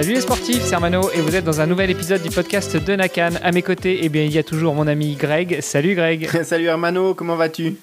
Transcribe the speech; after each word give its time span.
Salut 0.00 0.14
les 0.14 0.22
sportifs, 0.22 0.62
c'est 0.62 0.74
Armano 0.74 1.10
et 1.12 1.20
vous 1.20 1.36
êtes 1.36 1.44
dans 1.44 1.60
un 1.60 1.66
nouvel 1.66 1.90
épisode 1.90 2.22
du 2.22 2.30
podcast 2.30 2.74
de 2.74 2.96
Nakan. 2.96 3.32
À 3.42 3.52
mes 3.52 3.60
côtés, 3.60 4.00
eh 4.02 4.08
bien, 4.08 4.22
il 4.22 4.32
y 4.32 4.38
a 4.38 4.42
toujours 4.42 4.74
mon 4.74 4.86
ami 4.86 5.14
Greg. 5.14 5.60
Salut 5.60 5.94
Greg. 5.94 6.26
Salut 6.42 6.64
Hermano, 6.64 7.12
comment 7.12 7.36
vas-tu? 7.36 7.76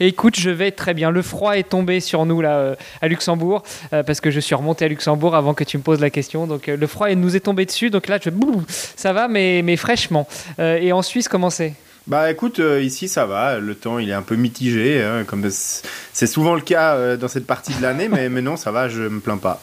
Écoute, 0.00 0.38
je 0.38 0.50
vais 0.50 0.70
très 0.70 0.92
bien. 0.92 1.10
Le 1.10 1.22
froid 1.22 1.56
est 1.56 1.70
tombé 1.70 2.00
sur 2.00 2.26
nous 2.26 2.42
là 2.42 2.58
euh, 2.58 2.74
à 3.00 3.08
Luxembourg 3.08 3.62
euh, 3.94 4.02
parce 4.02 4.20
que 4.20 4.30
je 4.30 4.38
suis 4.38 4.54
remonté 4.54 4.84
à 4.84 4.88
Luxembourg 4.88 5.34
avant 5.34 5.54
que 5.54 5.64
tu 5.64 5.78
me 5.78 5.82
poses 5.82 6.00
la 6.00 6.10
question. 6.10 6.46
Donc 6.46 6.68
euh, 6.68 6.76
le 6.76 6.86
froid 6.86 7.08
nous 7.14 7.34
est 7.34 7.40
tombé 7.40 7.64
dessus. 7.64 7.88
Donc 7.88 8.06
là, 8.08 8.18
je... 8.22 8.28
ça 8.94 9.14
va, 9.14 9.26
mais, 9.26 9.62
mais 9.64 9.78
fraîchement. 9.78 10.28
et 10.58 10.92
en 10.92 11.00
Suisse, 11.00 11.28
comment 11.28 11.48
c'est? 11.48 11.72
Bah 12.06 12.30
écoute, 12.30 12.60
ici 12.82 13.08
ça 13.08 13.24
va, 13.24 13.58
le 13.58 13.74
temps 13.74 13.98
il 13.98 14.10
est 14.10 14.14
un 14.14 14.20
peu 14.20 14.34
mitigé, 14.34 15.02
hein, 15.02 15.24
comme 15.24 15.48
c'est 15.48 16.26
souvent 16.26 16.54
le 16.54 16.60
cas 16.60 17.16
dans 17.16 17.28
cette 17.28 17.46
partie 17.46 17.72
de 17.72 17.80
l'année, 17.80 18.08
mais, 18.10 18.28
mais 18.28 18.42
non, 18.42 18.58
ça 18.58 18.70
va, 18.72 18.90
je 18.90 19.04
me 19.04 19.20
plains 19.20 19.38
pas. 19.38 19.62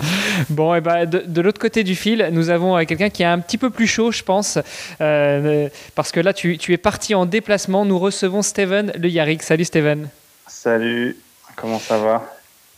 Bon, 0.50 0.74
et 0.74 0.80
bah, 0.80 1.06
de, 1.06 1.40
l'autre 1.40 1.60
côté 1.60 1.84
du 1.84 1.94
fil, 1.94 2.28
nous 2.32 2.50
avons 2.50 2.76
euh, 2.76 2.84
quelqu'un 2.84 3.10
qui 3.10 3.22
est 3.22 3.26
un 3.26 3.38
petit 3.38 3.58
peu 3.58 3.70
plus 3.70 3.86
chaud, 3.86 4.12
je 4.12 4.22
pense, 4.22 4.58
euh, 5.00 5.68
parce 5.94 6.12
que 6.12 6.20
là, 6.20 6.32
tu, 6.32 6.56
es 6.68 6.76
parti 6.76 7.14
en 7.14 7.26
déplacement. 7.26 7.84
Nous 7.84 7.98
recevons 7.98 8.42
Steven 8.42 8.92
Le 8.98 9.08
Yarrick. 9.08 9.42
Salut 9.42 9.64
Steven. 9.64 10.08
Salut, 10.46 11.16
comment 11.56 11.78
ça 11.78 11.98
va? 11.98 12.34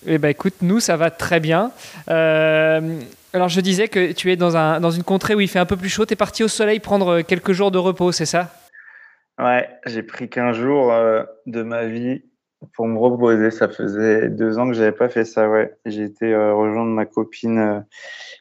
Eh 0.06 0.19
bah, 0.19 0.31
écoute, 0.31 0.55
nous, 0.62 0.81
ça 0.81 0.97
va 0.97 1.11
très 1.11 1.41
bien. 1.41 1.71
Euh, 2.09 3.00
alors, 3.32 3.49
je 3.49 3.61
disais 3.61 3.88
que 3.88 4.12
tu 4.12 4.31
es 4.32 4.37
dans, 4.37 4.56
un, 4.56 4.81
dans 4.81 4.91
une 4.91 5.05
contrée 5.05 5.34
où 5.34 5.41
il 5.41 5.49
fait 5.49 5.59
un 5.59 5.66
peu 5.66 5.77
plus 5.77 5.88
chaud. 5.88 6.05
Tu 6.05 6.12
es 6.15 6.16
parti 6.16 6.43
au 6.43 6.49
soleil 6.49 6.81
prendre 6.81 7.22
quelques 7.22 7.53
jours 7.53 7.71
de 7.71 7.78
repos, 7.78 8.12
c'est 8.12 8.27
ça? 8.27 8.53
Ouais, 9.38 9.69
j'ai 9.87 10.03
pris 10.03 10.28
15 10.28 10.56
jours 10.56 10.93
de 11.47 11.62
ma 11.62 11.87
vie 11.87 12.22
pour 12.73 12.87
me 12.87 12.99
reposer. 12.99 13.50
Ça 13.50 13.69
faisait 13.69 14.28
deux 14.28 14.59
ans 14.59 14.69
que 14.69 14.75
j'avais 14.75 14.93
pas 14.93 15.09
fait 15.09 15.25
ça, 15.25 15.49
ouais. 15.49 15.77
J'ai 15.84 16.05
été 16.05 16.33
euh, 16.33 16.55
rejoindre 16.55 16.91
ma 16.91 17.06
copine 17.06 17.59
euh, 17.59 17.81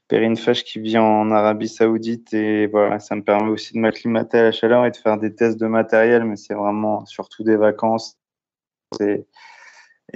Perrine 0.08 0.38
Fesch 0.38 0.64
qui 0.64 0.80
vit 0.80 0.98
en 0.98 1.32
Arabie 1.32 1.68
Saoudite 1.68 2.34
et 2.34 2.68
voilà, 2.68 3.00
ça 3.00 3.16
me 3.16 3.24
permet 3.24 3.50
aussi 3.50 3.74
de 3.74 3.80
m'acclimater 3.80 4.40
à 4.40 4.44
la 4.44 4.52
chaleur 4.52 4.86
et 4.86 4.92
de 4.92 4.98
faire 4.98 5.18
des 5.18 5.34
tests 5.34 5.60
de 5.60 5.68
matériel, 5.68 6.24
mais 6.26 6.36
c'est 6.36 6.54
vraiment 6.54 7.06
surtout 7.06 7.44
des 7.44 7.56
vacances. 7.56 8.18
Et, 9.00 9.26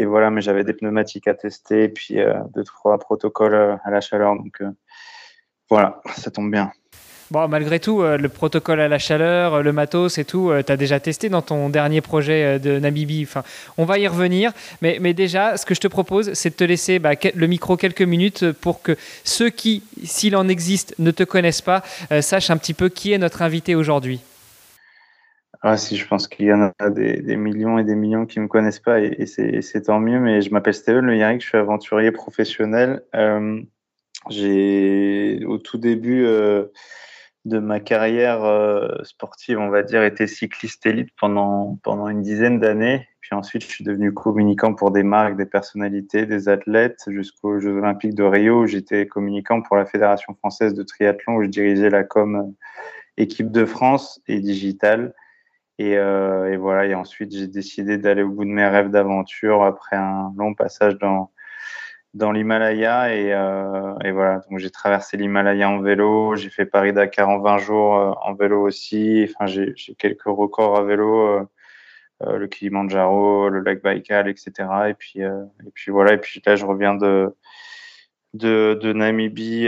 voilà, 0.06 0.30
mais 0.30 0.42
j'avais 0.42 0.66
des 0.66 0.74
pneumatiques 0.74 1.28
à 1.28 1.34
tester 1.34 1.84
et 1.84 1.90
puis 1.90 2.20
euh, 2.20 2.34
deux, 2.54 2.64
trois 2.64 2.98
protocoles 2.98 3.80
à 3.84 3.92
la 3.92 4.02
chaleur. 4.02 4.36
Donc 4.36 4.62
voilà, 5.70 6.02
ça 6.18 6.32
tombe 6.32 6.52
bien. 6.52 6.72
Bon, 7.32 7.48
malgré 7.48 7.80
tout, 7.80 8.04
euh, 8.04 8.18
le 8.18 8.30
protocole 8.30 8.80
à 8.80 8.88
la 8.88 9.00
chaleur, 9.00 9.56
euh, 9.56 9.62
le 9.64 9.74
matos 9.74 10.20
et 10.20 10.26
tout, 10.26 10.52
euh, 10.52 10.62
tu 10.62 10.72
as 10.72 10.78
déjà 10.78 11.00
testé 11.00 11.28
dans 11.28 11.42
ton 11.42 11.70
dernier 11.70 12.02
projet 12.02 12.60
de 12.60 12.78
Namibie. 12.78 13.24
Enfin, 13.24 13.44
on 13.78 13.86
va 13.86 13.98
y 13.98 14.08
revenir. 14.08 14.52
Mais, 14.84 15.00
mais 15.02 15.16
déjà, 15.16 15.58
ce 15.58 15.66
que 15.66 15.74
je 15.74 15.80
te 15.80 15.88
propose, 15.88 16.34
c'est 16.34 16.52
de 16.52 16.56
te 16.56 16.64
laisser 16.64 17.00
bah, 17.00 17.14
le 17.34 17.48
micro 17.48 17.78
quelques 17.78 18.04
minutes 18.04 18.52
pour 18.52 18.84
que 18.84 18.96
ceux 19.24 19.50
qui, 19.50 19.82
s'il 20.04 20.36
en 20.36 20.48
existe, 20.48 20.94
ne 21.00 21.10
te 21.10 21.24
connaissent 21.24 21.64
pas, 21.64 21.82
sachent 22.22 22.52
un 22.52 22.58
petit 22.58 22.76
peu 22.76 22.90
qui 22.90 23.12
est 23.12 23.18
notre 23.18 23.42
invité 23.42 23.74
aujourd'hui. 23.74 24.20
Ah, 25.64 25.78
si, 25.78 25.98
je 25.98 26.08
pense 26.08 26.28
qu'il 26.28 26.46
y 26.46 26.54
en 26.54 26.72
a 26.78 26.90
des, 26.92 27.36
millions 27.38 27.80
et 27.80 27.84
des 27.84 27.96
millions 27.96 28.28
qui 28.28 28.38
ne 28.38 28.44
me 28.44 28.48
connaissent 28.48 28.80
pas 28.80 29.00
et, 29.00 29.26
c'est 29.26 29.82
tant 29.82 30.00
mieux. 30.00 30.20
Mais 30.20 30.42
je 30.42 30.52
m'appelle 30.52 30.76
Steven 30.76 31.06
Le 31.06 31.18
Yarrick, 31.18 31.42
je 31.42 31.48
suis 31.48 31.58
aventurier 31.58 32.12
professionnel. 32.12 33.02
J'ai, 34.30 35.44
au 35.46 35.58
tout 35.58 35.80
début, 35.80 36.28
de 37.46 37.60
ma 37.60 37.80
carrière 37.80 38.44
euh, 38.44 38.88
sportive, 39.04 39.60
on 39.60 39.70
va 39.70 39.84
dire, 39.84 40.04
été 40.04 40.26
cycliste 40.26 40.86
élite 40.86 41.10
pendant, 41.20 41.80
pendant 41.84 42.10
une 42.10 42.22
dizaine 42.22 42.60
d'années. 42.60 43.08
Puis 43.22 43.36
ensuite, 43.36 43.64
je 43.64 43.68
suis 43.68 43.84
devenu 43.84 44.14
communicant 44.14 44.74
pour 44.74 44.92
des 44.92 45.04
marques, 45.04 45.38
des 45.38 45.46
personnalités, 45.46 46.26
des 46.26 46.50
athlètes, 46.50 47.04
jusqu'aux 47.08 47.60
Jeux 47.60 47.78
Olympiques 47.78 48.16
de 48.16 48.24
Rio, 48.24 48.66
j'étais 48.66 49.08
communicant 49.08 49.62
pour 49.62 49.78
la 49.78 49.86
Fédération 49.86 50.34
française 50.34 50.74
de 50.74 50.84
triathlon, 50.84 51.36
où 51.36 51.44
je 51.44 51.48
dirigeais 51.48 51.90
la 51.90 52.04
com 52.04 52.36
euh, 52.36 52.44
équipe 53.18 53.52
de 53.52 53.66
France 53.66 54.22
et 54.28 54.40
digital. 54.40 55.14
Et, 55.78 55.98
euh, 55.98 56.52
et 56.52 56.58
voilà, 56.58 56.86
et 56.86 56.96
ensuite, 56.96 57.32
j'ai 57.36 57.48
décidé 57.48 57.98
d'aller 57.98 58.24
au 58.24 58.30
bout 58.30 58.46
de 58.46 58.50
mes 58.50 58.68
rêves 58.68 58.90
d'aventure 58.90 59.64
après 59.64 59.98
un 59.98 60.34
long 60.38 60.56
passage 60.56 60.98
dans, 60.98 61.32
dans 62.16 62.32
l'Himalaya 62.32 63.14
et, 63.14 63.34
euh, 63.34 63.94
et, 64.04 64.12
voilà. 64.12 64.42
Donc 64.50 64.60
j'ai 64.60 64.70
traversé 64.70 65.18
l'Himalaya 65.18 65.70
en 65.70 65.82
vélo 65.82 66.36
j'ai 66.36 66.50
fait 66.50 66.66
Paris 66.66 66.94
Dakar 66.94 67.28
en 67.30 67.40
20 67.40 67.58
jours 67.60 67.98
euh, 67.98 68.12
en 68.24 68.34
vélo 68.34 68.62
aussi. 68.66 69.30
Enfin 69.30 69.46
j'ai 69.46 69.76
quelques 69.98 70.24
records 70.24 70.78
à 70.78 70.84
vélo 70.84 71.28
euh, 71.28 72.38
le 72.38 72.48
Kilimanjaro 72.48 73.50
le 73.50 73.60
lac 73.60 73.82
Baïkal 73.82 74.30
etc 74.30 74.54
et 74.90 74.94
puis 74.94 75.20
et 75.20 75.72
puis 75.74 75.92
voilà. 75.92 76.14
Et 76.14 76.18
puis 76.18 76.42
là 76.46 76.56
je 76.56 76.66
reviens 76.66 76.96
de 76.96 77.36
de, 78.34 78.80
de 78.82 78.94
Namibie 78.94 79.68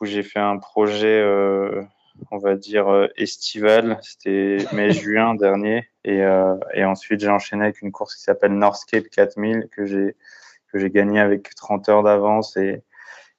où 0.00 0.04
j'ai 0.04 0.22
fait 0.22 0.40
un 0.40 0.58
projet 0.58 1.24
on 2.30 2.38
va 2.38 2.54
dire 2.54 3.08
estival. 3.16 3.98
C'était 4.02 4.58
mai 4.72 4.92
juin 4.92 5.34
dernier. 5.34 5.88
Et, 6.04 6.20
et 6.74 6.84
ensuite 6.84 7.18
j'ai 7.18 7.30
enchaîné 7.30 7.64
avec 7.64 7.82
une 7.82 7.90
course 7.90 8.14
qui 8.14 8.22
s'appelle 8.22 8.52
Northscape 8.52 9.08
4000 9.10 9.66
que 9.72 9.86
j'ai 9.86 10.14
que 10.74 10.80
j'ai 10.80 10.90
gagné 10.90 11.20
avec 11.20 11.54
30 11.54 11.88
heures 11.88 12.02
d'avance 12.02 12.56
et, 12.56 12.82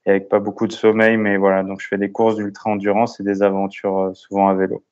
avec 0.05 0.29
pas 0.29 0.39
beaucoup 0.39 0.67
de 0.67 0.71
sommeil. 0.71 1.17
Mais 1.17 1.37
voilà, 1.37 1.63
donc 1.63 1.81
je 1.81 1.87
fais 1.87 1.97
des 1.97 2.11
courses 2.11 2.37
d'ultra-endurance 2.37 3.19
et 3.19 3.23
des 3.23 3.43
aventures 3.43 3.99
euh, 3.99 4.13
souvent 4.13 4.47
à 4.47 4.53
vélo. 4.55 4.83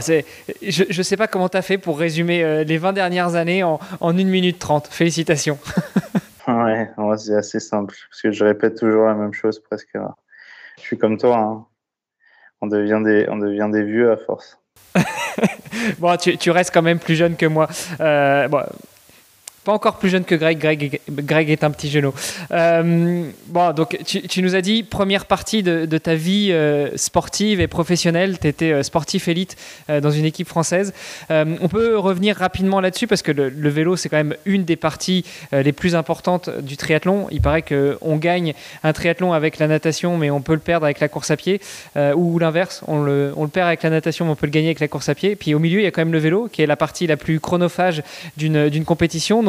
c'est, 0.00 0.24
je 0.62 0.84
ne 0.96 1.02
sais 1.02 1.16
pas 1.16 1.26
comment 1.26 1.48
tu 1.48 1.58
as 1.58 1.62
fait 1.62 1.78
pour 1.78 1.98
résumer 1.98 2.42
euh, 2.42 2.64
les 2.64 2.78
20 2.78 2.94
dernières 2.94 3.34
années 3.34 3.62
en, 3.62 3.78
en 4.00 4.18
1 4.18 4.24
minute 4.24 4.58
30. 4.58 4.88
Félicitations. 4.88 5.58
ouais, 6.48 6.88
c'est 7.18 7.34
assez 7.34 7.60
simple 7.60 7.94
parce 8.08 8.22
que 8.22 8.32
je 8.32 8.44
répète 8.44 8.78
toujours 8.78 9.06
la 9.06 9.14
même 9.14 9.34
chose 9.34 9.60
presque. 9.60 9.96
Je 10.78 10.82
suis 10.82 10.96
comme 10.96 11.18
toi, 11.18 11.36
hein. 11.36 11.66
on, 12.62 12.68
devient 12.68 13.02
des, 13.04 13.26
on 13.28 13.36
devient 13.36 13.68
des 13.70 13.82
vieux 13.82 14.10
à 14.10 14.16
force. 14.16 14.58
bon, 15.98 16.16
tu, 16.16 16.38
tu, 16.38 16.50
restes 16.50 16.72
quand 16.72 16.82
même 16.82 16.98
plus 16.98 17.14
jeune 17.14 17.36
que 17.36 17.46
moi. 17.46 17.68
Euh, 18.00 18.48
bon, 18.48 18.62
pas 19.64 19.72
encore 19.72 19.98
plus 19.98 20.08
jeune 20.08 20.24
que 20.24 20.34
Greg. 20.34 20.58
Greg, 20.58 21.00
Greg 21.10 21.50
est 21.50 21.64
un 21.64 21.70
petit 21.70 21.90
genou. 21.90 22.14
Euh, 22.50 23.24
bon, 23.48 23.72
donc 23.72 23.98
tu, 24.06 24.42
nous 24.42 24.54
as 24.54 24.62
dit 24.62 24.82
première 24.82 25.26
partie 25.26 25.62
de, 25.62 25.98
ta 25.98 26.14
vie 26.14 26.50
euh, 26.50 26.96
sportive 26.96 27.60
et 27.60 27.66
professionnelle. 27.66 28.38
Tu 28.38 28.48
étais 28.48 28.72
euh, 28.72 28.82
sportif 28.82 29.28
élite 29.28 29.56
dans 29.88 30.10
une 30.10 30.24
équipe 30.24 30.48
française. 30.48 30.92
On 31.28 31.68
peut 31.68 31.98
revenir 31.98 32.36
rapidement 32.36 32.80
là-dessus 32.80 33.06
parce 33.06 33.22
que 33.22 33.32
le, 33.32 33.68
vélo, 33.68 33.96
c'est 33.96 34.08
quand 34.08 34.16
même 34.16 34.34
une 34.46 34.64
des 34.64 34.76
parties 34.76 35.24
les 35.52 35.72
plus 35.72 35.94
importantes 35.94 36.48
du 36.60 36.76
triathlon. 36.76 37.26
Il 37.30 37.40
paraît 37.40 37.62
qu'on 37.62 38.16
gagne 38.16 38.54
un 38.82 38.92
triathlon 38.92 39.32
avec 39.32 39.58
la 39.58 39.66
natation, 39.66 40.16
mais 40.16 40.30
on 40.30 40.40
peut 40.40 40.54
le 40.54 40.60
perdre 40.60 40.84
avec 40.84 41.00
la 41.00 41.08
course 41.08 41.30
à 41.30 41.36
pied. 41.36 41.60
Ou 41.96 42.38
l'inverse, 42.38 42.82
on 42.86 43.02
le, 43.02 43.34
perd 43.52 43.68
avec 43.68 43.82
la 43.82 43.90
natation, 43.90 44.24
mais 44.24 44.32
on 44.32 44.36
peut 44.36 44.46
le 44.46 44.52
gagner 44.52 44.68
avec 44.68 44.80
la 44.80 44.88
course 44.88 45.08
à 45.08 45.14
pied. 45.14 45.36
Puis 45.36 45.54
au 45.54 45.58
milieu, 45.58 45.80
il 45.80 45.84
y 45.84 45.86
a 45.86 45.90
quand 45.90 46.02
même 46.02 46.12
le 46.12 46.18
vélo, 46.18 46.48
qui 46.50 46.62
est 46.62 46.66
la 46.66 46.76
partie 46.76 47.06
la 47.06 47.16
plus 47.16 47.40
chronophage 47.40 48.02
d'une 48.36 48.84
compétition. 48.84 49.42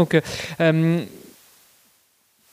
Euh, 0.59 1.03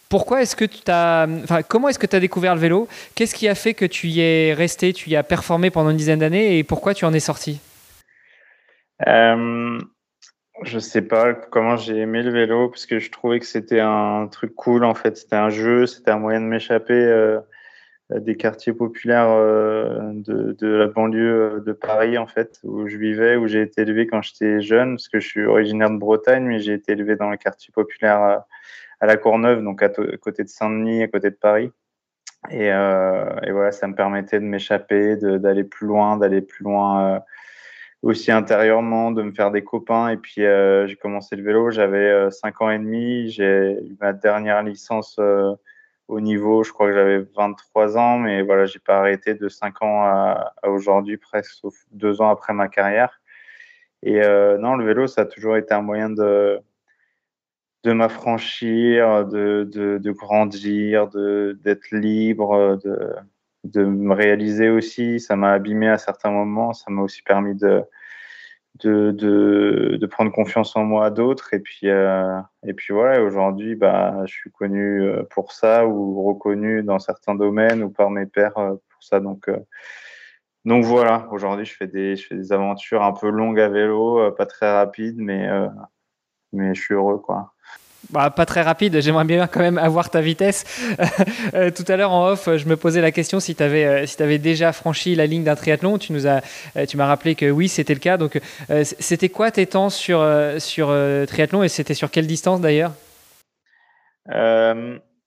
pourquoi 0.08 0.42
est-ce 0.42 0.56
que 0.56 0.64
tu 0.64 0.80
as, 0.88 1.26
comment 1.68 1.88
est-ce 1.88 1.98
que 1.98 2.06
tu 2.06 2.16
as 2.16 2.20
découvert 2.20 2.54
le 2.54 2.60
vélo? 2.60 2.88
Qu'est-ce 3.14 3.34
qui 3.34 3.46
a 3.48 3.54
fait 3.54 3.74
que 3.74 3.84
tu 3.84 4.08
y 4.08 4.20
es 4.20 4.54
resté, 4.54 4.92
tu 4.92 5.10
y 5.10 5.16
as 5.16 5.22
performé 5.22 5.70
pendant 5.70 5.90
une 5.90 5.96
dizaine 5.96 6.20
d'années 6.20 6.58
et 6.58 6.64
pourquoi 6.64 6.94
tu 6.94 7.04
en 7.04 7.12
es 7.12 7.20
sorti? 7.20 7.60
Euh, 9.06 9.78
Je 10.64 10.78
sais 10.78 11.02
pas 11.02 11.34
comment 11.34 11.76
j'ai 11.76 11.98
aimé 11.98 12.22
le 12.22 12.32
vélo 12.32 12.68
parce 12.68 12.86
que 12.86 12.98
je 12.98 13.10
trouvais 13.10 13.38
que 13.38 13.46
c'était 13.46 13.80
un 13.80 14.26
truc 14.26 14.54
cool 14.56 14.84
en 14.84 14.94
fait. 14.94 15.16
C'était 15.16 15.36
un 15.36 15.50
jeu, 15.50 15.86
c'était 15.86 16.10
un 16.10 16.18
moyen 16.18 16.40
de 16.40 16.46
m'échapper 16.46 16.94
euh, 16.94 17.38
des 18.10 18.36
quartiers 18.36 18.72
populaires 18.72 19.28
euh, 19.28 20.12
de, 20.14 20.66
la 20.66 20.86
banlieue 20.86 21.62
de 21.64 21.72
Paris 21.72 22.16
en 22.16 22.26
fait 22.26 22.58
où 22.64 22.88
je 22.88 22.96
vivais, 22.96 23.36
où 23.36 23.46
j'ai 23.46 23.60
été 23.60 23.82
élevé 23.82 24.06
quand 24.06 24.22
j'étais 24.22 24.60
jeune 24.62 24.94
parce 24.94 25.08
que 25.08 25.20
je 25.20 25.28
suis 25.28 25.44
originaire 25.44 25.90
de 25.90 25.98
Bretagne 25.98 26.44
mais 26.44 26.58
j'ai 26.58 26.72
été 26.72 26.92
élevé 26.92 27.16
dans 27.16 27.28
le 27.28 27.36
quartier 27.36 27.70
populaire 27.72 28.46
à, 29.00 29.06
la 29.06 29.16
Courneuve 29.18 29.62
donc 29.62 29.82
à, 29.82 29.90
côté 30.20 30.42
de 30.42 30.48
Saint-Denis, 30.48 31.02
à 31.02 31.08
côté 31.08 31.30
de 31.30 31.36
Paris. 31.36 31.70
Et, 32.50 32.72
euh, 32.72 33.24
voilà, 33.50 33.72
ça 33.72 33.86
me 33.88 33.94
permettait 33.94 34.40
de 34.40 34.44
m'échapper, 34.44 35.16
d'aller 35.16 35.64
plus 35.64 35.86
loin, 35.86 36.16
d'aller 36.16 36.40
plus 36.40 36.64
loin 36.64 37.16
euh, 37.16 37.18
aussi 38.02 38.32
intérieurement, 38.32 39.10
de 39.10 39.22
me 39.22 39.32
faire 39.32 39.50
des 39.50 39.62
copains. 39.62 40.08
Et 40.08 40.16
puis 40.16 40.44
euh, 40.44 40.86
j'ai 40.86 40.96
commencé 40.96 41.36
le 41.36 41.42
vélo, 41.42 41.70
j'avais 41.70 42.30
5 42.30 42.62
ans 42.62 42.70
et 42.70 42.78
demi, 42.78 43.30
j'ai 43.30 43.76
eu 43.82 43.96
ma 44.00 44.12
dernière 44.14 44.62
licence 44.62 45.20
au 46.08 46.20
niveau, 46.20 46.64
je 46.64 46.72
crois 46.72 46.88
que 46.88 46.94
j'avais 46.94 47.18
23 47.36 47.98
ans, 47.98 48.18
mais 48.18 48.42
voilà, 48.42 48.64
j'ai 48.66 48.78
pas 48.78 48.98
arrêté 48.98 49.34
de 49.34 49.48
5 49.48 49.82
ans 49.82 50.02
à, 50.04 50.54
aujourd'hui, 50.64 51.18
presque 51.18 51.66
deux 51.92 52.20
ans 52.22 52.30
après 52.30 52.54
ma 52.54 52.68
carrière. 52.68 53.20
Et 54.02 54.22
euh, 54.22 54.58
non, 54.58 54.76
le 54.76 54.86
vélo, 54.86 55.06
ça 55.06 55.22
a 55.22 55.24
toujours 55.26 55.56
été 55.56 55.74
un 55.74 55.82
moyen 55.82 56.08
de, 56.08 56.60
de 57.84 57.92
m'affranchir, 57.92 59.26
de, 59.26 59.68
de, 59.70 59.98
de, 59.98 60.10
grandir, 60.12 61.08
d'être 61.08 61.90
libre, 61.92 62.78
de, 62.82 63.14
de 63.64 63.84
me 63.84 64.14
réaliser 64.14 64.70
aussi. 64.70 65.20
Ça 65.20 65.36
m'a 65.36 65.52
abîmé 65.52 65.88
à 65.88 65.98
certains 65.98 66.30
moments, 66.30 66.72
ça 66.72 66.90
m'a 66.90 67.02
aussi 67.02 67.22
permis 67.22 67.54
de, 67.54 67.84
de, 68.80 69.10
de, 69.12 69.96
de, 70.00 70.06
prendre 70.06 70.32
confiance 70.32 70.76
en 70.76 70.84
moi 70.84 71.10
d'autres. 71.10 71.54
Et 71.54 71.60
puis, 71.60 71.88
euh, 71.88 72.40
et 72.64 72.74
puis 72.74 72.92
voilà, 72.92 73.22
aujourd'hui, 73.22 73.74
bah, 73.74 74.24
je 74.26 74.32
suis 74.32 74.50
connu 74.50 75.02
euh, 75.02 75.22
pour 75.30 75.52
ça 75.52 75.86
ou 75.86 76.22
reconnu 76.24 76.82
dans 76.82 76.98
certains 76.98 77.34
domaines 77.34 77.82
ou 77.82 77.90
par 77.90 78.10
mes 78.10 78.26
pairs 78.26 78.56
euh, 78.58 78.70
pour 78.70 79.02
ça. 79.02 79.20
Donc, 79.20 79.48
euh, 79.48 79.58
donc 80.64 80.84
voilà, 80.84 81.28
aujourd'hui, 81.30 81.64
je, 81.64 81.74
fais 81.74 81.86
des, 81.86 82.16
je 82.16 82.26
fais 82.26 82.34
des 82.36 82.52
aventures 82.52 83.02
un 83.02 83.12
peu 83.12 83.30
longues 83.30 83.60
à 83.60 83.68
vélo, 83.68 84.30
pas 84.32 84.46
très 84.46 84.70
rapides, 84.70 85.18
mais, 85.18 85.48
mais 86.52 86.74
je 86.74 86.80
suis 86.80 86.94
heureux. 86.94 87.18
quoi. 87.18 87.54
Bah, 88.10 88.30
pas 88.30 88.46
très 88.46 88.62
rapide, 88.62 89.00
j'aimerais 89.02 89.24
bien 89.24 89.46
quand 89.46 89.60
même 89.60 89.76
avoir 89.76 90.08
ta 90.08 90.22
vitesse. 90.22 90.64
euh, 91.54 91.70
tout 91.70 91.84
à 91.88 91.96
l'heure 91.96 92.12
en 92.12 92.28
off, 92.30 92.48
je 92.56 92.66
me 92.66 92.76
posais 92.76 93.02
la 93.02 93.12
question 93.12 93.38
si 93.38 93.54
tu 93.54 93.62
avais, 93.62 93.84
euh, 93.84 94.06
si 94.06 94.22
avais 94.22 94.38
déjà 94.38 94.72
franchi 94.72 95.14
la 95.14 95.26
ligne 95.26 95.44
d'un 95.44 95.54
triathlon. 95.54 95.98
Tu 95.98 96.14
nous 96.14 96.26
as, 96.26 96.40
euh, 96.76 96.86
tu 96.86 96.96
m'as 96.96 97.06
rappelé 97.06 97.34
que 97.34 97.50
oui, 97.50 97.68
c'était 97.68 97.92
le 97.92 98.00
cas. 98.00 98.16
Donc, 98.16 98.40
euh, 98.70 98.82
c'était 98.84 99.28
quoi 99.28 99.50
tes 99.50 99.66
temps 99.66 99.90
sur, 99.90 100.26
sur 100.58 100.88
triathlon 101.26 101.62
et 101.62 101.68
c'était 101.68 101.94
sur 101.94 102.10
quelle 102.10 102.26
distance 102.26 102.62
d'ailleurs? 102.62 102.92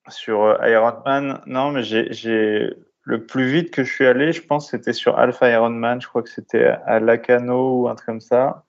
Sur 0.08 0.58
Ironman, 0.66 1.42
non, 1.46 1.72
mais 1.72 1.84
j'ai 1.84 2.74
le 3.04 3.26
plus 3.26 3.46
vite 3.46 3.72
que 3.72 3.84
je 3.84 3.94
suis 3.94 4.08
allé, 4.08 4.32
je 4.32 4.42
pense, 4.42 4.72
c'était 4.72 4.94
sur 4.94 5.20
Alpha 5.20 5.50
Ironman. 5.50 6.02
Je 6.02 6.08
crois 6.08 6.24
que 6.24 6.30
c'était 6.30 6.66
à 6.86 7.00
Lacano 7.00 7.82
ou 7.82 7.90
un 7.90 7.96
truc 7.96 8.08
comme 8.08 8.22
ça, 8.22 8.64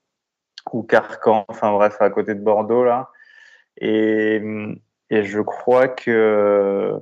ou 0.73 0.83
Carcan, 0.83 1.47
enfin 1.49 1.73
bref, 1.73 1.97
à 2.01 2.11
côté 2.11 2.35
de 2.35 2.41
Bordeaux 2.41 2.85
là. 2.85 3.09
Et, 3.83 4.41
je 5.11 5.41
crois 5.41 5.89
que 5.89 7.01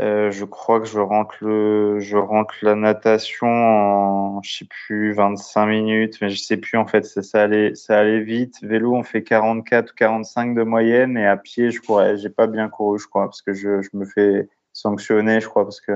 euh, 0.00 0.30
je 0.30 0.44
crois 0.44 0.80
que 0.80 0.86
je 0.86 0.98
rentre 0.98 1.36
le, 1.42 1.98
je 2.00 2.16
rentre 2.16 2.54
la 2.62 2.74
natation 2.74 3.48
en, 3.48 4.42
je 4.42 4.58
sais 4.58 4.64
plus, 4.64 5.12
25 5.12 5.66
minutes, 5.66 6.18
mais 6.22 6.30
je 6.30 6.38
sais 6.38 6.56
plus 6.56 6.78
en 6.78 6.86
fait. 6.86 7.04
Ça, 7.04 7.42
allait, 7.42 7.74
ça 7.74 7.98
allait 7.98 8.20
vite. 8.20 8.56
Vélo, 8.62 8.94
on 8.94 9.02
fait 9.02 9.22
44 9.22 9.90
ou 9.90 9.94
45 9.94 10.54
de 10.54 10.62
moyenne, 10.62 11.16
et 11.18 11.26
à 11.26 11.36
pied, 11.36 11.70
je 11.70 11.80
courais. 11.80 12.16
J'ai 12.16 12.30
pas 12.30 12.46
bien 12.46 12.68
couru, 12.68 12.98
je 12.98 13.06
crois, 13.08 13.24
parce 13.26 13.42
que 13.42 13.52
je, 13.52 13.82
je 13.82 13.90
me 13.94 14.06
fais 14.06 14.48
sanctionner, 14.72 15.40
je 15.40 15.48
crois, 15.48 15.64
parce 15.64 15.80
que 15.80 15.92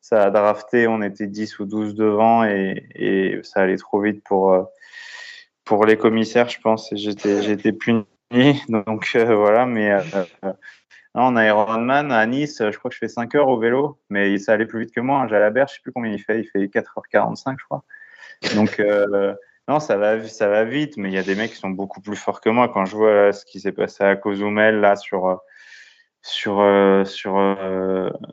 ça 0.00 0.24
a 0.24 0.30
drafté. 0.30 0.88
On 0.88 1.02
était 1.02 1.26
10 1.28 1.60
ou 1.60 1.66
12 1.66 1.94
devant, 1.94 2.44
et, 2.44 2.82
et 2.94 3.40
ça 3.44 3.60
allait 3.60 3.76
trop 3.76 4.00
vite 4.00 4.22
pour 4.24 4.68
pour 5.64 5.84
les 5.84 5.98
commissaires, 5.98 6.48
je 6.48 6.60
pense. 6.60 6.92
J'étais 6.94 7.72
puni 7.72 8.04
donc 8.68 9.12
euh, 9.14 9.34
voilà, 9.34 9.66
mais 9.66 9.90
euh, 9.90 10.52
on 11.14 11.36
a 11.36 11.46
Ironman 11.46 12.12
à 12.12 12.26
Nice, 12.26 12.58
je 12.58 12.76
crois 12.76 12.90
que 12.90 12.94
je 12.94 12.98
fais 12.98 13.08
5 13.08 13.34
heures 13.34 13.48
au 13.48 13.58
vélo, 13.58 13.98
mais 14.10 14.36
ça 14.38 14.52
allait 14.52 14.66
plus 14.66 14.80
vite 14.80 14.94
que 14.94 15.00
moi. 15.00 15.26
La 15.26 15.50
berge, 15.50 15.70
je 15.70 15.74
sais 15.76 15.82
plus 15.82 15.92
combien 15.92 16.12
il 16.12 16.18
fait, 16.18 16.40
il 16.40 16.46
fait 16.46 16.66
4h45, 16.66 17.56
je 17.58 17.64
crois. 17.64 17.84
Donc 18.54 18.80
euh, 18.80 19.34
non, 19.68 19.80
ça 19.80 19.96
va, 19.96 20.22
ça 20.26 20.48
va 20.48 20.64
vite, 20.64 20.96
mais 20.96 21.08
il 21.08 21.14
y 21.14 21.18
a 21.18 21.22
des 21.22 21.34
mecs 21.34 21.52
qui 21.52 21.56
sont 21.56 21.70
beaucoup 21.70 22.00
plus 22.00 22.16
forts 22.16 22.40
que 22.40 22.50
moi. 22.50 22.68
Quand 22.68 22.84
je 22.84 22.96
vois 22.96 23.32
ce 23.32 23.44
qui 23.44 23.60
s'est 23.60 23.72
passé 23.72 24.04
à 24.04 24.16
Cozumel 24.16 24.80
là 24.80 24.96
sur 24.96 25.40
sur 26.22 26.56
sur 27.06 27.58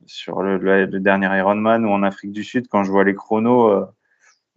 sur 0.05 0.41
le, 0.41 0.57
le, 0.57 0.85
le, 0.85 0.99
dernier 0.99 1.37
Ironman 1.37 1.85
ou 1.85 1.89
en 1.89 2.03
Afrique 2.03 2.31
du 2.31 2.43
Sud, 2.43 2.67
quand 2.67 2.83
je 2.83 2.91
vois 2.91 3.03
les 3.03 3.15
chronos 3.15 3.87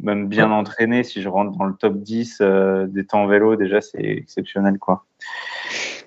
même 0.00 0.28
bien 0.28 0.50
entraîné, 0.50 1.02
si 1.02 1.22
je 1.22 1.28
rentre 1.28 1.56
dans 1.56 1.64
le 1.64 1.74
top 1.74 1.96
10 1.96 2.38
euh, 2.40 2.86
des 2.86 3.06
temps 3.06 3.26
vélo, 3.26 3.56
déjà, 3.56 3.80
c'est 3.80 4.02
exceptionnel. 4.02 4.78
Quoi. 4.78 5.04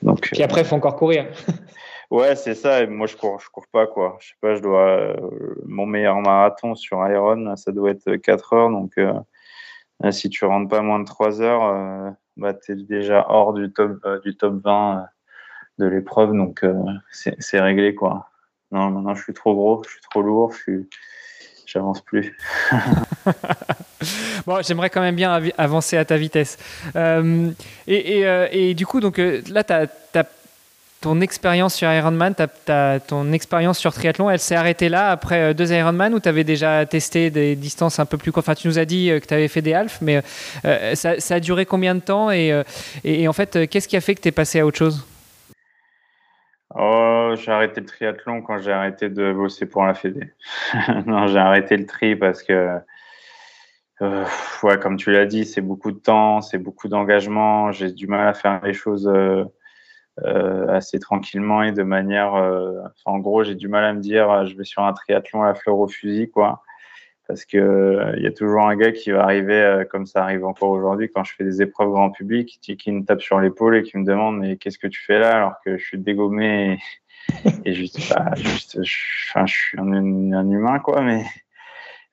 Donc, 0.01 0.21
Puis 0.21 0.43
après, 0.43 0.61
il 0.61 0.67
faut 0.67 0.75
encore 0.75 0.95
courir. 0.95 1.27
ouais, 2.11 2.35
c'est 2.35 2.55
ça. 2.55 2.81
Et 2.81 2.87
moi, 2.87 3.07
je 3.07 3.15
cours, 3.15 3.39
je 3.39 3.49
cours 3.49 3.67
pas. 3.67 3.87
Quoi. 3.87 4.17
Je 4.19 4.29
sais 4.29 4.35
pas, 4.41 4.55
je 4.55 4.61
dois. 4.61 4.87
Euh, 4.87 5.55
mon 5.65 5.85
meilleur 5.85 6.17
marathon 6.17 6.75
sur 6.75 7.05
Iron, 7.07 7.55
ça 7.55 7.71
doit 7.71 7.91
être 7.91 8.15
4 8.15 8.53
heures. 8.53 8.69
Donc, 8.69 8.97
euh, 8.97 9.13
si 10.11 10.29
tu 10.29 10.45
rentres 10.45 10.69
pas 10.69 10.81
moins 10.81 10.99
de 10.99 11.05
3 11.05 11.41
heures, 11.41 11.63
euh, 11.63 12.09
bah, 12.37 12.53
tu 12.53 12.71
es 12.71 12.75
déjà 12.75 13.25
hors 13.29 13.53
du 13.53 13.71
top, 13.71 14.05
du 14.23 14.35
top 14.35 14.61
20 14.63 15.07
de 15.77 15.85
l'épreuve. 15.85 16.33
Donc, 16.33 16.65
c'est 17.11 17.59
réglé. 17.59 17.95
Quoi. 17.95 18.27
Non, 18.71 18.89
maintenant, 18.89 19.15
je 19.15 19.23
suis 19.23 19.33
trop 19.33 19.53
gros, 19.53 19.83
je 19.83 19.91
suis 19.91 20.01
trop 20.01 20.21
lourd, 20.21 20.53
je 20.53 20.61
suis 20.61 20.89
j'avance 21.71 22.01
plus. 22.01 22.35
bon, 24.45 24.61
j'aimerais 24.61 24.89
quand 24.89 25.01
même 25.01 25.15
bien 25.15 25.31
av 25.31 25.49
avancer 25.57 25.97
à 25.97 26.05
ta 26.05 26.17
vitesse. 26.17 26.57
Euh, 26.95 27.51
euh, 27.87 28.47
et, 28.51 28.73
du 28.73 28.85
coup, 28.85 28.99
donc 28.99 29.19
euh, 29.19 29.41
là, 29.49 29.63
ton 30.99 31.21
expérience 31.21 31.75
sur 31.75 31.91
Ironman, 31.91 32.35
ton 33.07 33.31
expérience 33.31 33.79
sur 33.79 33.93
triathlon, 33.93 34.29
elle 34.29 34.39
s'est 34.39 34.55
arrêtée 34.55 34.89
là 34.89 35.09
après 35.09 35.53
deux 35.53 35.71
Ironman 35.71 36.13
ou 36.13 36.19
tu 36.19 36.29
avais 36.29 36.43
déjà 36.43 36.85
testé 36.85 37.31
des 37.31 37.55
distances 37.55 37.97
un 37.99 38.05
peu 38.05 38.17
plus 38.17 38.31
courtes? 38.31 38.47
Enfin, 38.47 38.55
tu 38.55 38.67
nous 38.67 38.77
as 38.77 38.85
dit 38.85 39.07
que 39.07 39.25
tu 39.25 39.33
avais 39.33 39.47
fait 39.47 39.63
des 39.63 39.73
halfs, 39.73 39.99
mais 40.01 40.21
ça, 40.93 41.15
a 41.29 41.39
duré 41.39 41.65
combien 41.65 41.95
de 41.95 42.01
temps? 42.01 42.29
Et, 42.31 43.27
en 43.27 43.33
fait, 43.33 43.67
qu'est-ce 43.69 43.87
qui 43.87 43.97
a 43.97 44.01
fait 44.01 44.13
que 44.13 44.21
tu 44.21 44.27
es 44.27 44.31
passé 44.31 44.59
à 44.59 44.65
autre 44.65 44.77
chose? 44.77 45.03
Oh, 46.75 47.33
j'ai 47.35 47.51
arrêté 47.51 47.81
le 47.81 47.85
triathlon 47.85 48.41
quand 48.41 48.59
j'ai 48.59 48.71
arrêté 48.71 49.09
de 49.09 49.33
bosser 49.33 49.65
pour 49.65 49.83
la 49.83 49.93
Fédé. 49.93 50.33
non, 51.05 51.27
j'ai 51.27 51.39
arrêté 51.39 51.75
le 51.75 51.85
tri 51.85 52.15
parce 52.15 52.43
que, 52.43 52.79
euh, 54.01 54.25
ouais, 54.63 54.79
comme 54.79 54.95
tu 54.97 55.11
l'as 55.11 55.25
dit, 55.25 55.45
c'est 55.45 55.61
beaucoup 55.61 55.91
de 55.91 55.99
temps, 55.99 56.41
c'est 56.41 56.57
beaucoup 56.57 56.87
d'engagement. 56.87 57.71
J'ai 57.71 57.91
du 57.91 58.07
mal 58.07 58.27
à 58.27 58.33
faire 58.33 58.61
les 58.63 58.73
choses 58.73 59.07
euh, 59.07 59.43
euh, 60.23 60.67
assez 60.69 60.99
tranquillement 60.99 61.63
et 61.63 61.73
de 61.73 61.83
manière. 61.83 62.33
En 63.05 63.19
gros, 63.19 63.43
j'ai 63.43 63.55
du 63.55 63.67
mal 63.67 63.83
à 63.83 63.93
me 63.93 63.99
dire, 63.99 64.45
je 64.45 64.55
vais 64.55 64.63
sur 64.63 64.83
un 64.83 64.93
triathlon 64.93 65.43
à 65.43 65.47
la 65.47 65.55
fleur 65.55 65.77
au 65.77 65.87
fusil, 65.87 66.29
quoi 66.29 66.63
parce 67.31 67.45
que 67.45 67.57
il 67.57 67.61
euh, 67.61 68.19
y 68.19 68.27
a 68.27 68.31
toujours 68.33 68.63
un 68.67 68.75
gars 68.75 68.91
qui 68.91 69.11
va 69.11 69.23
arriver 69.23 69.55
euh, 69.55 69.85
comme 69.85 70.05
ça 70.05 70.21
arrive 70.21 70.43
encore 70.43 70.69
aujourd'hui 70.71 71.09
quand 71.09 71.23
je 71.23 71.33
fais 71.33 71.45
des 71.45 71.61
épreuves 71.61 71.91
grand 71.91 72.11
public 72.11 72.59
qui, 72.61 72.75
qui 72.75 72.91
me 72.91 73.05
tape 73.05 73.21
sur 73.21 73.39
l'épaule 73.39 73.77
et 73.77 73.83
qui 73.83 73.97
me 73.97 74.03
demande 74.03 74.39
mais 74.39 74.57
qu'est-ce 74.57 74.77
que 74.77 74.87
tu 74.87 75.01
fais 75.01 75.17
là 75.17 75.37
alors 75.37 75.53
que 75.63 75.77
je 75.77 75.81
suis 75.81 75.97
dégommé 75.97 76.77
et, 77.45 77.49
et 77.69 77.73
juste, 77.73 78.13
bah, 78.13 78.31
juste 78.35 78.83
je, 78.83 79.45
suis 79.45 79.79
un, 79.79 79.93
un, 79.93 80.51
humain 80.51 80.79
quoi 80.79 80.99
mais 80.99 81.23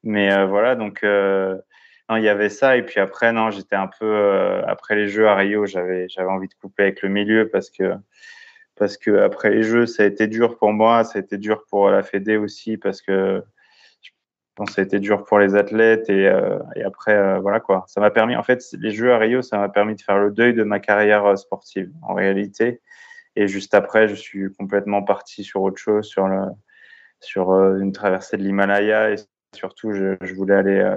mais 0.05 0.33
euh, 0.33 0.47
voilà 0.47 0.77
donc 0.77 1.01
il 1.03 2.23
y 2.23 2.29
avait 2.29 2.49
ça. 2.49 2.79
Et 2.79 2.83
puis 2.83 3.01
après, 3.01 3.33
non, 3.35 3.51
j'étais 3.51 3.77
un 3.77 3.91
peu 4.01 4.63
après 4.67 4.97
les 4.97 5.09
Jeux 5.09 5.29
à 5.29 5.35
Rio, 5.35 5.67
j'avais 5.67 6.09
j'avais 6.09 6.31
envie 6.31 6.49
de 6.49 6.55
couper 6.55 6.85
avec 6.85 7.03
le 7.03 7.11
milieu 7.11 7.51
parce 7.51 7.69
que 7.69 7.93
parce 8.77 8.97
que 8.97 9.11
après 9.19 9.51
les 9.51 9.63
Jeux, 9.63 9.85
ça 9.85 10.05
a 10.05 10.07
été 10.07 10.27
dur 10.27 10.57
pour 10.57 10.73
moi, 10.73 11.05
ça 11.05 11.19
a 11.19 11.23
été 11.23 11.37
dur 11.37 11.67
pour 11.69 11.91
la 11.91 12.03
Fédé 12.03 12.39
aussi 12.39 12.79
parce 12.79 13.03
que 13.03 13.43
que 14.65 14.73
ça 14.73 14.83
a 14.83 14.85
été 14.85 15.01
dur 15.01 15.25
pour 15.25 15.39
les 15.39 15.55
athlètes 15.55 16.09
et, 16.11 16.27
euh, 16.27 16.59
et 16.77 16.83
après 16.83 17.15
euh, 17.15 17.39
voilà 17.39 17.61
quoi. 17.61 17.85
Ça 17.89 18.01
m'a 18.01 18.11
permis, 18.11 18.37
en 18.37 18.43
fait, 18.43 18.63
les 18.79 18.91
Jeux 18.91 19.13
à 19.13 19.19
Rio, 19.19 19.43
ça 19.43 19.59
m'a 19.59 19.69
permis 19.69 19.95
de 19.95 20.03
faire 20.03 20.19
le 20.19 20.31
deuil 20.31 20.55
de 20.55 20.63
ma 20.65 20.81
carrière 20.81 21.37
sportive 21.39 21.91
en 22.03 22.15
réalité. 22.15 22.81
Et 23.37 23.49
juste 23.49 23.75
après, 23.75 24.09
je 24.09 24.15
suis 24.15 24.53
complètement 24.55 25.03
parti 25.03 25.45
sur 25.45 25.63
autre 25.63 25.79
chose, 25.79 26.07
sur 26.07 26.29
le 26.29 26.41
sur 27.21 27.51
une 27.53 27.93
traversée 27.93 28.37
de 28.37 28.43
l'Himalaya 28.45 29.11
et 29.11 29.17
surtout, 29.53 29.93
je, 29.93 30.15
voulais 30.35 30.55
aller 30.55 30.97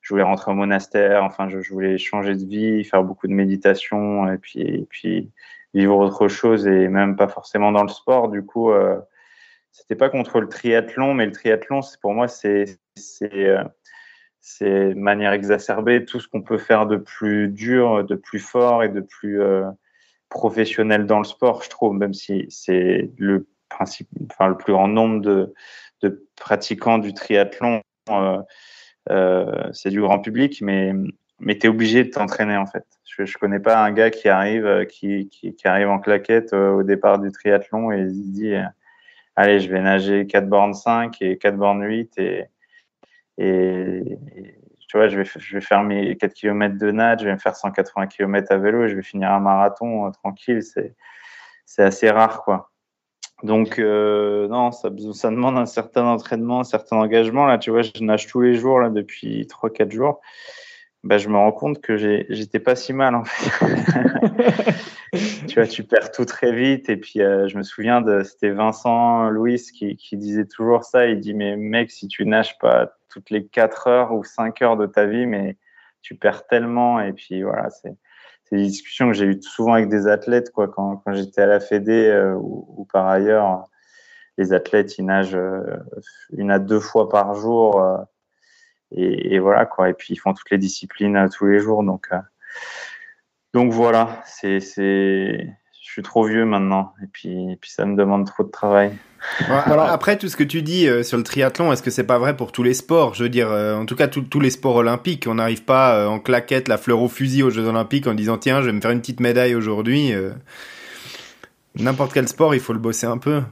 je 0.00 0.14
voulais 0.14 0.22
rentrer 0.22 0.50
au 0.50 0.54
monastère, 0.54 1.22
enfin, 1.24 1.48
je, 1.48 1.58
voulais 1.70 1.98
changer 1.98 2.34
de 2.34 2.44
vie, 2.44 2.84
faire 2.84 3.04
beaucoup 3.04 3.28
de 3.28 3.34
méditation 3.34 4.32
et 4.32 4.38
puis, 4.38 4.60
et 4.60 4.86
puis 4.88 5.30
vivre 5.74 5.96
autre 5.96 6.28
chose 6.28 6.66
et 6.66 6.88
même 6.88 7.16
pas 7.16 7.28
forcément 7.28 7.72
dans 7.72 7.82
le 7.82 7.88
sport. 7.88 8.28
Du 8.28 8.44
coup, 8.44 8.70
euh, 8.70 8.98
c'était 9.72 9.96
pas 9.96 10.10
contre 10.10 10.40
le 10.40 10.48
triathlon, 10.48 11.14
mais 11.14 11.26
le 11.26 11.32
triathlon, 11.32 11.82
c'est 11.82 12.00
pour 12.00 12.12
moi, 12.12 12.28
c'est 12.28 12.78
c'est 12.96 13.34
euh, 14.62 14.94
manière 14.94 15.32
exacerbée 15.32 16.04
tout 16.04 16.20
ce 16.20 16.28
qu'on 16.28 16.42
peut 16.42 16.58
faire 16.58 16.86
de 16.86 16.96
plus 16.96 17.48
dur, 17.48 18.04
de 18.04 18.14
plus 18.14 18.38
fort 18.38 18.82
et 18.82 18.88
de 18.88 19.00
plus 19.00 19.40
euh, 19.40 19.64
professionnel 20.28 21.06
dans 21.06 21.18
le 21.18 21.24
sport, 21.24 21.62
je 21.62 21.70
trouve, 21.70 21.94
même 21.94 22.14
si 22.14 22.46
c'est 22.48 23.10
le 23.18 23.46
principe, 23.68 24.08
enfin 24.30 24.48
le 24.48 24.56
plus 24.56 24.72
grand 24.72 24.88
nombre 24.88 25.20
de, 25.20 25.54
pratiquants 26.36 26.98
du 26.98 27.12
triathlon. 27.12 27.82
Euh, 29.10 29.70
c'est 29.72 29.90
du 29.90 30.00
grand 30.00 30.18
public, 30.18 30.60
mais, 30.62 30.92
mais 31.38 31.58
es 31.62 31.68
obligé 31.68 32.04
de 32.04 32.10
t'entraîner 32.10 32.56
en 32.56 32.66
fait. 32.66 32.84
Je, 33.04 33.24
je 33.24 33.38
connais 33.38 33.60
pas 33.60 33.82
un 33.82 33.92
gars 33.92 34.10
qui 34.10 34.28
arrive, 34.28 34.86
qui, 34.86 35.28
qui, 35.28 35.54
arrive 35.64 35.88
en 35.88 35.98
claquette 35.98 36.52
au 36.52 36.82
départ 36.82 37.18
du 37.18 37.30
triathlon 37.30 37.92
et 37.92 38.00
il 38.00 38.10
se 38.10 38.30
dit 38.30 38.54
Allez, 39.40 39.60
je 39.60 39.70
vais 39.70 39.80
nager 39.80 40.26
4 40.26 40.50
bornes 40.50 40.74
5 40.74 41.16
et 41.22 41.38
4 41.38 41.56
bornes 41.56 41.82
8 41.82 42.18
et, 42.18 42.44
tu 43.38 44.98
vois, 44.98 45.08
je 45.08 45.16
vais, 45.16 45.60
faire 45.62 45.82
mes 45.82 46.14
4 46.14 46.34
km 46.34 46.76
de 46.76 46.90
nage, 46.90 47.20
je 47.20 47.24
vais 47.24 47.32
me 47.32 47.38
faire 47.38 47.56
180 47.56 48.06
km 48.08 48.52
à 48.52 48.58
vélo 48.58 48.84
et 48.84 48.90
je 48.90 48.96
vais 48.96 49.02
finir 49.02 49.30
un 49.30 49.40
marathon 49.40 50.10
tranquille. 50.10 50.60
C'est 51.64 51.82
assez 51.82 52.10
rare 52.10 52.42
quoi. 52.42 52.70
Donc, 53.42 53.78
euh, 53.78 54.46
non, 54.48 54.72
ça, 54.72 54.90
demande 54.90 55.56
un 55.56 55.64
certain 55.64 56.04
entraînement, 56.04 56.60
un 56.60 56.64
certain 56.64 56.96
engagement. 56.98 57.56
Tu 57.56 57.70
vois, 57.70 57.80
je 57.80 57.92
nage 58.02 58.26
tous 58.26 58.42
les 58.42 58.56
jours 58.56 58.90
depuis 58.90 59.46
3-4 59.46 59.90
jours. 59.90 60.20
Ben, 61.02 61.16
je 61.16 61.30
me 61.30 61.38
rends 61.38 61.52
compte 61.52 61.80
que 61.80 61.96
j'étais 61.96 62.60
pas 62.60 62.76
si 62.76 62.92
mal 62.92 63.14
en 63.14 63.24
fait. 63.24 63.66
tu 65.12 65.54
vois, 65.54 65.66
tu 65.66 65.82
perds 65.82 66.12
tout 66.12 66.24
très 66.24 66.52
vite. 66.52 66.88
Et 66.88 66.96
puis, 66.96 67.20
euh, 67.20 67.48
je 67.48 67.56
me 67.56 67.62
souviens 67.62 68.00
de, 68.00 68.22
c'était 68.22 68.50
Vincent 68.50 69.28
Louis 69.30 69.60
qui, 69.74 69.96
qui, 69.96 70.16
disait 70.16 70.46
toujours 70.46 70.84
ça. 70.84 71.06
Il 71.06 71.20
dit, 71.20 71.34
mais 71.34 71.56
mec, 71.56 71.90
si 71.90 72.08
tu 72.08 72.24
nages 72.26 72.58
pas 72.58 72.92
toutes 73.08 73.30
les 73.30 73.46
4 73.46 73.86
heures 73.88 74.12
ou 74.12 74.24
5 74.24 74.62
heures 74.62 74.76
de 74.76 74.86
ta 74.86 75.06
vie, 75.06 75.26
mais 75.26 75.56
tu 76.02 76.14
perds 76.14 76.46
tellement. 76.46 77.00
Et 77.00 77.12
puis, 77.12 77.42
voilà, 77.42 77.70
c'est, 77.70 77.96
c'est 78.44 78.56
des 78.56 78.66
discussions 78.66 79.08
que 79.08 79.14
j'ai 79.14 79.26
eues 79.26 79.42
souvent 79.42 79.74
avec 79.74 79.88
des 79.88 80.06
athlètes, 80.06 80.50
quoi, 80.52 80.68
quand, 80.68 80.98
quand 80.98 81.12
j'étais 81.14 81.42
à 81.42 81.46
la 81.46 81.60
Fédé 81.60 82.08
euh, 82.08 82.34
ou, 82.34 82.86
par 82.92 83.06
ailleurs. 83.06 83.64
Les 84.38 84.52
athlètes, 84.52 84.96
ils 84.96 85.04
nagent 85.04 85.34
euh, 85.34 85.76
une 86.32 86.50
à 86.50 86.58
deux 86.58 86.80
fois 86.80 87.08
par 87.08 87.34
jour. 87.34 87.82
Euh, 87.82 87.98
et, 88.92 89.34
et, 89.34 89.38
voilà, 89.38 89.66
quoi. 89.66 89.90
Et 89.90 89.94
puis, 89.94 90.14
ils 90.14 90.16
font 90.16 90.34
toutes 90.34 90.50
les 90.50 90.58
disciplines 90.58 91.28
tous 91.30 91.46
les 91.46 91.58
jours. 91.58 91.82
Donc, 91.82 92.08
donc 93.52 93.72
voilà, 93.72 94.22
c'est, 94.26 94.60
c'est, 94.60 95.46
je 95.90 95.94
suis 95.94 96.02
trop 96.02 96.24
vieux 96.24 96.44
maintenant. 96.44 96.94
Et 97.02 97.06
puis, 97.12 97.52
et 97.52 97.56
puis, 97.56 97.70
ça 97.70 97.84
me 97.84 97.96
demande 97.96 98.26
trop 98.26 98.44
de 98.44 98.50
travail. 98.50 98.92
Après, 99.48 100.16
tout 100.16 100.28
ce 100.28 100.36
que 100.36 100.44
tu 100.44 100.62
dis 100.62 100.88
euh, 100.88 101.02
sur 101.02 101.18
le 101.18 101.24
triathlon, 101.24 101.72
est-ce 101.72 101.82
que 101.82 101.90
c'est 101.90 102.06
pas 102.06 102.18
vrai 102.18 102.36
pour 102.36 102.52
tous 102.52 102.62
les 102.62 102.74
sports? 102.74 103.14
Je 103.14 103.24
veux 103.24 103.28
dire, 103.28 103.50
euh, 103.50 103.76
en 103.76 103.86
tout 103.86 103.96
cas, 103.96 104.06
tous 104.06 104.40
les 104.40 104.50
sports 104.50 104.76
olympiques. 104.76 105.26
On 105.28 105.34
n'arrive 105.34 105.64
pas 105.64 105.96
euh, 105.96 106.06
en 106.06 106.20
claquette, 106.20 106.68
la 106.68 106.78
fleur 106.78 107.02
au 107.02 107.08
fusil 107.08 107.42
aux 107.42 107.50
Jeux 107.50 107.66
olympiques 107.66 108.06
en 108.06 108.14
disant 108.14 108.38
tiens, 108.38 108.60
je 108.60 108.66
vais 108.66 108.72
me 108.72 108.80
faire 108.80 108.92
une 108.92 109.00
petite 109.00 109.20
médaille 109.20 109.54
aujourd'hui. 109.54 110.12
N'importe 111.76 112.12
quel 112.12 112.28
sport, 112.28 112.54
il 112.54 112.60
faut 112.60 112.72
le 112.72 112.78
bosser 112.78 113.06
un 113.06 113.18
peu. 113.18 113.42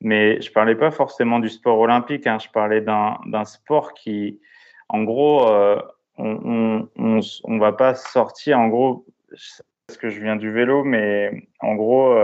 Mais 0.00 0.40
je 0.40 0.50
parlais 0.52 0.74
pas 0.74 0.90
forcément 0.90 1.40
du 1.40 1.48
sport 1.48 1.78
olympique. 1.78 2.26
Hein. 2.26 2.38
Je 2.42 2.48
parlais 2.48 2.80
d'un 2.80 3.44
sport 3.44 3.92
qui, 3.94 4.40
en 4.88 5.02
gros, 5.04 5.46
on, 6.18 6.88
on, 6.96 7.20
on, 7.44 7.58
va 7.58 7.72
pas 7.72 7.94
sortir. 7.94 8.58
En 8.58 8.68
gros, 8.68 9.06
parce 9.28 9.98
que 9.98 10.08
je 10.08 10.20
viens 10.20 10.36
du 10.36 10.50
vélo, 10.50 10.84
mais 10.84 11.48
en 11.60 11.74
gros 11.74 12.14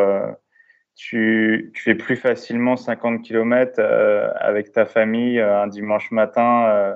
tu, 0.94 1.72
tu, 1.74 1.82
fais 1.82 1.94
plus 1.94 2.16
facilement 2.16 2.76
50 2.76 3.22
km 3.22 3.76
euh, 3.78 4.30
avec 4.36 4.72
ta 4.72 4.84
famille 4.84 5.38
euh, 5.38 5.62
un 5.62 5.66
dimanche 5.66 6.10
matin 6.10 6.66
euh, 6.68 6.94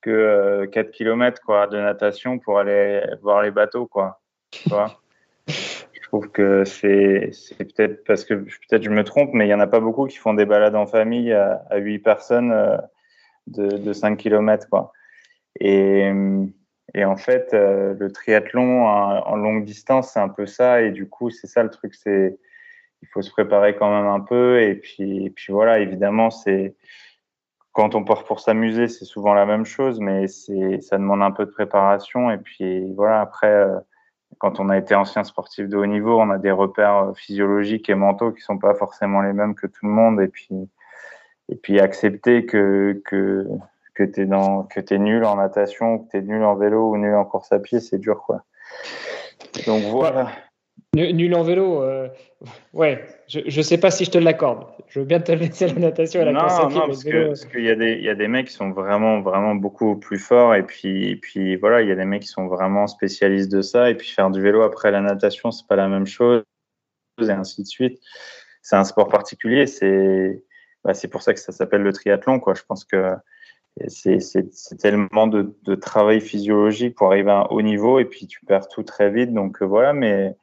que 0.00 0.66
4 0.66 0.90
km 0.90 1.68
de 1.68 1.78
natation 1.78 2.38
pour 2.38 2.58
aller 2.58 3.02
voir 3.22 3.42
les 3.42 3.52
bateaux. 3.52 3.86
Quoi, 3.86 4.20
je 5.46 6.00
trouve 6.02 6.28
que 6.30 6.64
c'est 6.64 7.30
peut-être 7.58 8.04
parce 8.04 8.24
que 8.24 8.34
peut-être 8.34 8.82
je 8.82 8.90
me 8.90 9.04
trompe, 9.04 9.30
mais 9.32 9.44
il 9.44 9.48
n'y 9.48 9.54
en 9.54 9.60
a 9.60 9.68
pas 9.68 9.80
beaucoup 9.80 10.06
qui 10.06 10.16
font 10.16 10.34
des 10.34 10.44
balades 10.44 10.74
en 10.74 10.86
famille 10.86 11.32
à, 11.32 11.62
à 11.70 11.76
8 11.76 12.00
personnes 12.00 12.80
de, 13.46 13.68
de 13.78 13.92
5 13.92 14.16
km. 14.16 14.68
Quoi. 14.68 14.92
Et, 15.60 16.10
et 16.94 17.04
en 17.04 17.16
fait, 17.16 17.52
le 17.52 18.10
triathlon 18.12 18.86
en, 18.86 19.26
en 19.26 19.36
longue 19.36 19.64
distance, 19.64 20.12
c'est 20.12 20.20
un 20.20 20.28
peu 20.28 20.46
ça. 20.46 20.82
Et 20.82 20.90
du 20.90 21.08
coup, 21.08 21.30
c'est 21.30 21.46
ça 21.46 21.62
le 21.62 21.70
truc, 21.70 21.94
c'est 21.94 22.38
il 23.02 23.08
faut 23.08 23.22
se 23.22 23.30
préparer 23.30 23.76
quand 23.76 23.90
même 23.90 24.06
un 24.06 24.20
peu. 24.20 24.62
Et 24.62 24.74
puis, 24.74 25.26
et 25.26 25.30
puis 25.30 25.52
voilà, 25.52 25.80
évidemment, 25.80 26.30
c'est 26.30 26.74
quand 27.72 27.94
on 27.94 28.04
part 28.04 28.24
pour 28.24 28.40
s'amuser, 28.40 28.88
c'est 28.88 29.04
souvent 29.04 29.34
la 29.34 29.46
même 29.46 29.64
chose, 29.64 30.00
mais 30.00 30.28
c'est 30.28 30.80
ça 30.82 30.98
demande 30.98 31.22
un 31.22 31.32
peu 31.32 31.44
de 31.46 31.50
préparation. 31.50 32.30
Et 32.30 32.38
puis 32.38 32.92
voilà, 32.94 33.20
après, 33.20 33.52
euh, 33.52 33.78
quand 34.38 34.60
on 34.60 34.68
a 34.68 34.78
été 34.78 34.94
ancien 34.94 35.24
sportif 35.24 35.68
de 35.68 35.76
haut 35.76 35.86
niveau, 35.86 36.20
on 36.20 36.30
a 36.30 36.38
des 36.38 36.50
repères 36.50 36.96
euh, 36.96 37.14
physiologiques 37.14 37.88
et 37.90 37.94
mentaux 37.94 38.32
qui 38.32 38.42
sont 38.42 38.58
pas 38.58 38.74
forcément 38.74 39.22
les 39.22 39.32
mêmes 39.32 39.54
que 39.54 39.66
tout 39.66 39.86
le 39.86 39.92
monde. 39.92 40.20
Et 40.20 40.28
puis, 40.28 40.54
et 41.48 41.56
puis 41.56 41.80
accepter 41.80 42.46
que 42.46 43.02
que 43.06 43.46
que 43.94 44.02
t'es 44.04 44.26
dans 44.26 44.64
que 44.64 44.80
t'es 44.80 44.98
nul 44.98 45.24
en 45.24 45.36
natation, 45.36 45.98
que 45.98 46.10
t'es 46.10 46.22
nul 46.22 46.44
en 46.44 46.54
vélo 46.54 46.90
ou 46.90 46.96
nul 46.96 47.14
en 47.14 47.24
course 47.24 47.52
à 47.52 47.58
pied, 47.58 47.80
c'est 47.80 47.98
dur 47.98 48.22
quoi. 48.22 48.44
Donc 49.66 49.82
voilà. 49.84 50.30
Nul 50.94 51.34
en 51.34 51.42
vélo, 51.42 51.82
euh, 51.82 52.08
ouais, 52.74 53.06
je 53.26 53.40
ne 53.44 53.62
sais 53.62 53.78
pas 53.78 53.90
si 53.90 54.04
je 54.04 54.10
te 54.10 54.18
l'accorde. 54.18 54.66
Je 54.88 55.00
veux 55.00 55.06
bien 55.06 55.20
te 55.20 55.32
laisser 55.32 55.68
la 55.68 55.74
natation 55.74 56.20
et 56.20 56.24
la 56.26 56.38
course 56.38 56.58
à 56.58 56.66
pied. 56.66 56.78
Non, 56.78 56.86
parce, 56.86 57.02
qu'il 57.46 57.64
y, 57.64 57.70
a 57.70 57.74
des, 57.74 57.96
y 57.96 58.10
a 58.10 58.14
des 58.14 58.28
mecs 58.28 58.48
qui 58.48 58.52
sont 58.52 58.72
vraiment, 58.72 59.22
vraiment 59.22 59.54
beaucoup 59.54 59.96
plus 59.96 60.18
forts. 60.18 60.54
Et 60.54 60.62
puis, 60.62 61.16
puis 61.16 61.56
voilà, 61.56 61.80
il 61.80 61.88
y 61.88 61.92
a 61.92 61.94
des 61.94 62.04
mecs 62.04 62.22
qui 62.22 62.28
sont 62.28 62.46
vraiment 62.46 62.86
spécialistes 62.88 63.50
de 63.50 63.62
ça. 63.62 63.88
Et 63.88 63.94
puis 63.94 64.08
faire 64.08 64.30
du 64.30 64.42
vélo 64.42 64.60
après 64.60 64.90
la 64.90 65.00
natation, 65.00 65.50
c'est 65.50 65.66
pas 65.66 65.76
la 65.76 65.88
même 65.88 66.06
chose. 66.06 66.42
Et 67.22 67.30
ainsi 67.30 67.62
de 67.62 67.68
suite. 67.68 67.98
C'est 68.60 68.76
un 68.76 68.84
sport 68.84 69.08
particulier. 69.08 69.66
C'est 69.66 70.42
bah, 70.84 70.92
pour 71.10 71.22
ça 71.22 71.32
que 71.32 71.40
ça 71.40 71.52
s'appelle 71.52 71.82
le 71.82 71.92
triathlon. 71.94 72.38
Quoi. 72.38 72.52
Je 72.52 72.64
pense 72.68 72.84
que 72.84 73.14
c'est 73.88 74.18
tellement 74.78 75.26
de, 75.26 75.54
de, 75.62 75.74
travail 75.74 76.20
physiologique 76.20 76.94
pour 76.96 77.08
arriver 77.08 77.30
à 77.30 77.38
un 77.38 77.46
haut 77.50 77.62
niveau. 77.62 77.98
Et 77.98 78.04
puis 78.04 78.26
tu 78.26 78.44
perds 78.44 78.68
tout 78.68 78.82
très 78.82 79.10
vite. 79.10 79.32
Donc 79.32 79.62
voilà, 79.62 79.92
mais 79.92 80.36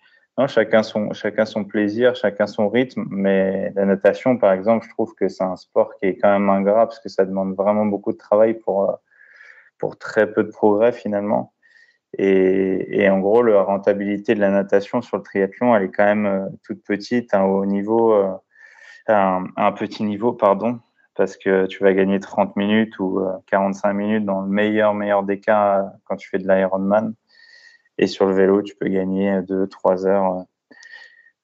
chacun, 0.48 0.84
son, 0.84 1.14
chacun 1.14 1.46
son 1.46 1.64
plaisir, 1.64 2.16
chacun 2.16 2.48
son 2.48 2.70
rythme. 2.70 3.06
Mais 3.10 3.72
la 3.76 3.86
natation, 3.86 4.38
par 4.38 4.54
exemple, 4.54 4.86
je 4.86 4.92
trouve 4.92 5.14
que 5.16 5.28
c'est 5.28 5.44
un 5.44 5.56
sport 5.56 5.96
qui 5.96 6.08
est 6.08 6.18
quand 6.18 6.32
même 6.32 6.50
ingrat 6.50 6.86
parce 6.86 7.00
que 7.00 7.10
ça 7.10 7.26
demande 7.26 7.56
vraiment 7.56 7.86
beaucoup 7.86 8.12
de 8.12 8.18
travail 8.18 8.54
pour, 8.56 8.90
euh, 8.90 8.94
pour 9.78 9.98
très 9.98 10.32
peu 10.32 10.44
de 10.44 10.50
progrès 10.50 10.92
finalement. 10.92 11.54
Et, 12.18 13.02
et 13.02 13.10
en 13.10 13.20
gros, 13.20 13.44
la 13.44 13.62
rentabilité 13.62 14.34
de 14.34 14.40
la 14.40 14.50
natation 14.50 15.02
sur 15.02 15.18
le 15.18 15.24
triathlon, 15.24 15.76
elle 15.76 15.84
est 15.84 15.92
quand 15.92 16.06
même 16.06 16.26
euh, 16.26 16.46
toute 16.64 16.84
petite, 16.84 17.34
un 17.34 17.44
haut 17.44 17.66
niveau, 17.66 18.14
euh, 18.14 18.32
un, 19.08 19.72
petit 19.74 20.04
niveau, 20.04 20.34
pardon, 20.34 20.80
parce 21.20 21.36
que 21.36 21.66
tu 21.66 21.84
vas 21.84 21.94
gagner 21.94 22.22
30 22.22 22.56
minutes 22.56 22.98
ou 22.98 23.20
45 23.48 23.92
minutes 23.92 24.24
dans 24.24 24.40
le 24.40 24.48
meilleur, 24.48 24.94
meilleur 24.94 25.24
des 25.24 25.42
cas 25.42 25.92
quand 26.06 26.16
tu 26.16 26.30
fais 26.30 26.38
de 26.38 26.48
l'Ironman. 26.48 27.14
Et 27.98 28.08
sur 28.08 28.26
le 28.26 28.34
vélo, 28.34 28.62
tu 28.62 28.74
peux 28.74 28.88
gagner 28.88 29.42
2-3 29.42 30.08
heures 30.08 30.32
euh, 30.32 30.44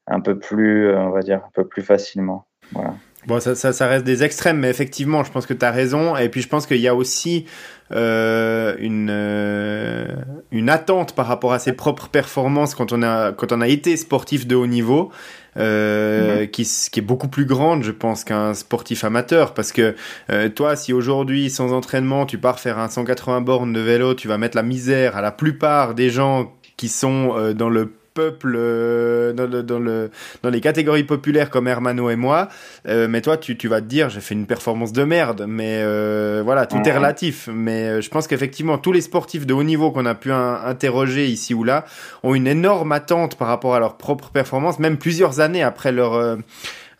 un 0.07 0.21
peu 0.21 0.39
plus, 0.39 0.87
euh, 0.87 0.97
on 0.97 1.09
va 1.09 1.23
dire, 1.23 1.43
un 1.45 1.51
peu 1.53 1.67
plus 1.67 1.81
facilement. 1.81 2.47
Voilà. 2.71 2.93
Bon, 3.27 3.39
ça, 3.39 3.55
ça, 3.55 3.73
ça, 3.73 3.87
reste 3.87 4.05
des 4.05 4.23
extrêmes, 4.23 4.59
mais 4.59 4.69
effectivement, 4.69 5.23
je 5.23 5.31
pense 5.31 5.45
que 5.45 5.53
tu 5.53 5.65
as 5.65 5.71
raison. 5.71 6.15
Et 6.15 6.29
puis, 6.29 6.41
je 6.41 6.47
pense 6.47 6.67
qu'il 6.67 6.79
y 6.79 6.87
a 6.87 6.95
aussi 6.95 7.45
euh, 7.91 8.75
une, 8.79 9.09
euh, 9.11 10.07
une 10.51 10.69
attente 10.69 11.13
par 11.13 11.27
rapport 11.27 11.53
à 11.53 11.59
ses 11.59 11.73
propres 11.73 12.09
performances 12.09 12.75
quand 12.75 12.91
on 12.93 13.01
a, 13.03 13.31
quand 13.31 13.51
on 13.51 13.61
a 13.61 13.67
été 13.67 13.97
sportif 13.97 14.47
de 14.47 14.55
haut 14.55 14.67
niveau. 14.67 15.11
Euh, 15.57 16.41
mhm. 16.41 16.47
qui, 16.47 16.63
qui, 16.91 16.99
est 16.99 17.03
beaucoup 17.03 17.29
plus 17.29 17.45
grande, 17.45 17.83
je 17.83 17.91
pense, 17.91 18.25
qu'un 18.25 18.53
sportif 18.53 19.05
amateur. 19.05 19.53
Parce 19.53 19.71
que 19.71 19.95
euh, 20.29 20.49
toi, 20.49 20.75
si 20.75 20.91
aujourd'hui, 20.91 21.49
sans 21.49 21.71
entraînement, 21.71 22.25
tu 22.25 22.37
pars 22.37 22.59
faire 22.59 22.77
un 22.77 22.89
180 22.89 23.41
bornes 23.41 23.71
de 23.71 23.79
vélo, 23.79 24.15
tu 24.15 24.27
vas 24.27 24.37
mettre 24.37 24.57
la 24.57 24.63
misère 24.63 25.15
à 25.15 25.21
la 25.21 25.31
plupart 25.31 25.95
des 25.95 26.09
gens 26.09 26.51
qui 26.75 26.89
sont 26.89 27.35
euh, 27.37 27.53
dans 27.53 27.69
le 27.69 27.93
peuple 28.15 28.55
euh, 28.57 29.33
dans, 29.33 29.45
le, 29.45 29.61
dans, 29.61 29.77
le, 29.77 30.09
dans, 30.41 30.49
les 30.49 30.61
catégories 30.61 31.03
populaires 31.03 31.51
comme 31.51 31.67
Hermano 31.67 32.09
et 32.09 32.15
moi. 32.15 32.47
Euh, 32.87 33.07
mais 33.07 33.21
toi, 33.21 33.37
tu, 33.37 33.57
tu, 33.57 33.67
vas 33.67 33.81
te 33.81 33.85
dire, 33.85 34.09
j'ai 34.09 34.21
fait 34.21 34.33
une 34.33 34.47
performance 34.47 34.91
de 34.91 35.03
merde. 35.03 35.45
Mais 35.47 35.81
euh, 35.83 36.41
voilà, 36.43 36.65
tout 36.65 36.81
est 36.83 36.95
relatif. 36.95 37.47
Mais 37.53 38.01
je 38.01 38.09
pense 38.09 38.25
qu'effectivement, 38.25 38.79
tous 38.79 38.93
les 38.93 39.01
sportifs 39.01 39.45
de 39.45 39.53
haut 39.53 39.63
niveau 39.63 39.91
qu'on 39.91 40.07
a 40.07 40.15
pu 40.15 40.31
interroger 40.31 41.27
ici 41.27 41.53
ou 41.53 41.63
là 41.63 41.85
ont 42.23 42.33
une 42.33 42.47
énorme 42.47 42.91
attente 42.93 43.35
par 43.35 43.49
rapport 43.49 43.75
à 43.75 43.79
leur 43.79 43.97
propre 43.97 44.29
performance, 44.29 44.79
même 44.79 44.97
plusieurs 44.97 45.41
années 45.41 45.61
après 45.61 45.91
leur 45.91 46.37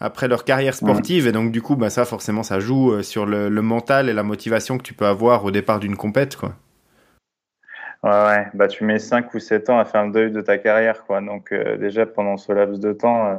après 0.01 0.27
leur 0.27 0.43
carrière 0.43 0.75
sportive. 0.75 1.25
Et 1.25 1.31
donc, 1.31 1.53
du 1.53 1.62
coup, 1.62 1.77
bah, 1.77 1.89
ça, 1.89 2.03
forcément, 2.03 2.43
ça 2.43 2.60
joue 2.60 3.01
sur 3.01 3.25
le, 3.25 3.48
le, 3.48 3.62
mental 3.62 4.10
et 4.10 4.13
la 4.13 4.24
motivation 4.24 4.77
que 4.77 4.84
tu 4.84 4.93
peux 4.93 5.05
avoir 5.05 5.45
au 5.45 5.51
départ 5.51 5.79
d'une 5.79 5.95
compète, 5.95 6.36
quoi. 6.36 6.53
Ouais, 8.06 8.46
bah 8.54 8.68
tu 8.68 8.84
mets 8.84 9.00
5 9.00 9.34
ou 9.34 9.40
7 9.40 9.68
ans 9.72 9.80
à 9.80 9.86
faire 9.86 10.06
le 10.06 10.12
deuil 10.12 10.32
de 10.32 10.40
ta 10.40 10.60
carrière, 10.60 11.06
quoi. 11.06 11.22
Donc 11.22 11.52
euh, 11.52 11.76
déjà 11.78 12.06
pendant 12.06 12.38
ce 12.38 12.52
laps 12.52 12.80
de 12.80 12.94
temps, 12.94 13.28
euh, 13.28 13.36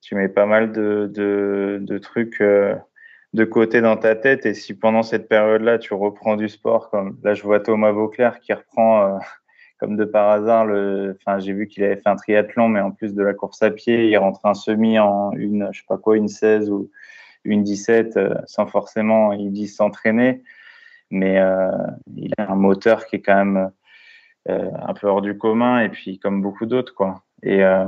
tu 0.00 0.14
mets 0.14 0.28
pas 0.28 0.46
mal 0.46 0.70
de, 0.70 1.10
de, 1.12 1.98
trucs 1.98 2.40
euh, 2.40 2.76
de 3.32 3.44
côté 3.44 3.80
dans 3.80 3.96
ta 3.96 4.14
tête. 4.14 4.46
Et 4.46 4.54
si 4.54 4.74
pendant 4.74 5.02
cette 5.02 5.28
période-là, 5.28 5.78
tu 5.78 5.94
reprends 5.94 6.36
du 6.36 6.48
sport, 6.48 6.90
comme 6.90 7.18
là 7.24 7.34
je 7.34 7.42
vois 7.42 7.58
Thomas 7.58 7.90
Vauclair 7.90 8.38
qui 8.38 8.52
reprend 8.52 9.18
comme 9.80 9.96
de 9.96 10.04
par 10.04 10.30
hasard 10.30 10.64
le. 10.64 11.16
Enfin, 11.18 11.40
j'ai 11.40 11.52
vu 11.52 11.66
qu'il 11.66 11.82
avait 11.82 11.96
fait 11.96 12.08
un 12.08 12.16
triathlon, 12.16 12.68
mais 12.68 12.80
en 12.80 12.92
plus 12.92 13.14
de 13.14 13.22
la 13.24 13.34
course 13.34 13.62
à 13.62 13.72
pied, 13.72 14.08
il 14.08 14.16
rentre 14.16 14.46
un 14.46 14.54
semi 14.54 15.00
en 15.00 15.32
une, 15.32 15.70
je 15.72 15.80
sais 15.80 15.86
pas 15.88 15.98
une 16.14 16.28
16 16.28 16.70
ou 16.70 16.88
une 17.44 17.64
17, 17.64 18.18
sans 18.46 18.66
forcément, 18.66 19.32
il 19.32 19.50
dit 19.52 19.66
s'entraîner 19.66 20.42
mais 21.12 21.38
euh, 21.38 21.70
il 22.16 22.32
a 22.38 22.50
un 22.50 22.56
moteur 22.56 23.06
qui 23.06 23.16
est 23.16 23.22
quand 23.22 23.36
même 23.36 23.70
euh, 24.48 24.70
un 24.80 24.94
peu 24.94 25.06
hors 25.06 25.20
du 25.20 25.38
commun 25.38 25.80
et 25.80 25.90
puis 25.90 26.18
comme 26.18 26.42
beaucoup 26.42 26.66
d'autres 26.66 26.94
quoi. 26.94 27.22
Et, 27.44 27.62
euh, 27.64 27.84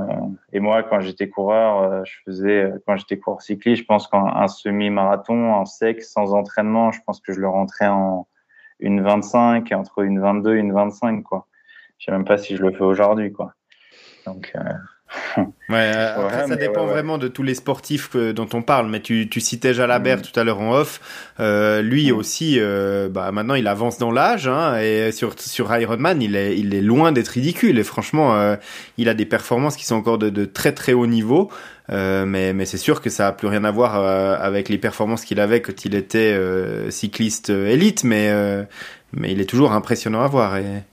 moi, 0.53 0.83
quand 0.83 0.99
j'étais 0.99 1.29
coureur, 1.29 2.05
je 2.05 2.13
faisais, 2.25 2.73
quand 2.85 2.97
j'étais 2.97 3.17
coureur 3.17 3.41
cycliste, 3.41 3.83
je 3.83 3.85
pense 3.85 4.07
qu'un 4.07 4.47
semi-marathon 4.49 5.53
en 5.53 5.65
sec, 5.65 6.03
sans 6.03 6.33
entraînement, 6.33 6.91
je 6.91 6.99
pense 7.05 7.21
que 7.21 7.31
je 7.31 7.39
le 7.39 7.47
rentrais 7.47 7.87
en 7.87 8.27
une 8.79 9.01
25, 9.01 9.71
entre 9.71 10.03
une 10.03 10.19
22 10.19 10.57
et 10.57 10.59
une 10.59 10.73
25, 10.73 11.23
quoi. 11.23 11.47
Je 11.97 12.05
sais 12.05 12.11
même 12.11 12.25
pas 12.25 12.37
si 12.37 12.57
je 12.57 12.63
le 12.63 12.71
fais 12.73 12.83
aujourd'hui, 12.83 13.31
quoi. 13.31 13.53
Donc, 14.25 14.53
Ouais, 15.69 15.91
euh, 15.95 16.47
ça 16.47 16.55
dépend 16.55 16.85
vraiment 16.85 17.17
de 17.17 17.27
tous 17.27 17.41
les 17.41 17.55
sportifs 17.55 18.15
dont 18.15 18.47
on 18.53 18.61
parle. 18.61 18.87
Mais 18.89 18.99
tu, 19.01 19.27
tu 19.29 19.39
citais 19.39 19.73
Jalabert 19.73 20.19
mm. 20.19 20.21
tout 20.21 20.39
à 20.39 20.43
l'heure 20.43 20.59
en 20.59 20.73
off. 20.73 21.01
Euh, 21.39 21.81
lui 21.81 22.11
mm. 22.11 22.15
aussi, 22.15 22.57
euh, 22.59 23.09
bah, 23.09 23.31
maintenant, 23.31 23.55
il 23.55 23.67
avance 23.67 23.97
dans 23.97 24.11
l'âge. 24.11 24.47
Hein, 24.47 24.77
et 24.79 25.11
sur, 25.11 25.39
sur 25.39 25.75
Ironman, 25.75 26.21
il 26.21 26.35
est, 26.35 26.57
il 26.57 26.73
est 26.73 26.81
loin 26.81 27.11
d'être 27.11 27.29
ridicule. 27.29 27.79
Et 27.79 27.83
franchement, 27.83 28.35
euh, 28.35 28.55
il 28.97 29.09
a 29.09 29.13
des 29.13 29.25
performances 29.25 29.75
qui 29.75 29.85
sont 29.85 29.95
encore 29.95 30.17
de, 30.17 30.29
de 30.29 30.45
très 30.45 30.71
très 30.71 30.93
haut 30.93 31.07
niveau. 31.07 31.49
Euh, 31.91 32.25
mais 32.25 32.51
mais 32.53 32.65
c'est 32.65 32.77
sûr 32.77 32.99
que 32.99 33.11
ça 33.11 33.27
a 33.27 33.31
plus 33.31 33.47
rien 33.47 33.63
à 33.63 33.71
voir 33.71 33.95
avec 33.95 34.69
les 34.69 34.79
performances 34.79 35.23
qu'il 35.23 35.39
avait 35.39 35.61
quand 35.61 35.85
il 35.85 35.95
était 35.95 36.39
cycliste 36.89 37.49
élite. 37.49 38.03
Mais, 38.03 38.31
mais 39.13 39.31
il 39.31 39.41
est 39.41 39.49
toujours 39.49 39.71
impressionnant 39.71 40.21
à 40.21 40.27
voir. 40.27 40.57
Et, 40.57 40.83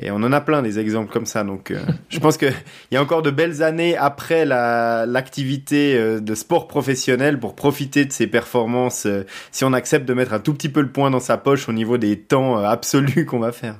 et 0.00 0.10
on 0.10 0.16
en 0.16 0.32
a 0.32 0.40
plein 0.40 0.62
des 0.62 0.78
exemples 0.78 1.12
comme 1.12 1.26
ça. 1.26 1.44
Donc, 1.44 1.70
euh, 1.70 1.80
je 2.08 2.18
pense 2.18 2.36
qu'il 2.36 2.52
y 2.90 2.96
a 2.96 3.02
encore 3.02 3.22
de 3.22 3.30
belles 3.30 3.62
années 3.62 3.96
après 3.96 4.44
l'activité 4.44 5.96
euh, 5.96 6.20
de 6.20 6.34
sport 6.34 6.68
professionnel 6.68 7.38
pour 7.38 7.54
profiter 7.54 8.04
de 8.04 8.12
ces 8.12 8.26
performances. 8.26 9.06
Euh, 9.06 9.24
si 9.50 9.64
on 9.64 9.72
accepte 9.72 10.06
de 10.06 10.14
mettre 10.14 10.32
un 10.32 10.40
tout 10.40 10.54
petit 10.54 10.68
peu 10.68 10.80
le 10.80 10.90
point 10.90 11.10
dans 11.10 11.20
sa 11.20 11.36
poche 11.36 11.68
au 11.68 11.72
niveau 11.72 11.98
des 11.98 12.18
temps 12.18 12.58
absolus 12.58 13.24
qu'on 13.26 13.40
va 13.40 13.52
faire. 13.52 13.76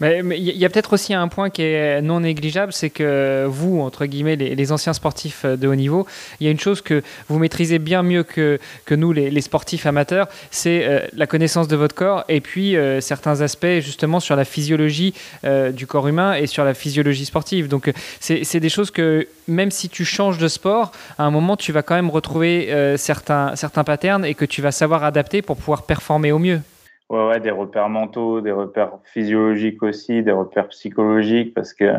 Mais 0.00 0.20
il 0.20 0.56
y 0.56 0.64
a 0.64 0.68
peut-être 0.68 0.92
aussi 0.92 1.14
un 1.14 1.28
point 1.28 1.48
qui 1.48 1.62
est 1.62 2.02
non 2.02 2.20
négligeable, 2.20 2.72
c'est 2.72 2.90
que 2.90 3.46
vous, 3.48 3.80
entre 3.80 4.04
guillemets, 4.04 4.36
les, 4.36 4.72
anciens 4.72 4.92
sportifs 4.92 5.46
de 5.46 5.68
haut 5.68 5.74
niveau, 5.74 6.06
il 6.38 6.44
y 6.44 6.48
a 6.48 6.50
une 6.50 6.60
chose 6.60 6.82
que 6.82 7.02
vous 7.28 7.38
maîtrisez 7.38 7.78
bien 7.78 8.02
mieux 8.02 8.22
que, 8.22 8.58
nous, 8.90 9.12
les, 9.12 9.40
sportifs 9.40 9.86
amateurs, 9.86 10.28
c'est 10.50 10.84
euh, 10.84 11.00
la 11.14 11.26
connaissance 11.26 11.68
de 11.68 11.76
votre 11.76 11.94
corps 11.94 12.24
et 12.28 12.40
puis 12.40 12.76
euh, 12.76 13.00
certains 13.00 13.40
aspects 13.40 13.80
justement 13.80 14.20
sur 14.20 14.36
la 14.36 14.44
physiologie 14.44 15.14
euh, 15.44 15.70
du 15.70 15.86
corps 15.86 16.08
humain 16.08 16.34
et 16.34 16.46
sur 16.46 16.64
la 16.64 16.74
physiologie 16.74 17.24
sportive. 17.24 17.68
Donc 17.68 17.92
c'est 18.20 18.60
des 18.60 18.68
choses 18.68 18.90
que 18.90 19.26
même 19.48 19.70
si 19.70 19.88
tu 19.88 20.04
changes 20.04 20.38
de 20.38 20.48
sport, 20.48 20.92
à 21.18 21.24
un 21.24 21.30
moment, 21.30 21.56
tu 21.56 21.72
vas 21.72 21.82
quand 21.82 21.94
même 21.94 22.10
retrouver 22.10 22.94
certains, 22.96 23.54
certains 23.56 23.84
patterns 23.84 24.24
et 24.24 24.34
que 24.34 24.44
tu 24.44 24.60
vas 24.60 24.72
savoir 24.72 25.04
adapter 25.04 25.42
pour 25.42 25.56
pouvoir 25.56 25.84
performer 25.84 26.32
au 26.32 26.38
mieux. 26.38 26.60
Ouais, 27.08 27.26
ouais, 27.28 27.40
des 27.40 27.50
repères 27.50 27.88
mentaux, 27.88 28.40
des 28.40 28.50
repères 28.50 28.98
physiologiques 29.04 29.82
aussi, 29.82 30.22
des 30.22 30.32
repères 30.32 30.68
psychologiques, 30.68 31.54
parce 31.54 31.72
que 31.72 31.92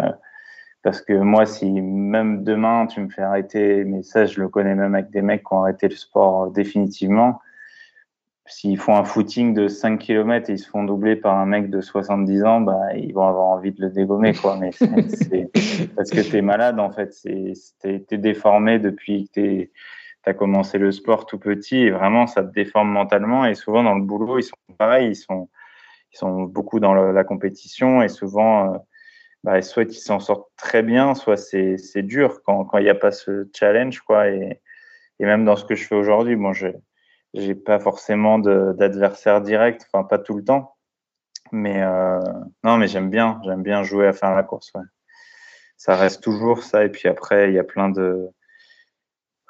parce 0.84 1.02
que 1.02 1.13
moi, 1.13 1.46
si 1.46 1.82
même 1.82 2.43
demain 2.43 2.88
tu 2.88 3.02
me 3.02 3.10
fais 3.10 3.22
arrêter, 3.22 3.84
mais 3.84 4.04
ça, 4.04 4.26
je 4.26 4.39
le 4.39 4.48
connais 4.48 4.76
même 4.76 4.96
avec 4.96 5.10
des 5.10 5.22
mecs 5.22 5.41
qui 5.41 5.54
ont 5.54 5.63
arrêté 5.63 5.88
le 5.88 5.96
sport 5.96 6.52
définitivement. 6.52 7.41
S'ils 8.46 8.78
font 8.78 8.96
un 8.96 9.04
footing 9.04 9.54
de 9.54 9.67
5 9.67 10.00
km 10.00 10.50
et 10.50 10.54
ils 10.54 10.60
se 10.60 10.70
font 10.70 10.86
doubler 10.86 11.17
par 11.17 11.38
un 11.38 11.46
mec 11.46 11.70
de 11.70 11.82
70 11.82 12.43
ans, 12.46 12.62
bah, 12.62 12.96
ils 12.96 13.13
vont 13.13 13.28
avoir 13.28 13.48
envie 13.48 13.74
de 13.74 13.82
le 13.82 13.89
dégommer, 13.89 14.34
quoi. 14.34 14.58
Mais 14.58 14.72
c'est 14.72 15.50
parce 15.96 16.10
que 16.10 16.22
tu 16.22 16.38
es 16.38 16.41
malade, 16.41 16.80
en 16.80 16.89
fait. 16.89 17.13
Tu 17.22 17.54
es, 17.84 18.17
déformé 18.17 18.80
depuis 18.80 19.28
que 19.28 19.41
tu 19.41 19.72
tu 20.34 20.38
commencé 20.38 20.78
le 20.78 20.92
sport 20.92 21.26
tout 21.26 21.40
petit 21.40 21.78
et 21.78 21.92
vraiment 21.92 22.28
ça 22.28 22.44
te 22.44 22.52
déforme 22.52 22.90
mentalement. 22.90 23.46
Et 23.46 23.56
souvent 23.56 23.84
dans 23.84 23.96
le 23.96 24.04
boulot, 24.04 24.40
ils 24.40 24.44
sont 24.44 24.56
pareils, 24.78 25.10
ils 25.12 25.16
sont, 25.16 25.50
ils 26.13 26.18
sont 26.18 26.44
beaucoup 26.44 26.80
dans 26.80 26.94
la 26.94 27.24
compétition 27.24 28.02
et 28.02 28.10
souvent, 28.10 28.74
euh, 28.74 28.78
bah, 29.44 29.62
soit 29.62 29.84
ils 29.84 29.94
s'en 29.94 30.20
sortent 30.20 30.50
très 30.58 30.84
bien, 30.84 31.16
soit 31.16 31.38
c'est 31.38 32.04
dur 32.04 32.42
quand 32.44 32.70
il 32.76 32.84
n'y 32.84 32.90
a 32.90 32.96
pas 32.96 33.12
ce 33.12 33.50
challenge. 33.54 34.02
Quoi, 34.02 34.30
et, 34.30 34.62
et, 35.20 35.26
même 35.26 35.46
dans 35.46 35.56
ce 35.56 35.66
que 35.66 35.76
je 35.76 35.86
fais 35.86 35.96
aujourd'hui, 35.96 36.36
bon, 36.36 36.54
je 36.54 36.68
n'ai 37.34 37.56
pas 37.56 37.80
forcément 37.80 38.40
d'adversaire 38.40 39.42
direct, 39.42 39.88
enfin 39.92 40.04
pas 40.04 40.20
tout 40.20 40.36
le 40.36 40.44
temps. 40.44 40.76
Mais 41.52 41.82
euh, 41.82 42.20
non, 42.63 42.78
mais 42.78 42.88
j'aime 42.88 43.10
bien, 43.10 43.40
j'aime 43.46 43.63
bien 43.63 43.84
jouer 43.84 44.08
à 44.08 44.13
faire 44.13 44.36
la 44.36 44.44
course. 44.44 44.72
Ouais. 44.76 44.84
Ça 45.78 45.96
reste 45.96 46.24
toujours 46.24 46.63
ça. 46.63 46.84
Et 46.84 46.90
puis 46.90 47.08
après, 47.08 47.50
il 47.50 47.54
y 47.54 47.60
a 47.60 47.63
plein 47.63 47.90
de, 47.90 48.30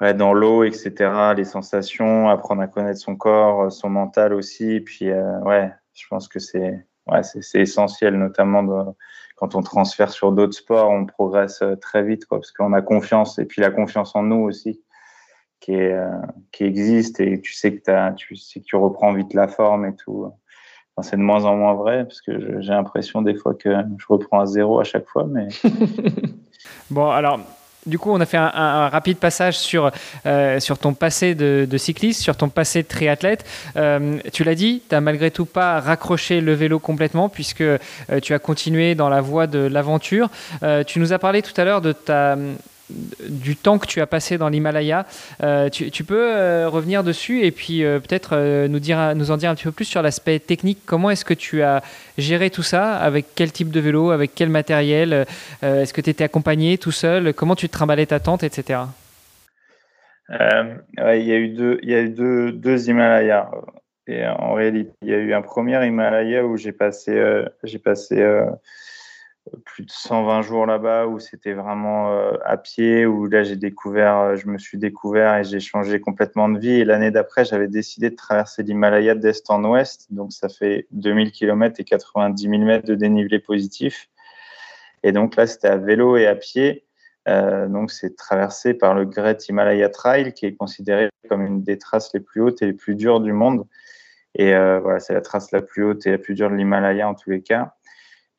ouais, 0.00 0.14
dans 0.14 0.32
l'eau, 0.32 0.64
etc., 0.64 1.34
les 1.36 1.44
sensations, 1.44 2.28
apprendre 2.28 2.62
à 2.62 2.66
connaître 2.66 3.00
son 3.00 3.16
corps, 3.16 3.62
euh, 3.62 3.70
son 3.70 3.90
mental 3.90 4.32
aussi. 4.32 4.80
puis, 4.80 5.10
euh, 5.10 5.38
ouais, 5.40 5.72
je 5.94 6.06
pense 6.08 6.28
que 6.28 6.38
c'est 6.38 6.86
ouais, 7.06 7.22
c'est 7.22 7.60
essentiel, 7.60 8.18
notamment 8.18 8.62
de, 8.62 8.92
quand 9.36 9.54
on 9.54 9.62
transfère 9.62 10.10
sur 10.10 10.32
d'autres 10.32 10.56
sports, 10.56 10.90
on 10.90 11.06
progresse 11.06 11.62
euh, 11.62 11.76
très 11.76 12.02
vite, 12.02 12.26
quoi, 12.26 12.38
parce 12.38 12.52
qu'on 12.52 12.72
a 12.72 12.82
confiance, 12.82 13.38
et 13.38 13.46
puis 13.46 13.62
la 13.62 13.70
confiance 13.70 14.14
en 14.14 14.22
nous 14.22 14.44
aussi, 14.44 14.82
qui, 15.60 15.72
est, 15.72 15.96
qui 16.52 16.64
existe, 16.64 17.18
et 17.20 17.40
tu 17.40 17.52
sais, 17.52 17.74
que 17.74 17.90
as, 17.90 18.12
tu 18.12 18.36
sais 18.36 18.60
que 18.60 18.64
tu 18.64 18.76
reprends 18.76 19.12
vite 19.12 19.34
la 19.34 19.48
forme 19.48 19.86
et 19.86 19.96
tout. 19.96 20.30
Enfin, 20.94 21.08
c'est 21.08 21.16
de 21.16 21.22
moins 21.22 21.44
en 21.46 21.56
moins 21.56 21.74
vrai, 21.74 22.04
parce 22.04 22.20
que 22.20 22.60
j'ai 22.60 22.70
l'impression 22.70 23.22
des 23.22 23.34
fois 23.34 23.54
que 23.54 23.70
je 23.96 24.06
reprends 24.08 24.40
à 24.40 24.46
zéro 24.46 24.78
à 24.78 24.84
chaque 24.84 25.08
fois, 25.08 25.26
mais... 25.28 25.48
bon, 26.90 27.10
alors, 27.10 27.40
du 27.86 27.98
coup, 27.98 28.10
on 28.10 28.20
a 28.20 28.26
fait 28.26 28.36
un, 28.36 28.88
rapide 28.88 29.18
passage 29.18 29.58
sur, 29.58 29.90
euh, 30.26 30.60
sur 30.60 30.78
ton 30.78 30.94
passé 30.94 31.34
de, 31.34 31.76
cycliste, 31.76 32.20
sur 32.20 32.36
ton 32.36 32.48
passé 32.48 32.82
de 32.82 32.88
triathlète. 32.88 33.44
Euh, 33.76 34.18
tu 34.32 34.44
l'as 34.44 34.54
dit, 34.54 34.82
tu 34.88 34.94
n'as 34.94 35.00
malgré 35.00 35.30
tout 35.30 35.46
pas 35.46 35.80
raccroché 35.80 36.40
le 36.40 36.52
vélo 36.52 36.78
complètement 36.78 37.28
puisque 37.28 37.62
euh, 37.62 37.78
tu 38.22 38.34
as 38.34 38.38
continué 38.38 38.94
dans 38.94 39.08
la 39.08 39.20
voie 39.20 39.46
de 39.46 39.58
l'aventure. 39.58 40.28
tu 40.86 40.98
nous 40.98 41.12
as 41.12 41.18
parlé 41.18 41.42
tout 41.42 41.58
à 41.60 41.64
l'heure 41.64 41.80
de 41.80 41.92
ta 41.92 42.36
du 42.90 43.56
temps 43.56 43.78
que 43.78 43.86
tu 43.86 44.00
as 44.00 44.06
passé 44.06 44.38
dans 44.38 44.48
l'Himalaya. 44.48 45.06
Euh, 45.42 45.68
tu, 45.68 46.04
peux 46.04 46.32
euh, 46.32 46.68
revenir 46.68 47.04
dessus 47.04 47.42
et 47.42 47.50
puis 47.50 47.84
euh, 47.84 47.98
peut-être 47.98 48.66
nous, 48.66 49.30
en 49.30 49.36
dire 49.36 49.50
un 49.50 49.54
petit 49.54 49.64
peu 49.64 49.72
plus 49.72 49.84
sur 49.84 50.02
l'aspect 50.02 50.38
technique. 50.38 50.78
Comment 50.86 51.10
est-ce 51.10 51.24
que 51.24 51.34
tu 51.34 51.62
as 51.62 51.82
géré 52.16 52.50
tout 52.50 52.62
ça? 52.62 52.96
Avec 52.96 53.26
quel 53.34 53.52
type 53.52 53.70
de 53.70 53.80
vélo? 53.80 54.10
Avec 54.10 54.32
quel 54.34 54.48
matériel? 54.48 55.26
Est-ce 55.62 55.92
que 55.92 56.00
tu 56.00 56.10
étais 56.10 56.24
accompagné 56.24 56.78
tout 56.78 56.92
seul? 56.92 57.34
Comment 57.34 57.56
tu 57.56 57.68
trimballais 57.68 58.06
ta 58.06 58.20
tente, 58.20 58.42
etc. 58.42 58.80
il 60.30 60.76
y 60.98 61.32
a 61.32 61.36
eu 61.36 61.48
deux, 61.48 61.78
y 61.82 61.94
a 61.94 62.00
eu 62.00 62.10
deux, 62.10 62.52
deux 62.52 62.88
Himalayas. 62.88 63.50
Et 64.06 64.26
en 64.26 64.54
réalité, 64.54 64.90
il 65.02 65.08
y 65.08 65.14
a 65.14 65.18
eu 65.18 65.34
un 65.34 65.42
premier 65.42 65.86
Himalaya 65.86 66.46
où 66.46 66.56
j'ai 66.56 66.72
passé, 66.72 67.44
j'ai 67.62 67.78
passé 67.78 68.16
plus 69.64 69.84
de 69.84 69.90
120 69.90 70.42
jours 70.42 70.66
là-bas 70.66 71.06
où 71.06 71.18
c'était 71.18 71.52
vraiment 71.52 72.12
euh, 72.12 72.32
à 72.44 72.56
pied, 72.56 73.06
où 73.06 73.26
là 73.26 73.42
j'ai 73.42 73.56
découvert, 73.56 74.16
euh, 74.18 74.36
je 74.36 74.48
me 74.48 74.58
suis 74.58 74.78
découvert 74.78 75.36
et 75.36 75.44
j'ai 75.44 75.60
changé 75.60 76.00
complètement 76.00 76.48
de 76.48 76.58
vie. 76.58 76.80
Et 76.80 76.84
l'année 76.84 77.10
d'après, 77.10 77.44
j'avais 77.44 77.68
décidé 77.68 78.10
de 78.10 78.16
traverser 78.16 78.62
l'Himalaya 78.62 79.14
d'est 79.14 79.50
en 79.50 79.64
ouest, 79.64 80.06
donc 80.10 80.32
ça 80.32 80.48
fait 80.48 80.86
2000 80.92 81.32
km 81.32 81.80
et 81.80 81.84
90 81.84 82.48
000 82.48 82.62
mètres 82.62 82.86
de 82.86 82.94
dénivelé 82.94 83.38
positif. 83.38 84.08
Et 85.02 85.12
donc 85.12 85.36
là, 85.36 85.46
c'était 85.46 85.68
à 85.68 85.76
vélo 85.76 86.16
et 86.16 86.26
à 86.26 86.34
pied. 86.34 86.84
Euh, 87.28 87.68
donc 87.68 87.90
c'est 87.90 88.16
traversé 88.16 88.74
par 88.74 88.94
le 88.94 89.04
Great 89.04 89.48
Himalaya 89.48 89.88
Trail, 89.88 90.32
qui 90.32 90.46
est 90.46 90.56
considéré 90.56 91.10
comme 91.28 91.44
une 91.44 91.62
des 91.62 91.78
traces 91.78 92.12
les 92.14 92.20
plus 92.20 92.40
hautes 92.40 92.62
et 92.62 92.66
les 92.66 92.72
plus 92.72 92.94
dures 92.94 93.20
du 93.20 93.32
monde. 93.32 93.66
Et 94.34 94.52
voilà, 94.52 95.00
c'est 95.00 95.14
la 95.14 95.20
trace 95.20 95.50
la 95.50 95.62
plus 95.62 95.82
haute 95.84 96.06
et 96.06 96.12
la 96.12 96.18
plus 96.18 96.34
dure 96.34 96.48
de 96.48 96.54
l'Himalaya 96.54 97.08
en 97.08 97.14
tous 97.14 97.30
les 97.30 97.42
cas. 97.42 97.74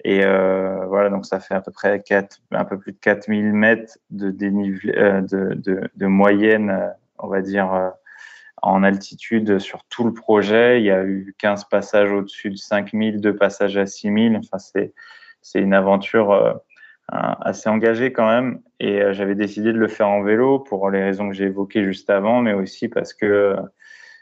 Et 0.06 0.24
euh, 0.24 0.86
voilà, 0.86 1.10
donc 1.10 1.26
ça 1.26 1.40
fait 1.40 1.54
à 1.56 1.62
peu 1.62 1.72
près 1.72 2.02
4, 2.02 2.42
un 2.52 2.66
peu 2.66 2.80
plus 2.80 2.94
de 2.94 2.98
4000 2.98 3.54
mètres 3.54 3.98
de, 4.12 4.32
dénivelé, 4.32 4.94
euh, 4.98 5.22
de, 5.22 5.56
de, 5.56 5.90
de, 5.94 6.06
moyenne, 6.06 6.70
euh, 6.70 6.88
on 7.18 7.28
va 7.28 7.42
dire, 7.42 7.74
euh, 7.74 7.90
en 8.62 8.84
altitude 8.84 9.60
sur 9.60 9.84
tout 9.86 10.06
le 10.06 10.14
projet. 10.14 10.80
Il 10.80 10.86
y 10.86 10.92
a 10.92 11.04
eu 11.04 11.36
15 11.38 11.66
passages 11.66 12.12
au-dessus 12.12 12.50
de 12.50 12.56
5000, 12.56 13.20
deux 13.20 13.36
passages 13.36 13.78
à 13.78 13.86
6000. 13.86 14.38
Enfin, 14.38 14.58
c'est, 14.58 14.94
c'est 15.42 15.60
une 15.60 15.74
aventure 15.74 16.32
euh, 16.32 16.54
assez 17.10 17.70
engagée 17.70 18.14
quand 18.14 18.28
même. 18.28 18.62
Et 18.80 19.02
j'avais 19.14 19.36
décidé 19.36 19.74
de 19.74 19.78
le 19.78 19.88
faire 19.90 20.08
en 20.08 20.22
vélo 20.24 20.60
pour 20.60 20.90
les 20.90 21.04
raisons 21.04 21.30
que 21.30 21.36
j'ai 21.36 21.46
évoquées 21.46 21.84
juste 21.84 22.10
avant, 22.10 22.42
mais 22.42 22.54
aussi 22.54 22.88
parce 22.88 23.14
que 23.14 23.56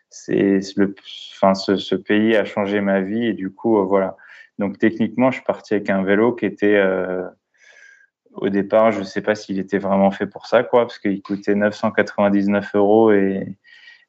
c'est 0.09 0.59
le, 0.75 0.95
enfin, 1.35 1.53
ce, 1.53 1.75
ce, 1.75 1.95
pays 1.95 2.35
a 2.35 2.45
changé 2.45 2.79
ma 2.81 3.01
vie 3.01 3.25
et 3.25 3.33
du 3.33 3.51
coup, 3.51 3.83
voilà 3.85 4.17
donc 4.57 4.79
techniquement, 4.79 5.31
je 5.31 5.37
suis 5.37 5.45
parti 5.45 5.73
avec 5.75 5.89
un 5.89 6.03
vélo 6.03 6.33
qui 6.33 6.45
était 6.45 6.75
euh, 6.75 7.23
au 8.33 8.49
départ, 8.49 8.91
je 8.91 8.99
ne 8.99 9.03
sais 9.03 9.21
pas 9.21 9.35
s'il 9.35 9.59
était 9.59 9.77
vraiment 9.77 10.11
fait 10.11 10.27
pour 10.27 10.47
ça, 10.47 10.63
quoi, 10.63 10.81
parce 10.81 10.99
qu'il 10.99 11.21
coûtait 11.21 11.55
999 11.55 12.75
euros 12.75 13.11
et, 13.11 13.57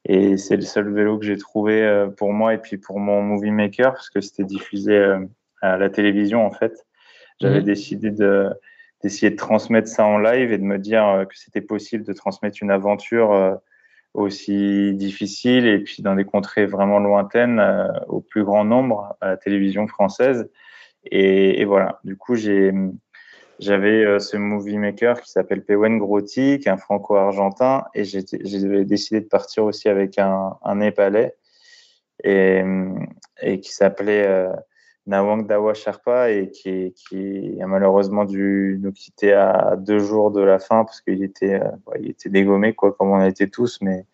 et 0.04 0.36
c'est 0.36 0.56
le 0.56 0.62
seul 0.62 0.92
vélo 0.92 1.18
que 1.18 1.26
j'ai 1.26 1.36
trouvé 1.36 1.82
euh, 1.82 2.08
pour 2.08 2.32
moi 2.32 2.54
et 2.54 2.58
puis 2.58 2.78
pour 2.78 2.98
mon 2.98 3.22
movie 3.22 3.50
maker 3.50 3.92
parce 3.92 4.10
que 4.10 4.20
c'était 4.20 4.44
diffusé 4.44 4.96
euh, 4.96 5.20
à 5.60 5.76
la 5.76 5.90
télévision 5.90 6.46
en 6.46 6.50
fait. 6.50 6.86
J'avais 7.40 7.60
mmh. 7.60 7.64
décidé 7.64 8.10
de 8.10 8.50
d'essayer 9.02 9.30
de 9.30 9.36
transmettre 9.36 9.86
ça 9.86 10.04
en 10.04 10.18
live 10.18 10.50
et 10.50 10.58
de 10.58 10.64
me 10.64 10.76
dire 10.76 11.24
que 11.28 11.38
c'était 11.38 11.60
possible 11.60 12.02
de 12.02 12.12
transmettre 12.12 12.58
une 12.60 12.72
aventure 12.72 13.60
aussi 14.18 14.94
difficile 14.94 15.66
et 15.66 15.78
puis 15.78 16.02
dans 16.02 16.14
des 16.14 16.24
contrées 16.24 16.66
vraiment 16.66 16.98
lointaines 16.98 17.60
euh, 17.60 17.86
au 18.08 18.20
plus 18.20 18.44
grand 18.44 18.64
nombre 18.64 19.16
à 19.20 19.28
la 19.28 19.36
télévision 19.36 19.86
française. 19.86 20.50
Et, 21.10 21.64
voilà, 21.64 22.00
du 22.04 22.16
coup, 22.16 22.34
j'avais 22.34 24.04
euh, 24.04 24.18
ce 24.18 24.36
movie 24.36 24.76
maker 24.76 25.20
qui 25.20 25.30
s'appelle 25.30 25.64
Pewen 25.64 25.98
Grotti, 25.98 26.58
qui 26.58 26.68
est 26.68 26.72
un 26.72 26.76
franco-argentin, 26.76 27.84
et 27.94 28.04
j'ai 28.04 28.22
décidé 28.84 29.20
de 29.20 29.26
partir 29.26 29.64
aussi 29.64 29.88
avec 29.88 30.18
un, 30.18 30.56
un 30.62 30.74
Népalais 30.76 31.34
et, 32.24 32.62
et 33.40 33.60
qui 33.60 33.72
s'appelait 33.72 34.26
euh, 34.26 34.52
Nawang 35.08 35.46
Dawa 35.46 35.72
Sherpa 35.72 36.30
et 36.30 36.50
qui, 36.50 36.92
qui, 36.94 37.58
a 37.62 37.66
malheureusement 37.66 38.26
dû 38.26 38.78
nous 38.82 38.92
quitter 38.92 39.32
à 39.32 39.74
deux 39.76 39.98
jours 39.98 40.30
de 40.30 40.42
la 40.42 40.58
fin 40.58 40.84
parce 40.84 41.00
qu'il 41.00 41.24
était, 41.24 41.54
euh, 41.54 41.70
il 41.98 42.10
était 42.10 42.28
dégommé, 42.28 42.74
quoi, 42.74 42.92
comme 42.92 43.10
on 43.10 43.18
a 43.18 43.26
été 43.26 43.48
tous, 43.48 43.78
mais 43.80 44.04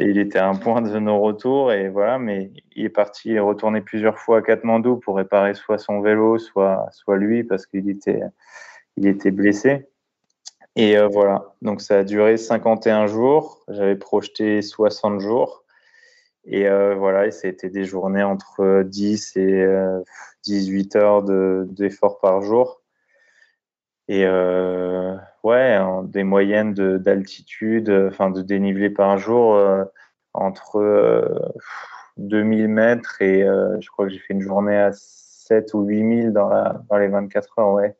il 0.00 0.18
était 0.18 0.40
à 0.40 0.48
un 0.48 0.56
point 0.56 0.82
de 0.82 0.98
nos 0.98 1.20
retours 1.20 1.72
et 1.72 1.88
voilà, 1.88 2.18
mais 2.18 2.50
il 2.74 2.84
est 2.84 2.90
parti, 2.90 3.30
il 3.30 3.36
est 3.36 3.40
retourné 3.40 3.80
plusieurs 3.80 4.18
fois 4.18 4.38
à 4.38 4.42
Katmandou 4.42 4.96
pour 4.96 5.16
réparer 5.16 5.54
soit 5.54 5.78
son 5.78 6.00
vélo, 6.00 6.38
soit, 6.38 6.88
soit 6.90 7.16
lui 7.16 7.44
parce 7.44 7.64
qu'il 7.64 7.88
était, 7.88 8.22
il 8.96 9.06
était 9.06 9.30
blessé. 9.30 9.86
Et 10.74 10.98
euh, 10.98 11.06
voilà, 11.06 11.54
donc 11.62 11.80
ça 11.80 12.00
a 12.00 12.04
duré 12.04 12.36
51 12.36 13.06
jours, 13.06 13.64
j'avais 13.68 13.96
projeté 13.96 14.60
60 14.60 15.20
jours. 15.20 15.62
Et 16.46 16.68
euh, 16.68 16.94
voilà, 16.94 17.26
et 17.26 17.32
c'était 17.32 17.70
des 17.70 17.84
journées 17.84 18.22
entre 18.22 18.82
10 18.84 19.36
et 19.36 19.62
euh, 19.62 20.00
18 20.44 20.96
heures 20.96 21.22
d'efforts 21.22 22.20
par 22.20 22.40
jour. 22.42 22.82
Et 24.08 24.24
euh, 24.24 25.16
ouais, 25.42 25.76
des 26.04 26.22
moyennes 26.22 26.72
d'altitude, 26.74 27.90
enfin 28.08 28.30
de 28.30 28.42
dénivelé 28.42 28.90
par 28.90 29.18
jour 29.18 29.56
euh, 29.56 29.84
entre 30.34 31.50
2000 32.16 32.64
euh, 32.64 32.68
mètres 32.68 33.20
et 33.20 33.40
je 33.80 33.88
crois 33.90 34.06
que 34.06 34.12
j'ai 34.12 34.20
fait 34.20 34.34
une 34.34 34.42
journée 34.42 34.76
à 34.76 34.92
7 34.92 35.74
ou 35.74 35.82
8000 35.82 36.32
dans, 36.32 36.48
la, 36.48 36.80
dans 36.88 36.98
les 36.98 37.08
24 37.08 37.58
heures, 37.58 37.72
ouais. 37.72 37.96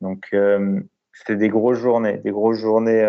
Donc 0.00 0.34
c'était 1.12 1.36
des 1.36 1.48
grosses 1.48 1.78
journées, 1.78 2.18
des 2.18 2.30
grosses 2.30 2.58
journées 2.58 3.04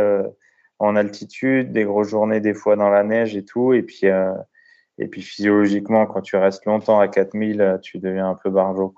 en 0.80 0.96
altitude, 0.96 1.72
des 1.72 1.84
grosses 1.84 2.10
journées 2.10 2.40
des 2.40 2.54
fois 2.54 2.76
dans 2.76 2.90
la 2.90 3.04
neige 3.04 3.36
et 3.36 3.46
tout. 3.46 3.74
Et 3.74 3.84
puis, 3.84 4.08
euh, 4.08 4.34
et 5.00 5.08
puis 5.08 5.22
physiologiquement, 5.22 6.06
quand 6.06 6.22
tu 6.22 6.36
restes 6.36 6.66
longtemps 6.66 7.00
à 7.00 7.08
4000, 7.08 7.80
tu 7.82 7.98
deviens 8.00 8.30
un 8.30 8.36
peu 8.36 8.50
barjot. 8.50 8.94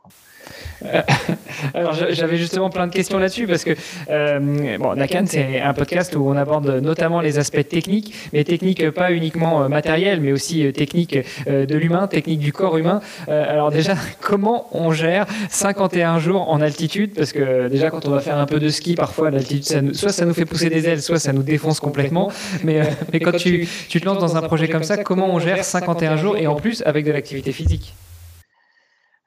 Euh, 0.84 1.02
alors 1.76 1.94
j'avais 1.94 2.38
justement 2.38 2.72
plein 2.72 2.88
de 2.88 2.92
questions 2.92 3.20
là-dessus 3.20 3.46
parce 3.46 3.64
que 3.64 3.72
euh, 4.10 4.78
bon, 4.80 4.96
Nakan 4.96 5.26
c'est 5.28 5.60
un 5.60 5.74
podcast 5.76 6.16
où 6.16 6.28
on 6.28 6.36
aborde 6.36 6.68
notamment 6.82 7.22
les 7.22 7.38
aspects 7.38 7.68
techniques, 7.68 8.16
mais 8.34 8.44
techniques 8.44 8.90
pas 8.90 9.12
uniquement 9.12 9.64
euh, 9.64 9.68
matériels, 9.68 10.20
mais 10.22 10.32
aussi 10.32 10.66
euh, 10.66 10.72
techniques 10.72 11.20
de 11.48 11.76
l'humain, 11.76 12.08
techniques 12.08 12.40
du 12.40 12.52
corps 12.52 12.78
humain. 12.78 13.02
alors 13.28 13.72
déjà, 13.72 13.94
comment 14.22 14.68
on 14.72 14.92
gère 14.92 15.28
51 15.50 16.18
jours 16.18 16.50
en 16.50 16.62
altitude? 16.62 17.14
Parce 17.14 17.32
que 17.32 17.68
déjà 17.68 17.92
quand 17.92 18.08
on 18.08 18.12
va 18.12 18.20
faire 18.20 18.38
un 18.38 18.46
peu 18.46 18.60
de 18.60 18.70
ski, 18.70 18.96
parfois 18.96 19.30
l'altitude, 19.30 19.64
ça 19.64 19.82
soit 19.94 20.12
ça 20.12 20.26
nous 20.26 20.34
fait 20.34 20.46
pousser 20.46 20.70
des 20.70 20.88
ailes, 20.88 21.02
soit 21.02 21.20
ça 21.20 21.34
nous 21.34 21.44
défonce 21.44 21.80
complètement. 21.80 22.32
Mais, 22.64 22.82
mais 23.14 23.20
quand 23.20 23.34
tu, 23.34 23.68
tu 23.88 24.02
te 24.02 24.06
lances 24.06 24.20
dans 24.20 24.38
un 24.38 24.42
projet 24.42 24.68
comme 24.68 24.84
ça, 24.84 24.98
comment 25.04 25.34
on 25.34 25.40
gère 25.40 25.64
51 25.64 25.91
51 25.92 26.16
jours 26.16 26.38
et 26.38 26.48
en 26.48 26.56
plus 26.56 26.82
avec 26.86 27.06
de 27.06 27.12
l'activité 27.12 27.52
physique 27.52 27.96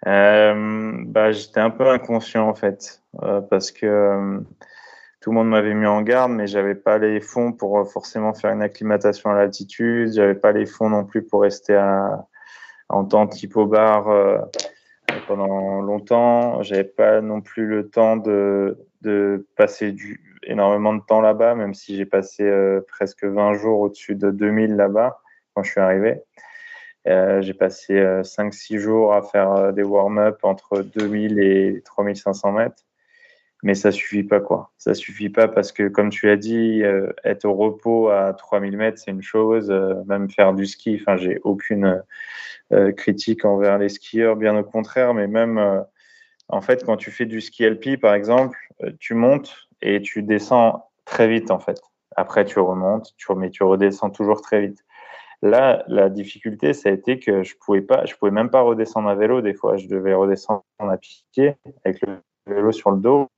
euh, 0.07 0.95
bah, 1.07 1.33
J'étais 1.33 1.61
un 1.61 1.71
peu 1.71 1.89
inconscient 1.89 2.49
en 2.49 2.55
fait 2.55 3.03
euh, 3.23 3.41
parce 3.43 3.71
que 3.71 3.87
euh, 3.87 4.41
tout 5.21 5.31
le 5.31 5.37
monde 5.37 5.49
m'avait 5.49 5.75
mis 5.75 5.87
en 5.87 6.03
garde, 6.03 6.33
mais 6.33 6.47
j'avais 6.47 6.75
pas 6.75 6.99
les 6.99 7.21
fonds 7.21 7.53
pour 7.53 7.79
euh, 7.79 7.85
forcément 7.85 8.33
faire 8.33 8.51
une 8.51 8.63
acclimatation 8.63 9.31
à 9.31 9.35
l'altitude. 9.35 10.13
J'avais 10.15 10.35
pas 10.35 10.53
les 10.53 10.67
fonds 10.67 10.89
non 10.89 11.05
plus 11.05 11.23
pour 11.23 11.43
rester 11.43 11.75
à, 11.75 12.27
en 12.89 13.05
temps 13.05 13.27
type 13.27 13.57
au 13.57 13.67
bar 13.67 14.09
euh, 14.09 14.39
pendant 15.27 15.83
longtemps. 15.83 16.63
J'avais 16.63 16.85
pas 16.85 17.21
non 17.21 17.43
plus 17.43 17.67
le 17.67 17.89
temps 17.89 18.17
de, 18.17 18.79
de 19.03 19.47
passer 19.57 19.93
du, 19.93 20.41
énormément 20.45 20.95
de 20.95 21.03
temps 21.07 21.21
là-bas, 21.21 21.55
même 21.55 21.75
si 21.75 21.97
j'ai 21.97 22.07
passé 22.07 22.51
presque 22.89 23.25
20 23.25 23.55
jours 23.55 23.81
au-dessus 23.81 24.15
de 24.15 24.31
2000 24.31 24.77
là-bas 24.77 25.21
quand 25.55 25.63
je 25.63 25.71
suis 25.71 25.81
arrivé. 25.81 26.21
Euh, 27.07 27.43
j'ai 27.43 27.55
passé 27.55 27.95
5-6 28.23 28.77
euh, 28.77 28.79
jours 28.79 29.15
à 29.15 29.23
faire 29.23 29.53
euh, 29.53 29.73
des 29.73 29.83
warm-up 29.83 30.39
entre 30.43 30.81
2000 30.81 31.39
et 31.39 31.83
3500 31.85 32.53
mètres. 32.53 32.83
Mais 33.63 33.75
ça 33.75 33.91
suffit 33.93 34.25
pas, 34.25 34.41
quoi. 34.41 34.73
Ça 34.79 34.95
suffit 34.95 35.31
pas 35.31 35.49
parce 35.49 35.73
que, 35.73 35.89
comme 35.89 36.11
tu 36.11 36.27
l'as 36.27 36.37
dit, 36.37 36.83
être 37.25 37.47
au 37.47 37.55
repos 37.55 38.11
à 38.11 38.35
3000 38.35 38.77
mètres, 38.77 38.99
c'est 38.99 39.11
une 39.11 39.23
chose. 39.23 39.71
même 40.07 40.29
faire 40.29 40.53
du 40.53 40.67
ski, 40.67 40.99
enfin, 41.01 41.17
j'ai 41.17 41.41
aucune 41.45 42.03
critique 42.99 43.47
envers 43.47 43.79
les 43.79 43.89
skieurs, 43.89 44.37
bien 44.37 44.55
au 44.59 44.65
contraire. 44.65 45.15
Mais 45.15 45.29
même, 45.29 45.83
en 46.51 46.61
fait, 46.61 46.85
quand 46.85 46.99
tu 46.99 47.11
fais 47.11 47.25
du 47.25 47.41
ski 47.41 47.65
alpi, 47.65 47.97
par 47.97 48.13
exemple, 48.13 48.59
tu 49.01 49.15
montes 49.15 49.57
et 49.81 50.03
tu 50.03 50.23
descends 50.23 50.91
très 51.07 51.27
vite, 51.27 51.51
en 51.51 51.59
fait. 51.59 51.81
Après, 52.17 52.45
tu 52.45 52.59
remontes, 52.59 53.15
tu, 53.17 53.33
mais 53.35 53.49
tu 53.49 53.63
redescends 53.63 54.11
toujours 54.11 54.43
très 54.43 54.67
vite. 54.67 54.84
Là, 55.45 55.85
la 55.89 56.09
difficulté, 56.09 56.73
ça 56.73 56.89
a 56.89 56.93
été 56.93 57.19
que 57.19 57.43
je 57.43 57.55
pouvais 57.61 57.83
pas, 57.83 58.07
je 58.07 58.15
pouvais 58.15 58.31
même 58.31 58.49
pas 58.49 58.63
redescendre 58.63 59.11
à 59.11 59.15
vélo. 59.15 59.43
Des 59.43 59.53
fois, 59.53 59.77
je 59.77 59.87
devais 59.87 60.15
redescendre 60.15 60.65
à 60.79 60.97
pied 60.97 61.55
avec 61.85 62.01
le 62.01 62.17
vélo 62.47 62.73
sur 62.73 62.91
le 62.91 62.99
dos. 62.99 63.29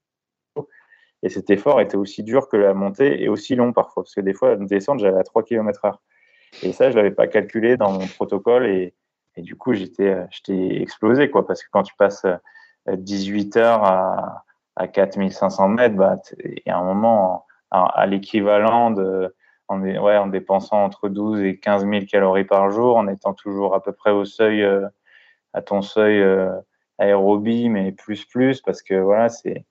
Et 1.25 1.29
cet 1.29 1.51
effort 1.51 1.81
était 1.81 1.97
aussi 1.97 2.23
dur 2.23 2.49
que 2.49 2.57
la 2.57 2.75
montée 2.75 3.21
et 3.25 3.29
aussi 3.29 3.57
long 3.57 3.73
parfois, 3.73 4.05
parce 4.05 4.15
que 4.15 4.21
des 4.21 4.35
fois, 4.35 4.55
descendre, 4.55 5.01
j'allais 5.01 5.19
à 5.19 5.25
3 5.25 5.43
km 5.43 5.85
heure. 5.85 6.01
Et 6.63 6.71
ça, 6.71 6.93
je 6.93 6.97
l'avais 6.97 7.11
pas 7.11 7.27
calculé 7.27 7.77
dans 7.77 7.91
mon 7.91 8.07
protocole 8.07 8.67
et, 8.67 8.95
du 9.37 9.57
coup, 9.57 9.75
j'étais, 9.75 10.17
j'étais 10.31 10.81
explosé, 10.81 11.29
quoi, 11.29 11.45
parce 11.45 11.65
que 11.65 11.69
quand 11.73 11.83
tu 11.83 11.95
passes 11.97 12.25
18 12.89 13.57
heures 13.57 13.83
à, 13.83 14.45
à 14.77 14.87
4500 14.87 15.69
mètres, 15.71 15.97
bah, 15.97 16.21
il 16.45 16.63
y 16.65 16.71
a 16.71 16.79
un 16.79 16.85
moment, 16.85 17.47
à, 17.73 17.85
à 17.87 18.07
l'équivalent 18.07 18.93
de, 18.93 19.35
en, 19.69 20.27
dépensant 20.27 20.85
entre 20.85 21.09
12 21.09 21.43
et 21.43 21.59
15 21.59 21.87
000 21.89 22.05
calories 22.07 22.45
par 22.45 22.71
jour, 22.71 22.97
en 22.97 23.09
étant 23.09 23.35
toujours 23.35 23.75
à 23.75 23.83
peu 23.83 23.93
près 23.93 24.11
au 24.11 24.25
seuil, 24.25 24.63
euh, 24.63 24.87
à 25.53 25.63
ton 25.63 25.83
seuil 25.83 26.21
euh, 26.21 26.53
aérobie, 26.99 27.69
mais 27.69 27.93
plus 27.93 28.25
plus, 28.25 28.61
parce 28.61 28.83
que 28.83 28.95
voilà, 28.95 29.29
c'est 29.29 29.65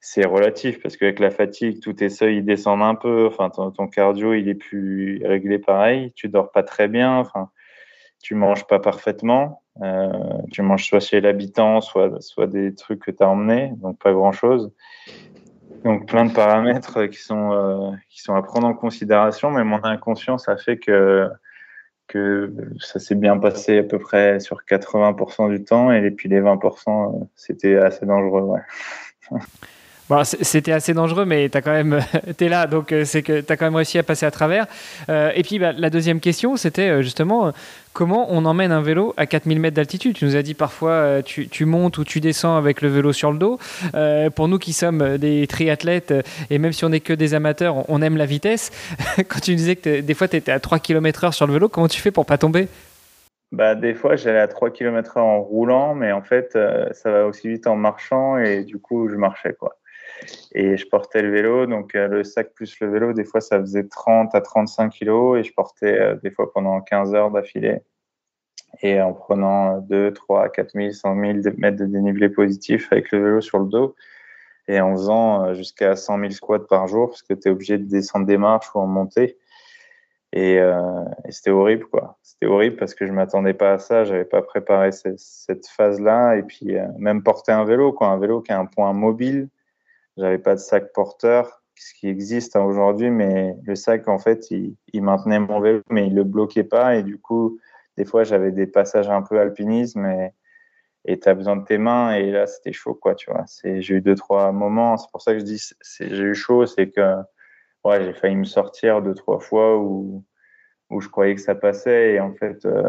c'est 0.00 0.24
relatif, 0.26 0.80
parce 0.82 0.96
qu'avec 0.96 1.18
la 1.18 1.30
fatigue, 1.30 1.80
tous 1.82 1.94
tes 1.94 2.08
seuils 2.10 2.38
ils 2.38 2.44
descendent 2.44 2.82
un 2.82 2.94
peu, 2.94 3.26
enfin 3.26 3.50
ton, 3.50 3.72
ton, 3.72 3.88
cardio 3.88 4.34
il 4.34 4.48
est 4.48 4.54
plus 4.54 5.20
réglé 5.24 5.58
pareil, 5.58 6.12
tu 6.14 6.28
dors 6.28 6.52
pas 6.52 6.62
très 6.62 6.86
bien, 6.86 7.16
enfin 7.18 7.50
tu 8.22 8.34
manges 8.34 8.66
pas 8.66 8.78
parfaitement, 8.80 9.62
Euh, 9.82 10.42
tu 10.52 10.62
manges 10.62 10.86
soit 10.86 11.00
chez 11.00 11.20
l'habitant, 11.20 11.82
soit, 11.82 12.20
soit 12.22 12.46
des 12.46 12.74
trucs 12.74 13.02
que 13.02 13.10
tu 13.10 13.22
as 13.22 13.28
emmenés, 13.28 13.72
donc 13.76 13.98
pas 13.98 14.12
grand-chose. 14.12 14.72
Donc 15.84 16.06
plein 16.06 16.24
de 16.24 16.32
paramètres 16.32 17.06
qui 17.06 17.18
sont, 17.18 17.52
euh, 17.52 17.96
qui 18.08 18.20
sont 18.20 18.34
à 18.34 18.42
prendre 18.42 18.66
en 18.66 18.74
considération, 18.74 19.50
mais 19.50 19.64
mon 19.64 19.82
inconscient, 19.84 20.38
ça 20.38 20.56
fait 20.56 20.78
que, 20.78 21.28
que 22.08 22.52
ça 22.80 22.98
s'est 22.98 23.14
bien 23.14 23.38
passé 23.38 23.78
à 23.78 23.82
peu 23.82 23.98
près 23.98 24.40
sur 24.40 24.62
80% 24.68 25.50
du 25.50 25.64
temps, 25.64 25.92
et 25.92 26.10
puis 26.10 26.28
les 26.28 26.40
20%, 26.40 27.28
c'était 27.34 27.76
assez 27.76 28.06
dangereux. 28.06 28.58
Bon, 30.08 30.22
c'était 30.22 30.70
assez 30.70 30.94
dangereux, 30.94 31.24
mais 31.24 31.48
tu 31.48 31.60
quand 31.60 31.72
même, 31.72 31.98
es 32.40 32.48
là, 32.48 32.68
donc 32.68 32.92
euh, 32.92 33.04
c'est 33.04 33.22
que 33.22 33.40
tu 33.40 33.52
as 33.52 33.56
quand 33.56 33.64
même 33.64 33.74
réussi 33.74 33.98
à 33.98 34.04
passer 34.04 34.24
à 34.24 34.30
travers. 34.30 34.66
Euh, 35.08 35.32
et 35.34 35.42
puis 35.42 35.58
bah, 35.58 35.72
la 35.72 35.90
deuxième 35.90 36.20
question, 36.20 36.56
c'était 36.56 36.88
euh, 36.88 37.02
justement 37.02 37.52
comment 37.92 38.26
on 38.30 38.44
emmène 38.44 38.70
un 38.70 38.82
vélo 38.82 39.14
à 39.16 39.26
4000 39.26 39.58
mètres 39.58 39.74
d'altitude? 39.74 40.14
Tu 40.14 40.24
nous 40.24 40.36
as 40.36 40.42
dit 40.42 40.54
parfois 40.54 41.22
tu, 41.24 41.64
montes 41.64 41.98
ou 41.98 42.04
tu 42.04 42.20
descends 42.20 42.56
avec 42.56 42.82
le 42.82 42.88
vélo 42.88 43.12
sur 43.12 43.32
le 43.32 43.38
dos. 43.38 43.58
pour 44.36 44.48
nous 44.48 44.58
qui 44.58 44.74
sommes 44.74 45.16
des 45.16 45.46
triathlètes, 45.46 46.12
et 46.50 46.58
même 46.58 46.72
si 46.72 46.84
on 46.84 46.90
n'est 46.90 47.00
que 47.00 47.14
des 47.14 47.32
amateurs, 47.32 47.88
on 47.88 48.02
aime 48.02 48.18
la 48.18 48.26
vitesse. 48.26 48.70
Quand 49.16 49.40
tu 49.40 49.54
disais 49.54 49.76
que 49.76 50.02
des 50.02 50.14
fois 50.14 50.28
tu 50.28 50.36
étais 50.36 50.52
à 50.52 50.60
3 50.60 50.78
km/h 50.78 51.32
sur 51.32 51.46
le 51.46 51.54
vélo, 51.54 51.70
comment 51.70 51.88
tu 51.88 52.00
fais 52.00 52.10
pour 52.10 52.26
pas 52.26 52.36
tomber? 52.36 52.68
Bah, 53.50 53.74
des 53.74 53.94
fois, 53.94 54.16
j'allais 54.16 54.40
à 54.40 54.48
3 54.48 54.70
km/h 54.70 55.18
en 55.20 55.40
roulant, 55.40 55.94
mais 55.94 56.12
en 56.12 56.22
fait, 56.22 56.56
ça 56.92 57.10
va 57.10 57.24
aussi 57.24 57.48
vite 57.48 57.66
en 57.66 57.76
marchant 57.76 58.36
et 58.36 58.62
du 58.62 58.78
coup, 58.78 59.08
je 59.08 59.16
marchais. 59.16 59.54
quoi. 59.54 59.78
Et 60.52 60.76
je 60.76 60.86
portais 60.88 61.22
le 61.22 61.30
vélo, 61.30 61.66
donc 61.66 61.94
euh, 61.94 62.08
le 62.08 62.24
sac 62.24 62.52
plus 62.54 62.78
le 62.80 62.90
vélo, 62.90 63.12
des 63.12 63.24
fois 63.24 63.40
ça 63.40 63.60
faisait 63.60 63.84
30 63.84 64.34
à 64.34 64.40
35 64.40 64.90
kilos 64.90 65.38
et 65.38 65.44
je 65.44 65.52
portais 65.52 65.98
euh, 65.98 66.14
des 66.22 66.30
fois 66.30 66.52
pendant 66.52 66.80
15 66.80 67.14
heures 67.14 67.30
d'affilée. 67.30 67.80
Et 68.82 69.00
en 69.00 69.12
prenant 69.12 69.78
2, 69.78 70.12
3, 70.12 70.48
4 70.50 70.72
000, 70.74 70.92
100 70.92 71.20
000 71.20 71.56
mètres 71.56 71.78
de 71.78 71.86
dénivelé 71.86 72.28
positif 72.28 72.88
avec 72.92 73.10
le 73.12 73.22
vélo 73.22 73.40
sur 73.40 73.58
le 73.58 73.66
dos 73.66 73.94
et 74.68 74.80
en 74.80 74.92
faisant 74.92 75.44
euh, 75.44 75.54
jusqu'à 75.54 75.96
100 75.96 76.18
000 76.18 76.30
squats 76.30 76.66
par 76.66 76.86
jour 76.86 77.10
parce 77.10 77.22
que 77.22 77.34
tu 77.34 77.48
es 77.48 77.50
obligé 77.50 77.78
de 77.78 77.84
descendre 77.84 78.26
des 78.26 78.38
marches 78.38 78.74
ou 78.74 78.78
en 78.80 78.86
monter. 78.86 79.38
Et, 80.32 80.60
c'était 81.30 81.50
horrible, 81.50 81.86
quoi. 81.86 82.18
C'était 82.22 82.44
horrible 82.44 82.76
parce 82.76 82.94
que 82.94 83.06
je 83.06 83.12
m'attendais 83.12 83.54
pas 83.54 83.72
à 83.72 83.78
ça, 83.78 84.04
j'avais 84.04 84.26
pas 84.26 84.42
préparé 84.42 84.90
cette, 84.92 85.66
phase-là. 85.66 86.36
Et 86.36 86.42
puis, 86.42 86.76
même 86.98 87.22
porter 87.22 87.52
un 87.52 87.64
vélo, 87.64 87.94
quoi, 87.94 88.08
un 88.08 88.18
vélo 88.18 88.42
qui 88.42 88.52
a 88.52 88.58
un 88.58 88.66
point 88.66 88.92
mobile, 88.92 89.48
j'avais 90.16 90.38
pas 90.38 90.54
de 90.54 90.60
sac 90.60 90.92
porteur, 90.92 91.62
ce 91.74 91.94
qui 91.94 92.08
existe 92.08 92.56
hein, 92.56 92.62
aujourd'hui, 92.62 93.10
mais 93.10 93.56
le 93.64 93.74
sac, 93.74 94.08
en 94.08 94.18
fait, 94.18 94.50
il, 94.50 94.76
il, 94.92 95.02
maintenait 95.02 95.38
mon 95.38 95.60
vélo, 95.60 95.82
mais 95.90 96.06
il 96.06 96.14
le 96.14 96.24
bloquait 96.24 96.64
pas. 96.64 96.96
Et 96.96 97.02
du 97.02 97.18
coup, 97.18 97.58
des 97.96 98.04
fois, 98.04 98.24
j'avais 98.24 98.52
des 98.52 98.66
passages 98.66 99.08
un 99.08 99.22
peu 99.22 99.38
alpinisme 99.38 100.06
et 101.04 101.18
tu 101.20 101.28
as 101.28 101.34
besoin 101.34 101.56
de 101.56 101.64
tes 101.64 101.78
mains. 101.78 102.14
Et 102.14 102.30
là, 102.30 102.46
c'était 102.46 102.72
chaud, 102.72 102.94
quoi, 102.94 103.14
tu 103.14 103.30
vois. 103.30 103.44
J'ai 103.62 103.94
eu 103.94 104.00
deux, 104.00 104.14
trois 104.14 104.52
moments. 104.52 104.96
C'est 104.96 105.10
pour 105.10 105.22
ça 105.22 105.32
que 105.32 105.38
je 105.38 105.44
dis, 105.44 105.62
j'ai 106.00 106.24
eu 106.24 106.34
chaud, 106.34 106.66
c'est 106.66 106.90
que 106.90 107.16
ouais, 107.84 108.04
j'ai 108.04 108.12
failli 108.12 108.36
me 108.36 108.44
sortir 108.44 109.02
deux, 109.02 109.14
trois 109.14 109.38
fois 109.38 109.78
où, 109.78 110.24
où 110.90 111.00
je 111.00 111.08
croyais 111.08 111.34
que 111.34 111.40
ça 111.40 111.54
passait. 111.54 112.14
Et 112.14 112.20
en 112.20 112.32
fait, 112.34 112.64
euh, 112.66 112.82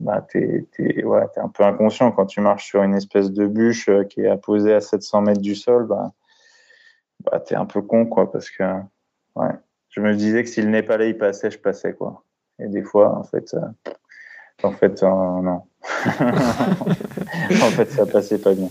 bah, 0.00 0.24
tu 0.28 0.66
es, 0.78 1.04
ouais, 1.04 1.22
un 1.36 1.48
peu 1.48 1.64
inconscient 1.64 2.12
quand 2.12 2.26
tu 2.26 2.40
marches 2.40 2.66
sur 2.66 2.82
une 2.82 2.94
espèce 2.94 3.32
de 3.32 3.46
bûche 3.46 3.88
euh, 3.88 4.04
qui 4.04 4.20
est 4.20 4.28
apposée 4.28 4.74
à 4.74 4.80
700 4.80 5.22
mètres 5.22 5.40
du 5.40 5.54
sol. 5.54 5.86
Bah, 5.86 6.12
bah, 7.30 7.40
t'es 7.40 7.54
un 7.54 7.66
peu 7.66 7.82
con, 7.82 8.06
quoi, 8.06 8.30
parce 8.30 8.50
que 8.50 8.62
ouais, 9.34 9.50
je 9.90 10.00
me 10.00 10.14
disais 10.14 10.44
que 10.44 10.60
n'est 10.60 10.82
pas 10.82 10.96
là, 10.96 11.06
il 11.06 11.16
passait, 11.16 11.50
je 11.50 11.58
passais, 11.58 11.92
quoi. 11.92 12.22
Et 12.58 12.68
des 12.68 12.82
fois, 12.82 13.16
en 13.18 13.24
fait, 13.24 13.54
euh, 13.54 13.60
en 14.62 14.72
fait, 14.72 15.02
euh, 15.02 15.06
non. 15.06 15.62
en 17.62 17.70
fait, 17.70 17.90
ça 17.90 18.06
passait 18.06 18.38
pas 18.38 18.54
bien. 18.54 18.68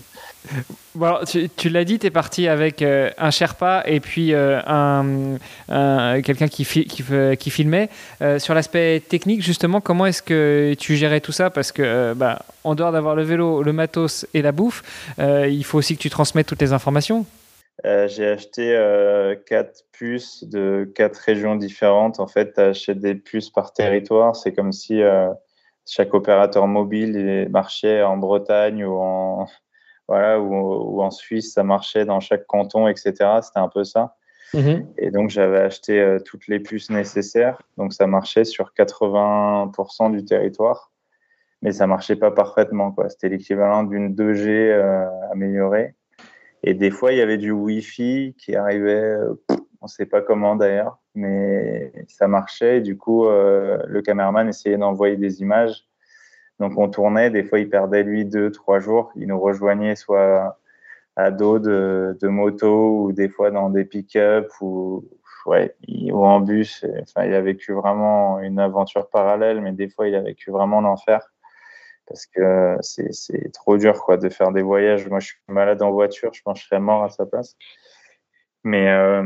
Bon, 0.95 1.17
tu, 1.27 1.49
tu 1.49 1.69
l'as 1.69 1.83
dit, 1.83 1.97
tu 1.97 2.07
es 2.07 2.11
parti 2.11 2.47
avec 2.47 2.81
euh, 2.81 3.09
un 3.17 3.31
Sherpa 3.31 3.83
et 3.85 3.99
puis 3.99 4.33
un, 4.33 5.37
quelqu'un 6.23 6.47
qui, 6.47 6.65
qui, 6.65 7.03
qui, 7.39 7.49
filmait. 7.49 7.89
sur 8.37 8.53
l'aspect 8.53 9.01
technique, 9.07 9.41
justement, 9.41 9.81
comment 9.81 10.05
est-ce 10.05 10.21
que 10.21 10.75
tu 10.77 10.95
gérais 10.95 11.21
tout 11.21 11.31
ça? 11.31 11.49
Parce 11.49 11.71
que, 11.71 12.13
bah, 12.13 12.43
en 12.63 12.75
dehors 12.75 12.91
d'avoir 12.91 13.15
le 13.15 13.23
vélo, 13.23 13.63
le 13.63 13.73
matos 13.73 14.27
et 14.33 14.41
la 14.41 14.51
bouffe, 14.51 14.83
il 15.17 15.63
faut 15.63 15.77
aussi 15.77 15.95
que 15.95 16.01
tu 16.01 16.09
transmettes 16.09 16.47
toutes 16.47 16.61
les 16.61 16.73
informations. 16.73 17.25
Euh, 17.83 18.07
j'ai 18.07 18.27
acheté 18.27 18.75
euh, 18.75 19.35
quatre 19.35 19.83
puces 19.91 20.45
de 20.45 20.89
quatre 20.95 21.17
régions 21.17 21.55
différentes. 21.55 22.19
En 22.19 22.27
fait, 22.27 22.53
tu 22.53 22.61
achètes 22.61 22.99
des 22.99 23.15
puces 23.15 23.49
par 23.49 23.73
territoire. 23.73 24.35
C'est 24.35 24.53
comme 24.53 24.71
si 24.71 25.01
euh, 25.01 25.29
chaque 25.85 26.13
opérateur 26.13 26.67
mobile 26.67 27.49
marchait 27.51 28.01
en 28.01 28.17
Bretagne 28.17 28.85
ou 28.85 28.97
en, 28.97 29.47
voilà, 30.07 30.39
ou, 30.39 31.01
en 31.01 31.11
Suisse, 31.11 31.53
ça 31.53 31.63
marchait 31.63 32.05
dans 32.05 32.21
chaque 32.21 32.45
canton, 32.47 32.87
etc. 32.87 33.13
C'était 33.41 33.59
un 33.59 33.69
peu 33.69 33.83
ça. 33.83 34.15
Mhm. 34.53 34.87
Et 34.97 35.11
donc, 35.11 35.29
j'avais 35.29 35.59
acheté 35.59 36.17
toutes 36.23 36.47
les 36.47 36.59
puces 36.59 36.89
nécessaires. 36.89 37.61
Donc, 37.77 37.91
ça 37.91 38.07
marchait 38.07 38.45
sur 38.45 38.71
80% 38.73 40.11
du 40.11 40.23
territoire. 40.23 40.91
Mais 41.61 41.73
ça 41.73 41.87
marchait 41.87 42.15
pas 42.15 42.31
parfaitement. 42.31 42.95
C'était 43.09 43.27
l'équivalent 43.27 43.83
d'une 43.83 44.15
2G 44.15 44.71
améliorée. 45.31 45.95
Et 46.67 46.73
des 46.73 46.89
fois, 46.89 47.13
il 47.13 47.19
y 47.19 47.21
avait 47.21 47.37
du 47.37 47.51
Wi-Fi 47.51 48.35
qui 48.39 48.55
arrivait, 48.55 48.95
euh, 48.95 49.35
on 49.81 49.85
ne 49.85 49.87
sait 49.87 50.07
pas 50.07 50.21
comment 50.21 50.55
d'ailleurs, 50.55 50.97
mais 51.13 51.93
ça 52.07 52.27
marchait. 52.27 52.81
du 52.81 52.97
coup, 52.97 53.27
euh, 53.27 53.77
le 53.87 54.01
caméraman 54.01 54.49
essayait 54.49 54.77
d'envoyer 54.77 55.15
des 55.15 55.41
images. 55.41 55.85
Donc, 56.59 56.75
on 56.77 56.89
tournait. 56.89 57.29
Des 57.29 57.43
fois, 57.43 57.59
il 57.59 57.69
perdait, 57.69 58.01
lui, 58.01 58.25
deux, 58.25 58.51
trois 58.51 58.79
jours. 58.79 59.11
Il 59.15 59.27
nous 59.27 59.39
rejoignait 59.39 59.95
soit 59.95 60.57
à 61.15 61.29
dos 61.29 61.59
de, 61.59 62.17
moto 62.23 63.03
ou 63.03 63.11
des 63.11 63.29
fois 63.29 63.51
dans 63.51 63.69
des 63.69 63.85
pick-up 63.85 64.49
ou, 64.59 65.05
ou 65.45 66.25
en 66.25 66.39
bus. 66.39 66.83
Enfin, 67.03 67.27
il 67.27 67.35
a 67.35 67.41
vécu 67.41 67.73
vraiment 67.73 68.39
une 68.39 68.57
aventure 68.57 69.07
parallèle, 69.11 69.61
mais 69.61 69.71
des 69.71 69.87
fois, 69.87 70.07
il 70.07 70.15
a 70.15 70.21
vécu 70.21 70.49
vraiment 70.49 70.81
l'enfer 70.81 71.31
parce 72.07 72.25
que 72.25 72.77
c'est 72.81 73.51
trop 73.51 73.77
dur 73.77 74.01
quoi 74.03 74.17
de 74.17 74.29
faire 74.29 74.51
des 74.51 74.61
voyages. 74.61 75.07
Moi, 75.07 75.19
je 75.19 75.27
suis 75.27 75.37
malade 75.47 75.81
en 75.81 75.91
voiture, 75.91 76.33
je 76.33 76.41
pense 76.41 76.59
que 76.59 76.63
je 76.63 76.67
serais 76.67 76.79
mort 76.79 77.03
à 77.03 77.09
sa 77.09 77.25
place. 77.25 77.55
Mais 78.63 78.89
euh, 78.89 79.21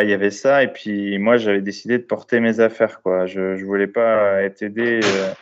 il 0.00 0.08
y 0.08 0.12
avait 0.12 0.30
ça. 0.30 0.62
Et 0.64 0.68
puis 0.68 1.18
moi, 1.18 1.36
j'avais 1.36 1.60
décidé 1.60 1.98
de 1.98 2.02
porter 2.02 2.40
mes 2.40 2.58
affaires. 2.60 3.02
Quoi. 3.02 3.26
Je 3.26 3.40
ne 3.40 3.64
voulais 3.64 3.86
pas 3.86 4.42
être 4.42 4.62
aidé. 4.62 5.00
Euh, 5.02 5.32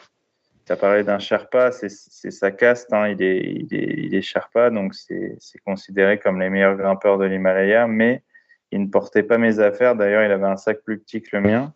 tu 0.67 0.73
as 0.73 0.77
parlé 0.77 1.03
d'un 1.03 1.19
Sherpa, 1.19 1.73
c'est 1.73 1.89
sa 1.89 2.51
caste. 2.51 2.93
Hein. 2.93 3.09
Il, 3.09 3.23
est, 3.23 3.41
il, 3.41 3.69
il 3.73 4.15
est 4.15 4.23
Sherpa, 4.23 4.71
donc 4.71 4.95
c'est 4.95 5.59
considéré 5.65 6.19
comme 6.19 6.41
les 6.41 6.51
meilleurs 6.51 6.77
grimpeurs 6.77 7.17
de 7.19 7.25
l'Himalaya. 7.25 7.87
Mais 7.87 8.23
il 8.71 8.83
ne 8.83 8.89
portait 8.89 9.23
pas 9.23 9.39
mes 9.39 9.61
affaires. 9.61 9.97
D'ailleurs, 9.97 10.25
il 10.25 10.31
avait 10.31 10.47
un 10.47 10.57
sac 10.57 10.81
plus 10.85 10.99
petit 10.99 11.23
que 11.23 11.37
le 11.37 11.43
mien. 11.43 11.73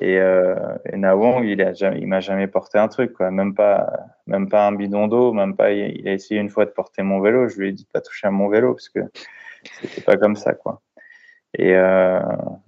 Et, 0.00 0.18
euh, 0.18 0.56
et 0.92 0.96
Nawang, 0.96 1.44
il 1.44 1.62
a 1.62 1.72
m'a 2.06 2.20
jamais 2.20 2.48
porté 2.48 2.78
un 2.78 2.88
truc, 2.88 3.12
quoi. 3.12 3.30
Même 3.30 3.54
pas, 3.54 3.92
même 4.26 4.48
pas 4.48 4.66
un 4.66 4.72
bidon 4.72 5.06
d'eau, 5.06 5.32
même 5.32 5.54
pas. 5.54 5.70
Il 5.72 6.08
a 6.08 6.12
essayé 6.12 6.40
une 6.40 6.50
fois 6.50 6.64
de 6.64 6.70
porter 6.70 7.02
mon 7.02 7.20
vélo. 7.20 7.48
Je 7.48 7.58
lui 7.58 7.68
ai 7.68 7.72
dit 7.72 7.84
de 7.84 7.88
pas 7.88 8.00
toucher 8.00 8.26
à 8.26 8.30
mon 8.30 8.48
vélo 8.48 8.74
parce 8.74 8.88
que 8.88 9.00
c'était 9.80 10.02
pas 10.02 10.16
comme 10.16 10.36
ça, 10.36 10.52
quoi. 10.54 10.82
Et 11.56 11.74
euh, 11.76 12.20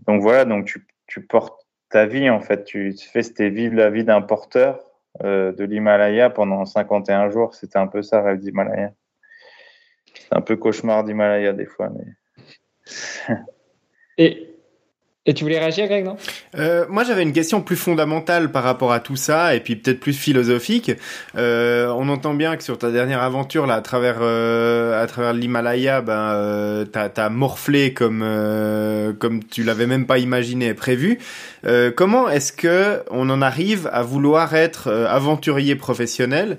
donc 0.06 0.22
voilà, 0.22 0.44
donc 0.44 0.66
tu, 0.66 0.86
tu, 1.08 1.20
portes 1.20 1.66
ta 1.90 2.06
vie 2.06 2.30
en 2.30 2.40
fait. 2.40 2.64
Tu, 2.64 2.94
fais, 2.96 3.22
c'était 3.22 3.50
vivre 3.50 3.74
la 3.74 3.90
vie 3.90 4.04
d'un 4.04 4.22
porteur 4.22 4.80
euh, 5.24 5.52
de 5.52 5.64
l'Himalaya 5.64 6.30
pendant 6.30 6.64
51 6.64 7.30
jours. 7.30 7.54
C'était 7.54 7.78
un 7.78 7.88
peu 7.88 8.02
ça, 8.02 8.22
rêve 8.22 8.38
d'Himalaya. 8.38 8.92
C'est 10.14 10.36
un 10.36 10.40
peu 10.40 10.56
cauchemar 10.56 11.02
d'Himalaya 11.02 11.52
des 11.52 11.66
fois, 11.66 11.90
mais. 11.90 13.34
Et 14.18 14.55
et 15.26 15.34
tu 15.34 15.42
voulais 15.44 15.58
réagir, 15.58 15.86
Greg, 15.88 16.04
non? 16.04 16.16
Euh, 16.56 16.86
Moi, 16.88 17.02
j'avais 17.04 17.22
une 17.22 17.32
question 17.32 17.60
plus 17.60 17.76
fondamentale 17.76 18.52
par 18.52 18.62
rapport 18.62 18.92
à 18.92 19.00
tout 19.00 19.16
ça, 19.16 19.54
et 19.56 19.60
puis 19.60 19.74
peut-être 19.76 19.98
plus 19.98 20.12
philosophique. 20.12 20.92
Euh, 21.36 21.88
on 21.96 22.08
entend 22.08 22.32
bien 22.34 22.56
que 22.56 22.62
sur 22.62 22.78
ta 22.78 22.90
dernière 22.92 23.22
aventure, 23.22 23.66
là, 23.66 23.74
à 23.74 23.80
travers 23.80 24.18
euh, 24.20 25.02
à 25.02 25.06
travers 25.06 25.32
l'Himalaya, 25.32 26.00
ben, 26.00 26.12
euh, 26.12 26.84
t'as 26.84 27.10
as 27.16 27.28
morflé 27.28 27.92
comme 27.92 28.22
euh, 28.24 29.12
comme 29.12 29.42
tu 29.42 29.64
l'avais 29.64 29.86
même 29.86 30.06
pas 30.06 30.18
imaginé 30.18 30.66
et 30.66 30.74
prévu. 30.74 31.18
Euh, 31.66 31.90
comment 31.94 32.28
est-ce 32.28 32.52
que 32.52 33.02
on 33.10 33.28
en 33.30 33.42
arrive 33.42 33.88
à 33.92 34.02
vouloir 34.02 34.54
être 34.54 34.90
aventurier 34.90 35.76
professionnel? 35.76 36.58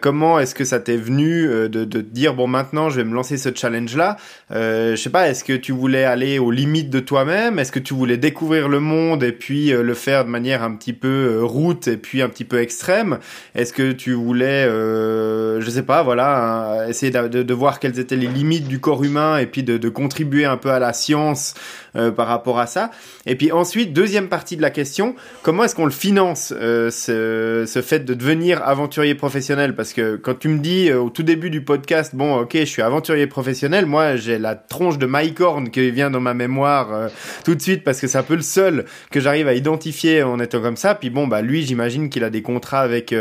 Comment 0.00 0.38
est-ce 0.38 0.54
que 0.54 0.64
ça 0.64 0.80
t'est 0.80 0.96
venu 0.96 1.46
de, 1.46 1.68
de 1.68 2.00
dire 2.00 2.34
bon, 2.34 2.46
maintenant, 2.46 2.90
je 2.90 2.96
vais 2.96 3.04
me 3.04 3.14
lancer 3.14 3.36
ce 3.36 3.48
challenge-là? 3.54 4.16
Je 4.50 4.96
sais 4.96 5.10
pas. 5.10 5.28
Est-ce 5.28 5.44
que 5.44 5.54
tu 5.54 5.72
voulais 5.72 6.04
aller 6.04 6.38
aux 6.38 6.50
limites 6.50 6.90
de 6.90 7.00
toi-même? 7.00 7.58
Est-ce 7.58 7.72
que 7.72 7.78
tu 7.78 7.94
voulais 7.94 8.16
découvrir 8.16 8.68
le 8.68 8.80
monde 8.80 9.22
et 9.22 9.32
puis 9.32 9.72
euh, 9.72 9.82
le 9.82 9.94
faire 9.94 10.24
de 10.24 10.30
manière 10.30 10.62
un 10.62 10.74
petit 10.74 10.92
peu 10.92 11.08
euh, 11.08 11.44
route 11.44 11.88
et 11.88 11.96
puis 11.96 12.22
un 12.22 12.28
petit 12.28 12.44
peu 12.44 12.60
extrême? 12.60 13.18
Est-ce 13.54 13.72
que 13.72 13.92
tu 13.92 14.12
voulais, 14.12 14.66
euh, 14.66 15.60
je 15.60 15.70
sais 15.70 15.82
pas, 15.82 16.02
voilà, 16.02 16.86
essayer 16.88 17.12
de, 17.12 17.54
voir 17.54 17.80
quelles 17.80 17.98
étaient 17.98 18.16
les 18.16 18.26
limites 18.26 18.68
du 18.68 18.80
corps 18.80 19.04
humain 19.04 19.38
et 19.38 19.46
puis 19.46 19.62
de 19.62 19.88
contribuer 19.88 20.44
un 20.44 20.56
peu 20.56 20.70
à 20.70 20.78
la 20.78 20.92
science 20.92 21.54
par 21.92 22.26
rapport 22.26 22.58
à 22.58 22.66
ça 22.66 22.90
Et 23.26 23.36
puis 23.36 23.52
ensuite, 23.52 23.92
deuxième 23.92 24.28
partie 24.28 24.56
de 24.56 24.62
la 24.62 24.70
question, 24.70 25.14
comment 25.42 25.64
est-ce 25.64 25.74
qu'on 25.74 25.84
le 25.84 25.90
finance, 25.90 26.52
euh, 26.56 26.90
ce, 26.90 27.64
ce, 27.66 27.82
fait 27.82 28.00
de 28.00 28.14
devenir 28.14 28.62
aventurier 28.66 29.14
professionnel? 29.14 29.74
Parce 29.74 29.92
que 29.92 30.16
quand 30.16 30.38
tu 30.38 30.48
me 30.48 30.58
dis 30.58 30.90
euh, 30.90 31.00
au 31.00 31.10
tout 31.10 31.22
début 31.22 31.50
du 31.50 31.62
podcast, 31.62 32.14
bon, 32.14 32.40
ok, 32.40 32.52
je 32.54 32.64
suis 32.64 32.82
aventurier 32.82 33.26
professionnel, 33.26 33.86
moi, 33.86 34.16
j'ai 34.16 34.38
la 34.38 34.54
tronche 34.54 34.98
de 34.98 35.06
Mike 35.06 35.40
Horn 35.40 35.70
qui 35.70 35.90
vient 35.90 36.10
dans 36.10 36.20
ma 36.20 36.34
mémoire 36.34 36.92
euh, 36.92 37.08
tout 37.44 37.54
de 37.54 37.62
suite 37.62 37.84
parce 37.84 38.00
que 38.00 38.06
c'est 38.06 38.18
un 38.18 38.22
peu 38.22 38.36
le 38.36 38.42
seul 38.42 38.84
que 39.10 39.20
j'arrive 39.20 39.48
à 39.48 39.54
identifier 39.54 40.22
en 40.22 40.40
étant 40.40 40.60
comme 40.60 40.76
ça. 40.76 40.94
Puis 40.94 41.10
bon, 41.10 41.26
bah 41.26 41.42
lui, 41.42 41.62
j'imagine 41.62 42.08
qu'il 42.08 42.24
a 42.24 42.30
des 42.30 42.42
contrats 42.42 42.80
avec 42.80 43.14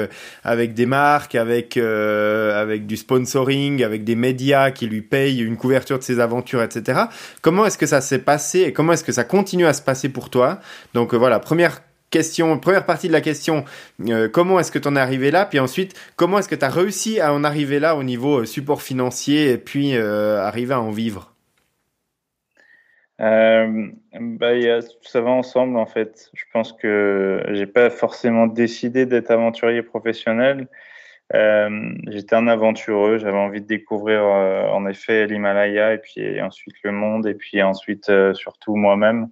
avec 0.44 0.74
des 0.74 0.86
marques, 0.86 1.36
avec 1.36 1.78
avec 1.78 2.86
du 2.86 2.98
sponsoring, 2.98 3.84
avec 3.84 4.04
des 4.04 4.16
médias 4.16 4.72
qui 4.72 4.88
lui 4.88 5.02
payent 5.02 5.42
une 5.42 5.58
couverture 5.58 5.98
de 5.98 6.04
ses 6.04 6.20
aventures, 6.20 6.62
etc. 6.62 7.02
Comment 7.42 7.66
est-ce 7.66 7.78
que 7.78 7.86
ça 7.86 8.02
s'est 8.02 8.20
passé 8.20 8.61
et 8.64 8.74
comment 8.74 8.94
est-ce 8.94 9.04
que 9.04 9.12
ça 9.12 9.24
continue 9.24 9.66
à 9.66 9.74
se 9.74 9.82
passer 9.82 10.10
pour 10.10 10.30
toi 10.30 10.60
Donc 10.94 11.14
voilà, 11.14 11.40
première 11.40 11.82
question, 12.12 12.60
première 12.60 12.86
partie 12.86 13.08
de 13.08 13.14
la 13.14 13.22
question, 13.22 13.64
euh, 14.08 14.30
comment 14.30 14.60
est-ce 14.60 14.72
que 14.72 14.78
tu 14.78 14.88
en 14.88 14.96
es 14.96 15.00
arrivé 15.00 15.32
là? 15.32 15.46
Puis 15.46 15.60
ensuite, 15.60 16.00
comment 16.18 16.38
est-ce 16.38 16.50
que 16.50 16.56
tu 16.56 16.66
as 16.66 16.70
réussi 16.70 17.20
à 17.20 17.34
en 17.34 17.44
arriver 17.44 17.80
là 17.80 17.96
au 17.96 18.04
niveau 18.04 18.42
euh, 18.42 18.46
support 18.46 18.84
financier 18.84 19.52
et 19.52 19.58
puis 19.58 19.96
euh, 19.96 20.40
arriver 20.42 20.74
à 20.74 20.82
en 20.82 20.92
vivre? 20.92 21.30
Bah, 23.20 24.50
ça 25.04 25.22
va 25.22 25.30
ensemble 25.30 25.78
en 25.78 25.86
fait. 25.86 26.32
Je 26.34 26.44
pense 26.52 26.74
que 26.74 27.44
j'ai 27.52 27.68
pas 27.68 27.92
forcément 27.92 28.48
décidé 28.48 29.06
d'être 29.06 29.30
aventurier 29.30 29.84
professionnel. 29.84 30.68
J'étais 31.34 32.36
un 32.36 32.48
aventureux, 32.48 33.18
j'avais 33.18 33.38
envie 33.38 33.62
de 33.62 33.68
découvrir 33.68 34.24
en 34.24 34.86
effet 34.88 35.28
l'Himalaya 35.28 35.94
et 35.94 35.98
puis 35.98 36.42
ensuite 36.42 36.76
le 36.84 36.92
monde 36.92 37.26
et 37.26 37.34
puis 37.34 37.64
ensuite 37.64 38.12
surtout 38.34 38.76
moi-même 38.76 39.30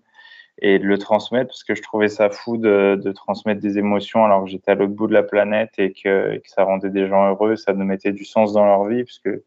et 0.61 0.79
de 0.79 0.85
le 0.85 0.97
transmettre 0.97 1.47
parce 1.47 1.63
que 1.63 1.75
je 1.75 1.81
trouvais 1.81 2.09
ça 2.09 2.29
fou 2.29 2.57
de, 2.57 2.99
de 3.01 3.11
transmettre 3.11 3.61
des 3.61 3.77
émotions 3.77 4.25
alors 4.25 4.43
que 4.43 4.49
j'étais 4.49 4.71
à 4.71 4.75
l'autre 4.75 4.93
bout 4.93 5.07
de 5.07 5.13
la 5.13 5.23
planète 5.23 5.71
et 5.77 5.93
que, 5.93 6.37
que, 6.37 6.49
ça 6.49 6.63
rendait 6.63 6.89
des 6.89 7.07
gens 7.07 7.29
heureux, 7.29 7.55
ça 7.55 7.73
nous 7.73 7.85
mettait 7.85 8.11
du 8.11 8.25
sens 8.25 8.53
dans 8.53 8.65
leur 8.65 8.85
vie 8.85 9.03
puisque 9.03 9.27
euh, 9.27 9.41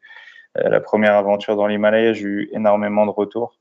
la 0.57 0.81
première 0.81 1.15
aventure 1.15 1.57
dans 1.57 1.67
l'Himalaya, 1.67 2.13
j'ai 2.13 2.25
eu 2.25 2.51
énormément 2.53 3.07
de 3.07 3.11
retours. 3.11 3.57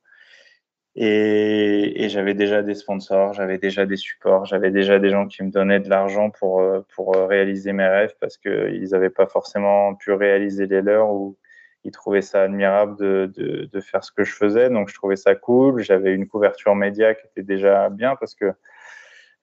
Et, 0.96 2.04
et 2.04 2.10
j'avais 2.10 2.34
déjà 2.34 2.62
des 2.64 2.76
sponsors, 2.76 3.34
j'avais 3.34 3.58
déjà 3.58 3.86
des 3.86 3.96
supports, 3.96 4.46
j'avais 4.46 4.72
déjà 4.72 5.00
des 5.00 5.10
gens 5.10 5.26
qui 5.28 5.42
me 5.44 5.50
donnaient 5.50 5.80
de 5.80 5.90
l'argent 5.90 6.30
pour, 6.32 6.60
euh, 6.60 6.86
pour 6.94 7.16
euh, 7.16 7.28
réaliser 7.28 7.72
mes 7.72 7.88
rêves 7.88 8.14
parce 8.20 8.38
qu'ils 8.38 8.90
n'avaient 8.92 9.10
pas 9.10 9.26
forcément 9.28 9.96
pu 9.96 10.12
réaliser 10.12 10.68
les 10.68 10.82
leurs 10.82 11.10
ou, 11.12 11.38
ils 11.84 11.92
trouvaient 11.92 12.22
ça 12.22 12.44
admirable 12.44 12.98
de, 12.98 13.32
de, 13.36 13.66
de, 13.72 13.82
faire 13.82 14.04
ce 14.04 14.12
que 14.12 14.24
je 14.24 14.34
faisais, 14.34 14.70
donc 14.70 14.90
je 14.90 14.94
trouvais 14.94 15.16
ça 15.16 15.34
cool. 15.36 15.82
J'avais 15.82 16.14
une 16.14 16.28
couverture 16.28 16.76
média 16.76 17.16
qui 17.16 17.26
était 17.26 17.44
déjà 17.44 17.90
bien 17.90 18.16
parce 18.16 18.36
que 18.36 18.54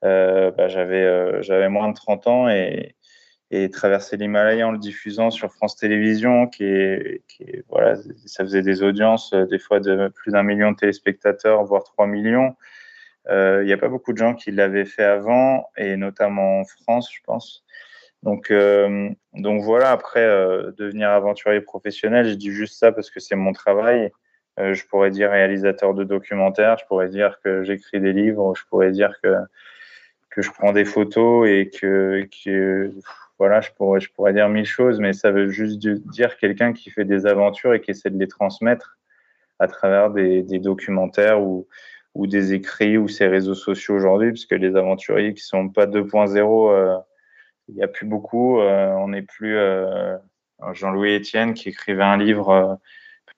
euh, 0.04 0.52
bah, 0.52 0.68
j'avais 0.68 1.02
euh, 1.02 1.68
moins 1.70 1.88
de 1.88 1.94
30 1.94 2.26
ans 2.28 2.48
et, 2.48 2.94
et 3.50 3.70
traverser 3.70 4.16
l'Himalaya 4.16 4.68
en 4.68 4.72
le 4.72 4.78
diffusant 4.78 5.30
sur 5.30 5.52
France 5.52 5.76
Télévisions, 5.76 6.46
qui 6.46 6.64
est, 6.64 7.22
qui 7.28 7.44
est, 7.44 7.64
voilà, 7.68 7.96
ça 8.26 8.44
faisait 8.44 8.62
des 8.62 8.82
audiences 8.82 9.32
euh, 9.32 9.46
des 9.46 9.58
fois 9.58 9.80
de 9.80 10.08
plus 10.08 10.32
d'un 10.32 10.42
million 10.42 10.72
de 10.72 10.76
téléspectateurs, 10.76 11.64
voire 11.64 11.84
3 11.84 12.06
millions. 12.06 12.54
Euh, 13.30 13.62
il 13.62 13.66
n'y 13.66 13.72
a 13.72 13.78
pas 13.78 13.88
beaucoup 13.88 14.12
de 14.12 14.18
gens 14.18 14.34
qui 14.34 14.50
l'avaient 14.50 14.84
fait 14.84 15.04
avant, 15.04 15.68
et 15.76 15.96
notamment 15.96 16.60
en 16.60 16.64
France, 16.64 17.10
je 17.12 17.20
pense. 17.24 17.64
Donc, 18.22 18.50
euh, 18.50 19.10
donc 19.34 19.62
voilà, 19.62 19.90
après, 19.92 20.24
euh, 20.24 20.72
devenir 20.76 21.10
aventurier 21.10 21.60
professionnel, 21.60 22.28
je 22.28 22.34
dis 22.34 22.50
juste 22.50 22.78
ça 22.78 22.92
parce 22.92 23.10
que 23.10 23.20
c'est 23.20 23.36
mon 23.36 23.52
travail. 23.52 24.10
Euh, 24.58 24.74
je 24.74 24.84
pourrais 24.86 25.10
dire 25.10 25.30
réalisateur 25.30 25.94
de 25.94 26.02
documentaires, 26.04 26.78
je 26.78 26.86
pourrais 26.86 27.08
dire 27.08 27.38
que 27.44 27.62
j'écris 27.62 28.00
des 28.00 28.12
livres, 28.12 28.54
je 28.56 28.64
pourrais 28.68 28.90
dire 28.90 29.14
que, 29.22 29.36
que 30.30 30.42
je 30.42 30.50
prends 30.50 30.72
des 30.72 30.84
photos 30.84 31.48
et 31.48 31.70
que, 31.70 32.28
que 32.44 32.92
voilà, 33.38 33.60
je 33.60 33.70
pourrais, 33.72 34.32
dire 34.32 34.48
mille 34.48 34.64
choses, 34.64 34.98
mais 34.98 35.12
ça 35.12 35.30
veut 35.30 35.48
juste 35.48 35.78
dire 35.78 36.36
quelqu'un 36.38 36.72
qui 36.72 36.90
fait 36.90 37.04
des 37.04 37.26
aventures 37.26 37.74
et 37.74 37.80
qui 37.80 37.92
essaie 37.92 38.10
de 38.10 38.18
les 38.18 38.28
transmettre 38.28 38.98
à 39.58 39.68
travers 39.68 40.10
des, 40.10 40.42
documentaires 40.58 41.40
ou, 41.40 41.66
des 42.16 42.52
écrits 42.52 42.98
ou 42.98 43.08
ses 43.08 43.28
réseaux 43.28 43.54
sociaux 43.54 43.94
aujourd'hui, 43.94 44.30
puisque 44.30 44.52
les 44.52 44.74
aventuriers 44.76 45.34
qui 45.34 45.42
sont 45.42 45.68
pas 45.68 45.86
2.0 45.86 47.04
il 47.68 47.74
n'y 47.74 47.82
a 47.82 47.88
plus 47.88 48.06
beaucoup. 48.06 48.60
Euh, 48.60 48.92
on 48.94 49.08
n'est 49.08 49.22
plus 49.22 49.56
euh, 49.56 50.16
Jean-Louis 50.72 51.16
Etienne 51.16 51.54
qui 51.54 51.68
écrivait 51.68 52.02
un 52.02 52.16
livre 52.16 52.48
euh, 52.50 52.74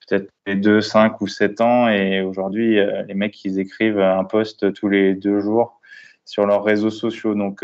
peut-être 0.07 0.29
les 0.47 0.55
2, 0.55 0.81
5 0.81 1.21
ou 1.21 1.27
7 1.27 1.61
ans. 1.61 1.89
Et 1.89 2.21
aujourd'hui, 2.21 2.79
les 3.07 3.13
mecs, 3.13 3.43
ils 3.45 3.59
écrivent 3.59 3.99
un 3.99 4.23
post 4.23 4.73
tous 4.73 4.89
les 4.89 5.13
deux 5.13 5.41
jours 5.41 5.79
sur 6.25 6.45
leurs 6.45 6.63
réseaux 6.63 6.89
sociaux. 6.89 7.35
Donc, 7.35 7.63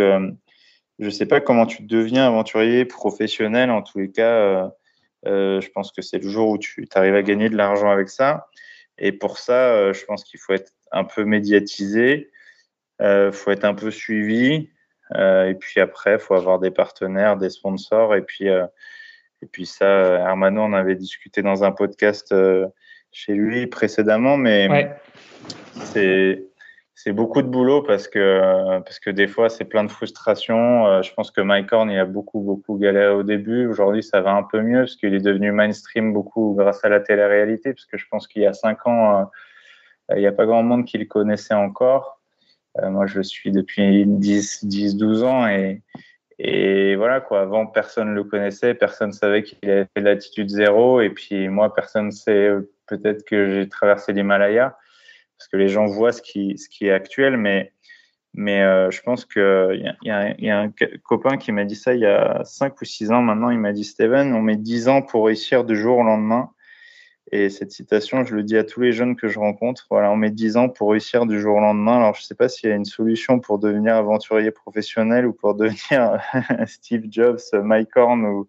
je 0.99 1.05
ne 1.05 1.10
sais 1.10 1.25
pas 1.25 1.41
comment 1.41 1.65
tu 1.65 1.83
deviens 1.83 2.27
aventurier 2.27 2.86
professionnel. 2.86 3.69
En 3.69 3.81
tous 3.81 3.99
les 3.99 4.12
cas, 4.12 4.71
je 5.25 5.67
pense 5.69 5.91
que 5.91 6.01
c'est 6.01 6.17
le 6.17 6.29
jour 6.29 6.49
où 6.49 6.57
tu 6.57 6.88
arrives 6.95 7.15
à 7.15 7.23
gagner 7.23 7.49
de 7.49 7.55
l'argent 7.55 7.89
avec 7.89 8.10
ça. 8.10 8.47
Et 8.97 9.12
pour 9.12 9.38
ça, 9.38 9.93
je 9.93 10.05
pense 10.05 10.23
qu'il 10.23 10.39
faut 10.39 10.53
être 10.53 10.71
un 10.91 11.03
peu 11.03 11.23
médiatisé, 11.23 12.31
il 12.99 13.31
faut 13.31 13.51
être 13.51 13.65
un 13.65 13.75
peu 13.75 13.91
suivi, 13.91 14.69
euh, 15.15 15.49
et 15.49 15.55
puis 15.55 15.79
après, 15.79 16.13
il 16.13 16.19
faut 16.19 16.36
avoir 16.36 16.60
des 16.60 16.71
partenaires, 16.71 17.38
des 17.38 17.49
sponsors. 17.49 18.15
Et 18.15 18.21
puis, 18.21 18.49
euh, 18.49 18.65
et 19.41 19.45
puis 19.45 19.65
ça, 19.65 19.86
Hermano, 19.86 20.62
on 20.62 20.73
avait 20.73 20.95
discuté 20.95 21.41
dans 21.41 21.63
un 21.63 21.71
podcast 21.71 22.31
euh, 22.31 22.67
chez 23.12 23.33
lui 23.33 23.67
précédemment, 23.67 24.38
mais 24.38 24.91
c'est 25.86 26.43
c'est 26.99 27.13
beaucoup 27.13 27.43
de 27.43 27.47
boulot 27.47 27.83
parce 27.83 28.07
que 28.07 28.79
parce 28.79 28.99
que 28.99 29.12
des 29.12 29.27
fois 29.27 29.49
c'est 29.49 29.65
plein 29.65 29.83
de 29.83 29.91
frustration. 29.91 31.03
je 31.03 31.13
pense 31.13 31.29
que 31.29 31.41
Mike 31.41 31.71
Horn 31.71 31.91
il 31.91 31.99
a 31.99 32.05
beaucoup 32.05 32.39
beaucoup 32.39 32.77
galéré 32.77 33.13
au 33.13 33.21
début. 33.21 33.67
Aujourd'hui 33.67 34.01
ça 34.01 34.21
va 34.21 34.31
un 34.31 34.41
peu 34.41 34.62
mieux 34.62 34.79
parce 34.79 34.95
qu'il 34.95 35.13
est 35.13 35.23
devenu 35.23 35.51
mainstream 35.51 36.12
beaucoup 36.12 36.55
grâce 36.57 36.83
à 36.83 36.89
la 36.89 36.99
télé-réalité. 36.99 37.73
Parce 37.73 37.86
que 37.86 37.97
je 37.97 38.05
pense 38.10 38.27
qu'il 38.27 38.41
y 38.41 38.47
a 38.47 38.53
cinq 38.53 38.88
ans 38.88 39.29
il 40.15 40.19
n'y 40.19 40.27
a 40.27 40.31
pas 40.31 40.45
grand 40.47 40.63
monde 40.63 40.86
qui 40.86 40.97
le 40.97 41.05
connaissait 41.05 41.53
encore. 41.53 42.19
Euh, 42.79 42.89
moi, 42.89 43.07
je 43.07 43.17
le 43.17 43.23
suis 43.23 43.51
depuis 43.51 44.05
10, 44.05 44.65
10 44.65 44.95
12 44.95 45.23
ans 45.23 45.47
et, 45.47 45.81
et 46.39 46.95
voilà, 46.95 47.21
quoi. 47.21 47.41
Avant, 47.41 47.65
personne 47.65 48.10
ne 48.10 48.13
le 48.13 48.23
connaissait, 48.23 48.73
personne 48.73 49.10
ne 49.10 49.13
savait 49.13 49.43
qu'il 49.43 49.69
avait 49.69 49.88
fait 49.95 50.01
l'altitude 50.01 50.49
zéro. 50.49 51.01
Et 51.01 51.10
puis, 51.10 51.49
moi, 51.49 51.73
personne 51.73 52.07
ne 52.07 52.12
sait 52.12 52.51
peut-être 52.86 53.25
que 53.25 53.49
j'ai 53.49 53.69
traversé 53.69 54.13
l'Himalaya 54.13 54.77
parce 55.38 55.47
que 55.47 55.58
les 55.58 55.69
gens 55.69 55.86
voient 55.86 56.12
ce 56.12 56.21
qui, 56.21 56.56
est 56.82 56.91
actuel. 56.91 57.38
Mais, 57.38 57.71
euh, 58.62 58.91
je 58.91 59.02
pense 59.02 59.26
qu'il 59.26 59.95
y, 60.04 60.10
a 60.10 60.60
un 60.60 60.71
copain 61.04 61.38
qui 61.38 61.52
m'a 61.52 61.65
dit 61.65 61.76
ça 61.76 61.93
il 61.93 62.02
y 62.02 62.06
a 62.06 62.41
5 62.43 62.82
ou 62.82 62.86
6 62.86 63.12
ans 63.12 63.21
maintenant. 63.21 63.50
Il 63.50 63.60
m'a 63.60 63.73
dit, 63.73 63.84
Steven, 63.84 64.34
on 64.34 64.41
met 64.41 64.58
10 64.58 64.88
ans 64.88 65.02
pour 65.02 65.26
réussir 65.26 65.63
du 65.63 65.76
jour 65.76 66.00
au 66.00 66.04
lendemain. 66.04 66.52
Et 67.32 67.50
cette 67.50 67.71
citation, 67.71 68.23
je 68.23 68.36
le 68.36 68.43
dis 68.43 68.58
à 68.58 68.63
tous 68.63 68.80
les 68.80 68.93
jeunes 68.93 69.17
que 69.17 69.28
je 69.28 69.38
rencontre. 69.38 69.86
Voilà, 69.89 70.12
on 70.12 70.15
met 70.15 70.32
10 70.32 70.56
ans 70.56 70.69
pour 70.69 70.91
réussir 70.91 71.26
du 71.26 71.41
jour 71.41 71.58
au 71.58 71.60
lendemain. 71.60 71.97
Alors, 71.97 72.13
je 72.13 72.21
ne 72.21 72.26
sais 72.26 72.36
pas 72.36 72.47
s'il 72.47 72.69
y 72.69 72.71
a 72.71 72.76
une 72.76 72.86
solution 72.86 73.39
pour 73.39 73.60
devenir 73.60 73.95
aventurier 73.95 74.52
professionnel 74.52 75.26
ou 75.26 75.34
pour 75.34 75.54
devenir 75.56 76.21
Steve 76.67 77.04
Jobs, 77.10 77.39
Mike 77.54 77.95
Horn 77.97 78.45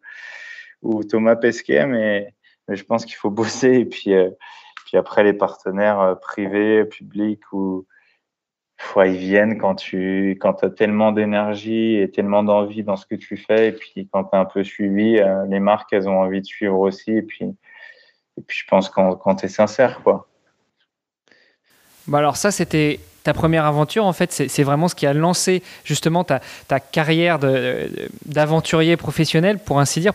ou, 0.83 1.05
Thomas 1.05 1.35
Pesquet, 1.35 1.87
mais, 1.87 2.33
mais 2.69 2.77
je 2.77 2.85
pense 2.85 3.05
qu'il 3.05 3.17
faut 3.17 3.31
bosser. 3.31 3.81
Et 3.81 3.85
puis, 3.85 4.15
euh, 4.15 4.31
puis 4.89 4.97
après, 4.97 5.23
les 5.23 5.35
partenaires 5.35 6.01
euh, 6.01 6.15
privés, 6.15 6.87
publics, 6.87 7.53
ou, 7.53 7.87
ils 8.97 9.17
viennent 9.19 9.59
quand 9.59 9.75
tu 9.75 10.39
quand 10.41 10.65
as 10.65 10.71
tellement 10.71 11.13
d'énergie 11.13 11.97
et 11.97 12.11
tellement 12.11 12.43
d'envie 12.43 12.85
dans 12.85 12.97
ce 12.97 13.05
que 13.05 13.15
tu 13.15 13.37
fais. 13.37 13.69
Et 13.69 13.73
puis, 13.73 14.09
quand 14.11 14.25
tu 14.25 14.31
es 14.35 14.39
un 14.39 14.47
peu 14.47 14.65
suivi, 14.65 15.19
euh, 15.19 15.45
les 15.45 15.61
marques, 15.61 15.93
elles 15.93 16.09
ont 16.09 16.19
envie 16.19 16.41
de 16.41 16.47
suivre 16.47 16.79
aussi. 16.79 17.11
Et 17.11 17.23
puis, 17.23 17.45
et 17.45 18.41
puis 18.41 18.57
je 18.57 18.67
pense 18.67 18.89
quand, 18.89 19.15
quand 19.17 19.35
tu 19.35 19.49
sincère, 19.51 20.03
quoi. 20.03 20.27
Bah 22.07 22.19
alors 22.19 22.37
ça, 22.39 22.51
c'était 22.51 22.99
ta 23.29 23.35
première 23.35 23.67
aventure, 23.67 24.07
en 24.07 24.15
fait, 24.15 24.33
c'est 24.33 24.63
vraiment 24.63 24.89
ce 24.89 24.95
qui 24.95 25.07
a 25.07 25.13
lancé 25.13 25.63
justement 25.85 26.25
ta, 26.25 26.41
carrière 26.81 27.39
d'aventurier 28.25 28.97
professionnel, 28.97 29.59
pour 29.59 29.81
ainsi 29.81 30.01
dire. 30.01 30.15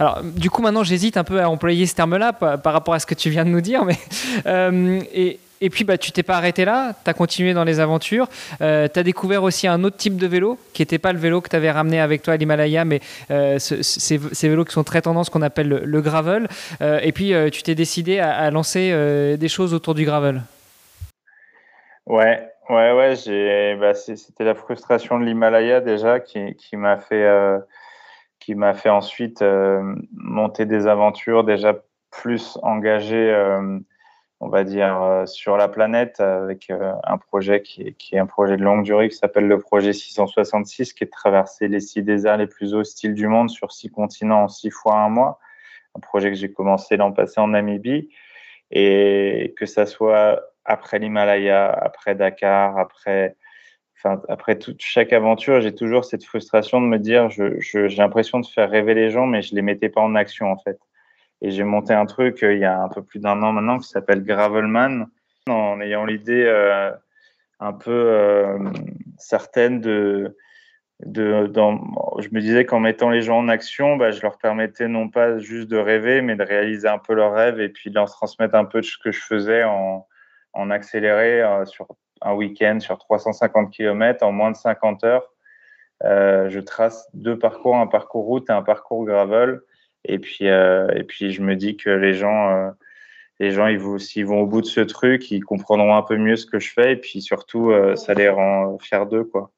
Alors, 0.00 0.22
du 0.22 0.48
coup, 0.48 0.62
maintenant, 0.62 0.82
j'hésite 0.82 1.18
un 1.18 1.24
peu 1.24 1.42
à 1.42 1.50
employer 1.50 1.84
ce 1.84 1.94
terme-là 1.94 2.32
par, 2.32 2.72
rapport 2.72 2.94
à 2.94 3.00
ce 3.00 3.04
que 3.04 3.12
tu 3.12 3.28
viens 3.28 3.44
de 3.44 3.50
nous 3.50 3.60
dire. 3.60 3.84
Mais, 3.84 3.98
euh, 4.46 4.98
et, 5.60 5.68
puis, 5.68 5.84
bah, 5.84 5.98
tu 5.98 6.10
t'es 6.10 6.22
pas 6.22 6.38
arrêté 6.38 6.64
là, 6.64 6.94
tu 7.04 7.10
as 7.10 7.12
continué 7.12 7.52
dans 7.52 7.64
les 7.64 7.80
aventures. 7.80 8.28
Euh, 8.62 8.88
tu 8.90 8.98
as 8.98 9.02
découvert 9.02 9.42
aussi 9.42 9.66
un 9.66 9.84
autre 9.84 9.98
type 9.98 10.16
de 10.16 10.26
vélo, 10.26 10.58
qui 10.72 10.80
n'était 10.80 10.98
pas 10.98 11.12
le 11.12 11.18
vélo 11.18 11.42
que 11.42 11.50
tu 11.50 11.56
avais 11.56 11.70
ramené 11.70 12.00
avec 12.00 12.22
toi 12.22 12.32
à 12.32 12.36
l'Himalaya, 12.38 12.86
mais 12.86 13.00
euh, 13.30 13.58
ces, 13.58 14.16
vélos 14.48 14.64
qui 14.64 14.72
sont 14.72 14.84
très 14.84 15.02
tendance, 15.02 15.28
qu'on 15.28 15.42
appelle 15.42 15.68
le, 15.68 16.00
gravel. 16.00 16.48
Euh, 16.80 16.98
et 17.02 17.12
puis, 17.12 17.34
tu 17.52 17.62
t'es 17.62 17.74
décidé 17.74 18.20
à, 18.20 18.50
lancer 18.50 19.36
des 19.36 19.48
choses 19.48 19.74
autour 19.74 19.94
du 19.94 20.06
gravel. 20.06 20.40
Ouais, 22.06 22.53
ouais, 22.70 22.92
ouais. 22.92 23.76
Bah, 23.76 23.94
C'était 23.94 24.44
la 24.44 24.54
frustration 24.54 25.18
de 25.18 25.24
l'Himalaya 25.24 25.80
déjà 25.80 26.20
qui, 26.20 26.54
qui 26.56 26.76
m'a 26.76 26.98
fait, 26.98 27.28
qui 28.38 28.54
m'a 28.54 28.74
fait 28.74 28.90
ensuite 28.90 29.44
monter 30.12 30.66
des 30.66 30.86
aventures 30.86 31.44
déjà 31.44 31.76
plus 32.10 32.58
engagées 32.62 33.32
on 34.40 34.48
va 34.48 34.62
dire, 34.62 35.22
sur 35.26 35.56
la 35.56 35.68
planète 35.68 36.20
avec 36.20 36.70
un 36.70 37.16
projet 37.16 37.62
qui 37.62 37.94
qui 37.94 38.14
est, 38.14 38.18
un 38.18 38.26
projet 38.26 38.58
de 38.58 38.62
longue 38.62 38.84
durée 38.84 39.08
qui 39.08 39.16
s'appelle 39.16 39.48
le 39.48 39.58
projet 39.58 39.94
666, 39.94 40.92
qui 40.92 41.04
est 41.04 41.06
de 41.06 41.10
traverser 41.10 41.66
les 41.66 41.80
six 41.80 42.02
déserts 42.02 42.36
les 42.36 42.46
plus 42.46 42.74
hostiles 42.74 43.14
du 43.14 43.26
monde 43.26 43.48
sur 43.48 43.72
six 43.72 43.90
continents 43.90 44.44
en 44.44 44.48
six 44.48 44.70
fois 44.70 44.96
un 44.96 45.08
mois. 45.08 45.38
Un 45.96 46.00
projet 46.00 46.30
que 46.30 46.36
j'ai 46.36 46.52
commencé 46.52 46.96
l'an 46.98 47.12
passé 47.12 47.40
en 47.40 47.48
Namibie. 47.48 48.10
Et 48.70 49.54
que 49.56 49.66
ça 49.66 49.86
soit 49.86 50.42
après 50.64 50.98
l'Himalaya, 50.98 51.70
après 51.70 52.14
Dakar, 52.14 52.78
après 52.78 53.36
après 54.28 54.58
toute, 54.58 54.80
chaque 54.80 55.12
aventure, 55.12 55.60
j'ai 55.60 55.74
toujours 55.74 56.04
cette 56.04 56.24
frustration 56.24 56.80
de 56.80 56.86
me 56.86 56.98
dire, 56.98 57.30
j'ai 57.30 57.88
l'impression 57.96 58.40
de 58.40 58.46
faire 58.46 58.70
rêver 58.70 58.94
les 58.94 59.10
gens, 59.10 59.26
mais 59.26 59.42
je 59.42 59.54
les 59.54 59.62
mettais 59.62 59.88
pas 59.88 60.00
en 60.00 60.14
action 60.14 60.50
en 60.50 60.58
fait. 60.58 60.78
Et 61.40 61.50
j'ai 61.50 61.64
monté 61.64 61.92
un 61.92 62.06
truc 62.06 62.42
euh, 62.42 62.54
il 62.54 62.60
y 62.60 62.64
a 62.64 62.80
un 62.80 62.88
peu 62.88 63.02
plus 63.02 63.20
d'un 63.20 63.42
an 63.42 63.52
maintenant 63.52 63.78
qui 63.78 63.88
s'appelle 63.88 64.24
Gravelman, 64.24 65.06
en 65.48 65.80
ayant 65.80 66.04
l'idée 66.04 66.44
euh, 66.46 66.90
un 67.60 67.72
peu 67.72 67.90
euh, 67.90 68.58
certaine 69.18 69.80
de, 69.80 70.36
de 71.04 71.50
je 72.18 72.28
me 72.30 72.40
disais 72.40 72.64
qu'en 72.64 72.80
mettant 72.80 73.10
les 73.10 73.22
gens 73.22 73.38
en 73.38 73.48
action, 73.48 73.96
bah, 73.96 74.10
je 74.10 74.22
leur 74.22 74.38
permettais 74.38 74.88
non 74.88 75.08
pas 75.08 75.38
juste 75.38 75.68
de 75.68 75.76
rêver, 75.76 76.22
mais 76.22 76.36
de 76.36 76.42
réaliser 76.42 76.88
un 76.88 76.98
peu 76.98 77.14
leurs 77.14 77.34
rêves 77.34 77.60
et 77.60 77.68
puis 77.68 77.90
de 77.90 77.94
leur 77.94 78.10
transmettre 78.10 78.54
un 78.54 78.64
peu 78.64 78.80
de 78.80 78.86
ce 78.86 78.96
que 78.98 79.12
je 79.12 79.20
faisais 79.20 79.64
en, 79.64 80.06
en 80.54 80.70
accéléré 80.70 81.42
sur 81.66 81.86
un 82.24 82.34
week-end 82.34 82.80
sur 82.80 82.98
350 82.98 83.70
km 83.70 84.24
en 84.24 84.32
moins 84.32 84.50
de 84.50 84.56
50 84.56 85.04
heures. 85.04 85.30
Euh, 86.02 86.48
je 86.50 86.60
trace 86.60 87.08
deux 87.14 87.38
parcours, 87.38 87.76
un 87.76 87.86
parcours 87.86 88.24
route 88.24 88.50
et 88.50 88.52
un 88.52 88.62
parcours 88.62 89.04
gravel. 89.04 89.60
Et 90.04 90.18
puis, 90.18 90.48
euh, 90.48 90.88
et 90.94 91.04
puis 91.04 91.32
je 91.32 91.42
me 91.42 91.54
dis 91.54 91.76
que 91.76 91.90
les 91.90 92.14
gens, 92.14 92.50
euh, 92.50 92.70
les 93.40 93.52
gens, 93.52 93.68
s'ils 93.98 94.26
vont 94.26 94.40
au 94.40 94.46
bout 94.46 94.60
de 94.60 94.66
ce 94.66 94.80
truc, 94.80 95.30
ils 95.30 95.44
comprendront 95.44 95.96
un 95.96 96.02
peu 96.02 96.16
mieux 96.16 96.36
ce 96.36 96.46
que 96.46 96.58
je 96.58 96.72
fais. 96.72 96.92
Et 96.92 96.96
puis 96.96 97.22
surtout, 97.22 97.72
ça 97.96 98.14
les 98.14 98.28
rend 98.28 98.78
fiers 98.78 99.06
d'eux, 99.10 99.24
quoi. 99.24 99.50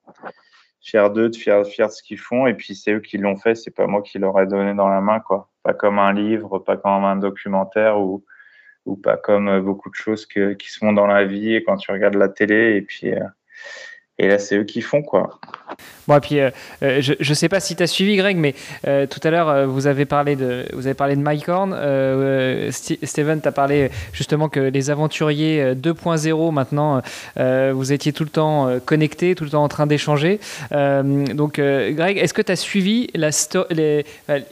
Fiers 0.80 1.10
d'eux, 1.12 1.30
de 1.30 1.36
fiers, 1.36 1.64
fiers 1.64 1.86
de 1.86 1.90
ce 1.90 2.02
qu'ils 2.02 2.18
font. 2.18 2.46
Et 2.46 2.54
puis 2.54 2.74
c'est 2.74 2.92
eux 2.92 3.00
qui 3.00 3.18
l'ont 3.18 3.36
fait, 3.36 3.54
c'est 3.54 3.72
pas 3.72 3.86
moi 3.86 4.02
qui 4.02 4.18
leur 4.18 4.38
ai 4.40 4.46
donné 4.46 4.74
dans 4.74 4.88
la 4.88 5.00
main, 5.00 5.20
quoi. 5.20 5.50
Pas 5.62 5.74
comme 5.74 5.98
un 5.98 6.12
livre, 6.12 6.58
pas 6.60 6.76
comme 6.76 7.04
un 7.04 7.16
documentaire 7.16 8.00
ou 8.00 8.24
ou 8.86 8.96
pas 8.96 9.16
comme 9.16 9.48
euh, 9.48 9.60
beaucoup 9.60 9.90
de 9.90 9.94
choses 9.94 10.26
qui 10.26 10.70
se 10.70 10.78
font 10.78 10.92
dans 10.92 11.06
la 11.06 11.24
vie 11.24 11.54
et 11.54 11.64
quand 11.64 11.76
tu 11.76 11.90
regardes 11.90 12.14
la 12.14 12.28
télé 12.28 12.76
et 12.76 12.82
puis 12.82 13.12
euh, 13.12 13.24
et 14.18 14.28
là, 14.28 14.38
c'est 14.38 14.56
eux 14.56 14.64
qui 14.64 14.80
font 14.80 15.02
quoi. 15.02 15.38
Bon, 16.08 16.16
et 16.16 16.20
puis 16.20 16.40
euh, 16.40 16.50
euh, 16.82 17.02
je 17.02 17.14
ne 17.18 17.34
sais 17.34 17.48
pas 17.48 17.60
si 17.60 17.76
tu 17.76 17.82
as 17.82 17.86
suivi, 17.86 18.16
Greg, 18.16 18.36
mais 18.36 18.54
euh, 18.86 19.06
tout 19.06 19.20
à 19.24 19.30
l'heure, 19.30 19.66
vous 19.66 19.86
avez 19.86 20.06
parlé 20.06 20.36
de, 20.36 20.64
vous 20.72 20.86
avez 20.86 20.94
parlé 20.94 21.16
de 21.16 21.20
Mike 21.20 21.48
Horn. 21.48 21.72
Steven, 22.70 23.40
tu 23.40 23.48
as 23.48 23.52
parlé 23.52 23.90
justement 24.12 24.48
que 24.48 24.60
les 24.60 24.90
aventuriers 24.90 25.74
2.0, 25.74 26.52
maintenant, 26.52 27.02
vous 27.36 27.92
étiez 27.92 28.12
tout 28.12 28.24
le 28.24 28.30
temps 28.30 28.78
connectés, 28.84 29.34
tout 29.34 29.44
le 29.44 29.50
temps 29.50 29.64
en 29.64 29.68
train 29.68 29.86
d'échanger. 29.86 30.40
donc, 30.70 31.60
Greg, 31.60 32.18
est-ce 32.18 32.34
que 32.34 32.42
tu 32.42 32.52
as 32.52 32.56
suivi 32.56 33.08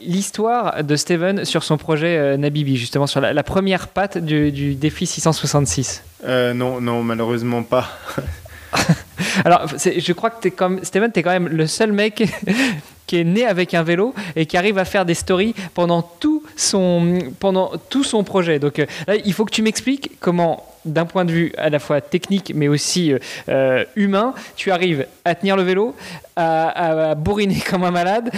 l'histoire 0.01 0.83
de 0.83 0.95
Steven 0.95 1.45
sur 1.45 1.63
son 1.63 1.77
projet 1.77 2.37
Nabibi, 2.37 2.77
justement, 2.77 3.07
sur 3.07 3.21
la, 3.21 3.33
la 3.33 3.43
première 3.43 3.87
patte 3.87 4.17
du, 4.17 4.51
du 4.51 4.75
défi 4.75 5.05
666 5.05 6.03
Non, 6.27 6.81
non, 6.81 7.01
malheureusement 7.03 7.63
pas. 7.63 7.87
Alors, 9.45 9.67
je 9.67 10.13
crois 10.13 10.29
que 10.29 10.47
es 10.47 10.51
comme, 10.51 10.83
Steven, 10.83 11.11
tu 11.11 11.19
es 11.19 11.23
quand 11.23 11.31
même 11.31 11.47
le 11.47 11.67
seul 11.67 11.91
mec 11.91 12.23
qui 13.07 13.17
est 13.17 13.23
né 13.23 13.45
avec 13.45 13.73
un 13.73 13.83
vélo 13.83 14.13
et 14.35 14.45
qui 14.45 14.57
arrive 14.57 14.77
à 14.77 14.85
faire 14.85 15.05
des 15.05 15.13
stories 15.13 15.53
pendant 15.73 16.01
tout 16.01 16.43
son, 16.55 17.19
pendant 17.39 17.71
tout 17.89 18.03
son 18.03 18.23
projet. 18.23 18.59
Donc 18.59 18.79
euh, 18.79 18.85
là, 19.07 19.15
il 19.23 19.33
faut 19.33 19.45
que 19.45 19.51
tu 19.51 19.61
m'expliques 19.61 20.11
comment, 20.19 20.65
d'un 20.85 21.05
point 21.05 21.25
de 21.25 21.31
vue 21.31 21.53
à 21.57 21.69
la 21.69 21.79
fois 21.79 22.01
technique 22.01 22.51
mais 22.55 22.67
aussi 22.67 23.13
euh, 23.13 23.19
euh, 23.49 23.83
humain, 23.95 24.33
tu 24.55 24.71
arrives 24.71 25.05
à 25.23 25.35
tenir 25.35 25.55
le 25.55 25.63
vélo, 25.63 25.95
à, 26.35 27.15
bourriner 27.15 27.59
comme 27.69 27.83
un 27.83 27.91
malade 27.91 28.31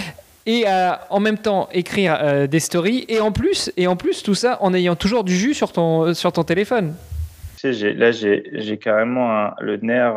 et 0.46 0.66
à 0.66 1.06
en 1.10 1.20
même 1.20 1.38
temps 1.38 1.68
écrire 1.72 2.48
des 2.48 2.60
stories 2.60 3.04
et 3.08 3.20
en 3.20 3.32
plus 3.32 3.70
et 3.76 3.86
en 3.86 3.96
plus 3.96 4.22
tout 4.22 4.34
ça 4.34 4.56
en 4.62 4.72
ayant 4.72 4.96
toujours 4.96 5.22
du 5.22 5.36
jus 5.36 5.52
sur 5.52 5.72
ton 5.72 6.14
sur 6.14 6.32
ton 6.32 6.42
téléphone. 6.42 6.94
Là 7.62 8.12
j'ai 8.12 8.78
carrément 8.80 9.50
le 9.60 9.76
nerf 9.76 10.16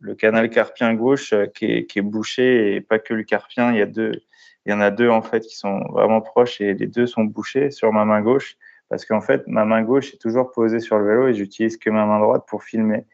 le 0.00 0.14
canal 0.14 0.50
carpien 0.50 0.94
gauche 0.94 1.32
euh, 1.32 1.46
qui 1.46 1.66
est, 1.66 2.02
bouché 2.02 2.74
et 2.74 2.80
pas 2.80 2.98
que 2.98 3.14
le 3.14 3.24
carpien. 3.24 3.72
Il 3.72 4.20
y 4.66 4.72
en 4.72 4.80
a 4.80 4.90
deux 4.90 5.08
en 5.08 5.22
fait 5.22 5.40
qui 5.40 5.56
sont 5.56 5.80
vraiment 5.90 6.20
proches 6.20 6.60
et 6.60 6.74
les 6.74 6.86
deux 6.86 7.06
sont 7.06 7.24
bouchés 7.24 7.70
sur 7.70 7.92
ma 7.92 8.04
main 8.04 8.20
gauche 8.20 8.56
parce 8.88 9.04
qu'en 9.04 9.20
fait 9.20 9.46
ma 9.46 9.64
main 9.64 9.82
gauche 9.82 10.14
est 10.14 10.18
toujours 10.18 10.52
posée 10.52 10.80
sur 10.80 10.98
le 10.98 11.06
vélo 11.06 11.28
et 11.28 11.34
j'utilise 11.34 11.76
que 11.76 11.90
ma 11.90 12.06
main 12.06 12.20
droite 12.20 12.44
pour 12.46 12.62
filmer. 12.62 13.04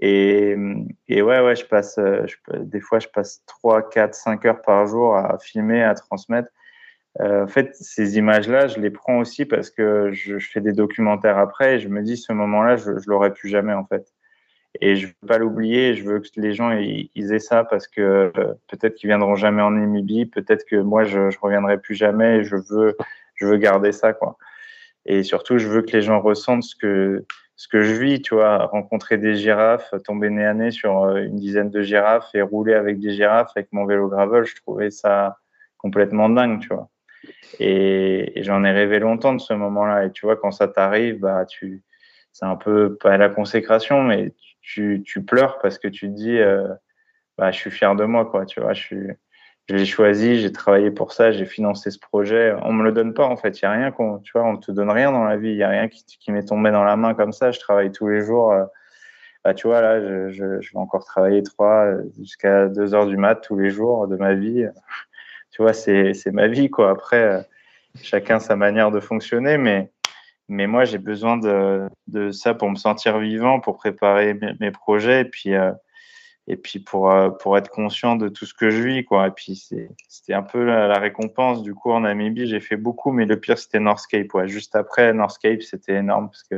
Et, 0.00 0.56
ouais, 1.08 1.22
ouais, 1.40 1.54
je 1.54 1.64
passe, 1.66 1.98
euh, 1.98 2.26
des 2.52 2.80
fois 2.80 2.98
je 2.98 3.08
passe 3.08 3.44
3, 3.46 3.90
4, 3.90 4.14
5 4.14 4.44
heures 4.46 4.62
par 4.62 4.86
jour 4.86 5.16
à 5.16 5.38
filmer, 5.38 5.82
à 5.82 5.94
transmettre. 5.94 6.48
Euh, 7.20 7.44
en 7.44 7.46
fait, 7.46 7.76
ces 7.76 8.18
images-là, 8.18 8.66
je 8.66 8.80
les 8.80 8.90
prends 8.90 9.18
aussi 9.18 9.44
parce 9.44 9.70
que 9.70 10.10
je, 10.12 10.38
fais 10.40 10.60
des 10.60 10.72
documentaires 10.72 11.38
après 11.38 11.76
et 11.76 11.78
je 11.78 11.88
me 11.88 12.02
dis 12.02 12.16
ce 12.16 12.32
moment-là, 12.32 12.76
je, 12.76 12.98
je 12.98 13.08
l'aurai 13.08 13.32
plus 13.32 13.48
jamais 13.48 13.72
en 13.72 13.84
fait. 13.84 14.12
Et 14.80 14.96
je 14.96 15.06
veux 15.06 15.28
pas 15.28 15.38
l'oublier. 15.38 15.94
Je 15.94 16.04
veux 16.04 16.20
que 16.20 16.28
les 16.36 16.54
gens 16.54 16.70
ils, 16.70 17.32
aient 17.32 17.38
ça 17.38 17.64
parce 17.64 17.86
que 17.86 18.32
euh, 18.36 18.54
peut-être 18.68 18.94
qu'ils 18.94 19.08
viendront 19.08 19.36
jamais 19.36 19.62
en 19.62 19.70
Namibie, 19.70 20.26
peut-être 20.26 20.64
que 20.64 20.76
moi 20.76 21.04
je, 21.04 21.30
je 21.30 21.38
reviendrai 21.40 21.78
plus 21.78 21.94
jamais. 21.94 22.38
Et 22.38 22.44
je 22.44 22.56
veux, 22.56 22.96
je 23.34 23.46
veux 23.46 23.56
garder 23.56 23.92
ça 23.92 24.12
quoi. 24.12 24.36
Et 25.06 25.22
surtout, 25.22 25.58
je 25.58 25.68
veux 25.68 25.82
que 25.82 25.92
les 25.92 26.02
gens 26.02 26.20
ressentent 26.20 26.62
ce 26.62 26.76
que 26.76 27.24
ce 27.56 27.68
que 27.68 27.82
je 27.82 27.92
vis, 27.94 28.20
tu 28.20 28.34
vois, 28.34 28.66
rencontrer 28.66 29.16
des 29.16 29.36
girafes, 29.36 29.94
tomber 30.04 30.30
nez 30.30 30.44
à 30.44 30.54
nez 30.54 30.70
sur 30.70 31.04
euh, 31.04 31.22
une 31.22 31.36
dizaine 31.36 31.70
de 31.70 31.82
girafes 31.82 32.34
et 32.34 32.42
rouler 32.42 32.74
avec 32.74 32.98
des 32.98 33.12
girafes 33.12 33.52
avec 33.54 33.68
mon 33.72 33.86
vélo 33.86 34.08
gravel, 34.08 34.44
je 34.44 34.56
trouvais 34.56 34.90
ça 34.90 35.38
complètement 35.78 36.28
dingue, 36.28 36.60
tu 36.60 36.68
vois. 36.68 36.88
Et, 37.60 38.32
j'en 38.42 38.64
ai 38.64 38.72
rêvé 38.72 38.98
longtemps 38.98 39.34
de 39.34 39.40
ce 39.40 39.54
moment-là. 39.54 40.06
Et 40.06 40.10
tu 40.10 40.26
vois, 40.26 40.36
quand 40.36 40.50
ça 40.50 40.68
t'arrive, 40.68 41.20
bah, 41.20 41.44
tu, 41.46 41.82
c'est 42.32 42.46
un 42.46 42.56
peu 42.56 42.96
pas 42.96 43.16
la 43.16 43.28
consécration, 43.28 44.02
mais 44.02 44.32
tu, 44.64 45.24
pleures 45.26 45.58
parce 45.58 45.78
que 45.78 45.88
tu 45.88 46.08
te 46.08 46.14
dis, 46.14 46.38
euh, 46.38 46.68
bah, 47.38 47.50
je 47.50 47.58
suis 47.58 47.70
fier 47.70 47.94
de 47.94 48.04
moi, 48.04 48.24
quoi. 48.26 48.46
Tu 48.46 48.60
vois, 48.60 48.72
je 48.72 48.80
suis, 48.80 49.08
je 49.68 49.74
l'ai 49.74 49.86
choisi, 49.86 50.40
j'ai 50.40 50.52
travaillé 50.52 50.90
pour 50.90 51.12
ça, 51.12 51.32
j'ai 51.32 51.46
financé 51.46 51.90
ce 51.90 51.98
projet. 51.98 52.54
On 52.62 52.72
me 52.72 52.84
le 52.84 52.92
donne 52.92 53.14
pas, 53.14 53.26
en 53.26 53.36
fait. 53.36 53.60
Il 53.60 53.62
y 53.64 53.66
a 53.66 53.72
rien 53.72 53.90
qu'on, 53.90 54.18
tu 54.18 54.32
vois, 54.34 54.44
on 54.44 54.56
te 54.56 54.72
donne 54.72 54.90
rien 54.90 55.12
dans 55.12 55.24
la 55.24 55.36
vie. 55.36 55.50
Il 55.50 55.56
y 55.56 55.62
a 55.62 55.68
rien 55.68 55.88
qui, 55.88 56.04
qui 56.04 56.32
m'est 56.32 56.44
tombé 56.44 56.70
dans 56.70 56.84
la 56.84 56.96
main 56.96 57.14
comme 57.14 57.32
ça. 57.32 57.50
Je 57.50 57.60
travaille 57.60 57.92
tous 57.92 58.08
les 58.08 58.22
jours. 58.22 58.52
Euh, 58.52 58.64
bah, 59.44 59.52
tu 59.54 59.66
vois, 59.66 59.82
là, 59.82 60.00
je, 60.30 60.44
vais 60.44 60.62
encore 60.74 61.04
travailler 61.04 61.42
trois 61.42 61.86
jusqu'à 62.18 62.68
deux 62.68 62.94
heures 62.94 63.06
du 63.06 63.18
mat 63.18 63.36
tous 63.36 63.58
les 63.58 63.70
jours 63.70 64.08
de 64.08 64.16
ma 64.16 64.34
vie. 64.34 64.66
Tu 65.50 65.62
vois, 65.62 65.74
c'est, 65.74 66.14
c'est 66.14 66.32
ma 66.32 66.48
vie, 66.48 66.70
quoi. 66.70 66.90
Après, 66.90 67.22
euh, 67.22 67.40
chacun 68.02 68.40
sa 68.40 68.56
manière 68.56 68.90
de 68.90 69.00
fonctionner, 69.00 69.58
mais 69.58 69.92
mais 70.48 70.66
moi, 70.66 70.84
j'ai 70.84 70.98
besoin 70.98 71.36
de, 71.36 71.88
de, 72.06 72.30
ça 72.30 72.54
pour 72.54 72.70
me 72.70 72.76
sentir 72.76 73.18
vivant, 73.18 73.60
pour 73.60 73.76
préparer 73.76 74.38
mes, 74.60 74.70
projets 74.70 75.22
et 75.22 75.24
puis, 75.24 75.54
euh, 75.54 75.72
et 76.46 76.56
puis 76.56 76.80
pour, 76.80 77.10
euh, 77.10 77.30
pour 77.30 77.56
être 77.56 77.70
conscient 77.70 78.16
de 78.16 78.28
tout 78.28 78.44
ce 78.44 78.52
que 78.52 78.70
je 78.70 78.82
vis. 78.82 79.04
Quoi. 79.04 79.28
Et 79.28 79.30
puis, 79.30 79.56
c'était 80.08 80.34
un 80.34 80.42
peu 80.42 80.64
la, 80.64 80.98
récompense. 80.98 81.62
Du 81.62 81.74
coup, 81.74 81.90
en 81.90 82.00
Namibie, 82.00 82.46
j'ai 82.46 82.60
fait 82.60 82.76
beaucoup, 82.76 83.12
mais 83.12 83.24
le 83.24 83.40
pire, 83.40 83.58
c'était 83.58 83.80
Northscape. 83.80 84.32
Ouais. 84.34 84.46
Juste 84.48 84.76
après, 84.76 85.12
Northscape, 85.14 85.62
c'était 85.62 85.94
énorme 85.94 86.28
parce 86.28 86.44
que 86.44 86.56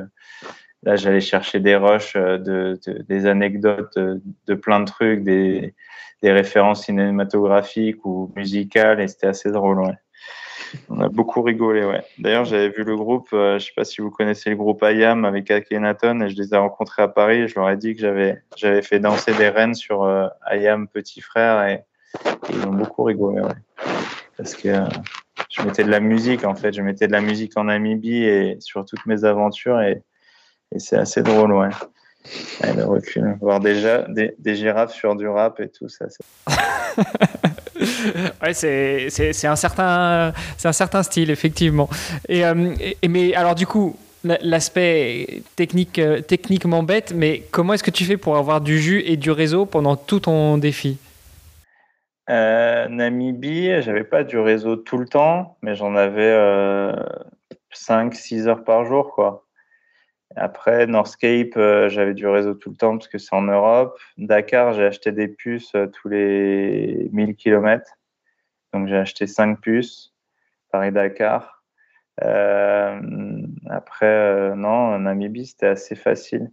là, 0.83 0.97
j'allais 0.97 1.21
chercher 1.21 1.61
des 1.61 1.77
rushs, 1.77 2.17
euh, 2.17 2.39
de, 2.39 2.79
des 3.09 3.27
anecdotes 3.27 3.97
de, 3.97 4.21
de, 4.49 4.55
plein 4.55 4.81
de 4.81 4.87
trucs, 4.87 5.23
des, 5.23 5.75
des 6.23 6.33
références 6.33 6.87
cinématographiques 6.87 8.05
ou 8.05 8.33
musicales, 8.35 9.01
et 9.01 9.07
c'était 9.07 9.29
assez 9.29 9.53
drôle. 9.53 9.81
Ouais. 9.81 9.95
On 10.89 11.01
a 11.01 11.09
beaucoup 11.09 11.43
rigolé, 11.43 11.85
ouais. 11.85 12.03
D'ailleurs, 12.19 12.45
j'avais 12.45 12.69
vu 12.69 12.85
le 12.85 12.97
groupe, 12.97 13.29
euh, 13.33 13.59
je 13.59 13.67
sais 13.67 13.73
pas 13.75 13.85
si 13.85 14.01
vous 14.01 14.11
connaissez 14.11 14.51
le 14.51 14.57
groupe 14.57 14.83
IAM 14.83 15.25
avec 15.25 15.51
Akhenaton, 15.51 16.21
et 16.21 16.31
je 16.31 16.37
les 16.37 16.55
ai 16.55 16.57
rencontrés 16.57 17.03
à 17.03 17.09
Paris, 17.09 17.43
et 17.43 17.49
je 17.49 17.55
leur 17.57 17.69
ai 17.71 17.77
dit 17.77 17.95
que 17.95 18.01
j'avais, 18.01 18.83
fait 18.83 19.01
danser 19.01 19.33
des 19.35 19.49
reines 19.49 19.75
sur 19.75 20.05
euh, 20.05 20.29
IAM 20.51 20.89
Petit 20.89 21.21
Frère, 21.21 21.67
et, 21.67 21.83
ils 22.51 22.67
ont 22.67 22.73
beaucoup 22.73 23.05
rigolé, 23.05 23.43
ouais. 23.43 23.49
Parce 24.37 24.55
que 24.55 24.69
euh, 24.69 24.87
je 25.51 25.63
mettais 25.63 25.85
de 25.85 25.91
la 25.91 26.01
musique, 26.01 26.45
en 26.45 26.55
fait, 26.55 26.73
je 26.73 26.83
mettais 26.83 27.07
de 27.07 27.13
la 27.13 27.21
musique 27.21 27.57
en 27.57 27.65
Namibie 27.65 28.25
et 28.25 28.57
sur 28.61 28.85
toutes 28.85 29.05
mes 29.07 29.25
aventures, 29.25 29.81
et, 29.81 30.03
c'est 30.79 30.97
assez 30.97 31.23
drôle, 31.23 31.53
ouais. 31.53 31.69
le 32.77 32.85
recul, 32.85 33.37
voir 33.41 33.61
déjà 33.61 34.03
des, 34.09 34.35
des 34.39 34.57
girafes 34.57 34.93
sur 34.93 35.15
du 35.15 35.29
rap 35.29 35.61
et 35.61 35.69
tout 35.69 35.89
ça. 35.89 36.07
c'est 38.53 39.47
un 39.47 39.57
certain 39.57 41.03
style 41.03 41.31
effectivement. 41.31 41.89
Euh, 42.31 42.75
et, 43.03 43.09
mais 43.09 43.35
alors 43.35 43.55
du 43.55 43.67
coup 43.67 43.97
l'aspect 44.25 45.43
technique 45.55 46.01
euh, 46.01 46.21
techniquement 46.21 46.83
bête, 46.83 47.13
mais 47.15 47.43
comment 47.53 47.75
est-ce 47.75 47.85
que 47.85 47.93
tu 47.93 48.05
fais 48.05 48.17
pour 48.17 48.37
avoir 48.37 48.61
du 48.61 48.81
jus 48.81 49.03
et 49.07 49.17
du 49.17 49.31
réseau 49.31 49.67
pendant 49.67 49.95
tout 49.95 50.21
ton 50.21 50.59
défi? 50.59 50.99
Euh, 52.29 52.89
Namibie, 52.89 53.83
j'avais 53.83 54.03
pas 54.03 54.25
du 54.25 54.37
réseau 54.37 54.75
tout 54.75 54.99
le 54.99 55.07
temps, 55.07 55.57
mais 55.63 55.77
j'en 55.77 55.95
avais 55.95 56.33
5-6 57.73 58.49
heures 58.49 58.65
par 58.65 58.85
jour 58.85 59.13
quoi. 59.15 59.46
Après, 60.37 60.87
Northscape, 60.87 61.57
euh, 61.57 61.89
j'avais 61.89 62.13
du 62.13 62.27
réseau 62.27 62.53
tout 62.53 62.69
le 62.69 62.77
temps 62.77 62.99
parce 62.99 63.09
que 63.09 63.17
c'est 63.17 63.35
en 63.35 63.43
Europe. 63.43 63.99
Dakar, 64.19 64.75
j'ai 64.75 64.85
acheté 64.85 65.11
des 65.11 65.29
puces 65.29 65.75
euh, 65.75 65.87
tous 65.87 66.09
les 66.09 67.09
1000 67.13 67.37
km. 67.37 67.91
Donc, 68.75 68.87
j'ai 68.87 68.97
acheté 68.97 69.27
5 69.27 69.61
puces. 69.61 70.13
Paris-Dakar. 70.71 71.65
Euh, 72.23 73.01
après, 73.71 74.55
non, 74.55 74.99
Namibie, 74.99 75.47
c'était 75.47 75.69
assez 75.69 75.95
facile. 75.95 76.51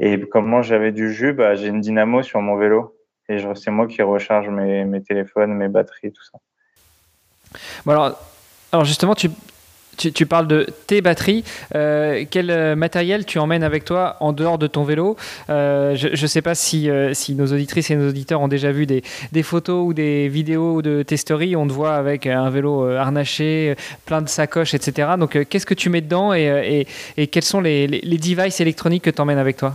Et 0.00 0.18
comment 0.20 0.62
j'avais 0.62 0.90
du 0.90 1.12
jus, 1.12 1.32
bah, 1.32 1.54
j'ai 1.54 1.68
une 1.68 1.80
dynamo 1.80 2.22
sur 2.22 2.40
mon 2.40 2.56
vélo. 2.56 2.96
Et 3.28 3.38
c'est 3.54 3.70
moi 3.70 3.86
qui 3.86 4.02
recharge 4.02 4.48
mes, 4.48 5.02
téléphones, 5.02 5.52
mes 5.52 5.68
batteries, 5.68 6.10
tout 6.10 6.24
ça. 6.24 6.38
Alors 8.72 8.84
justement, 8.84 9.14
tu, 9.14 9.30
tu, 10.08 10.26
parles 10.26 10.46
de 10.46 10.66
tes 10.86 11.00
batteries. 11.00 11.44
Euh, 11.74 12.24
quel 12.30 12.50
euh, 12.50 12.74
matériel 12.76 13.26
tu 13.26 13.38
emmènes 13.38 13.62
avec 13.62 13.84
toi 13.84 14.16
en 14.20 14.32
dehors 14.32 14.58
de 14.58 14.66
ton 14.66 14.84
vélo? 14.84 15.16
Euh, 15.50 15.94
Je 15.94 16.08
ne 16.10 16.26
sais 16.26 16.42
pas 16.42 16.54
si, 16.54 16.88
si, 17.12 17.34
nos 17.34 17.46
auditrices 17.46 17.90
et 17.90 17.96
nos 17.96 18.08
auditeurs 18.08 18.40
ont 18.40 18.48
déjà 18.48 18.72
vu 18.72 18.86
des, 18.86 19.02
des 19.32 19.42
photos 19.42 19.86
ou 19.86 19.92
des 19.92 20.28
vidéos 20.28 20.82
de 20.82 21.02
tes 21.02 21.16
stories. 21.16 21.56
On 21.56 21.66
te 21.66 21.72
voit 21.72 21.94
avec 21.94 22.26
un 22.26 22.48
vélo 22.50 22.84
harnaché, 22.86 23.74
plein 24.06 24.22
de 24.22 24.28
sacoches, 24.28 24.74
etc. 24.74 25.10
Donc, 25.18 25.44
qu'est-ce 25.48 25.66
que 25.66 25.74
tu 25.74 25.90
mets 25.90 26.00
dedans 26.00 26.32
et, 26.32 26.86
et, 27.16 27.26
quels 27.26 27.44
sont 27.44 27.60
les, 27.60 27.86
les, 27.86 28.00
les, 28.00 28.18
devices 28.18 28.60
électroniques 28.60 29.04
que 29.04 29.10
tu 29.10 29.20
emmènes 29.20 29.38
avec 29.38 29.56
toi? 29.56 29.74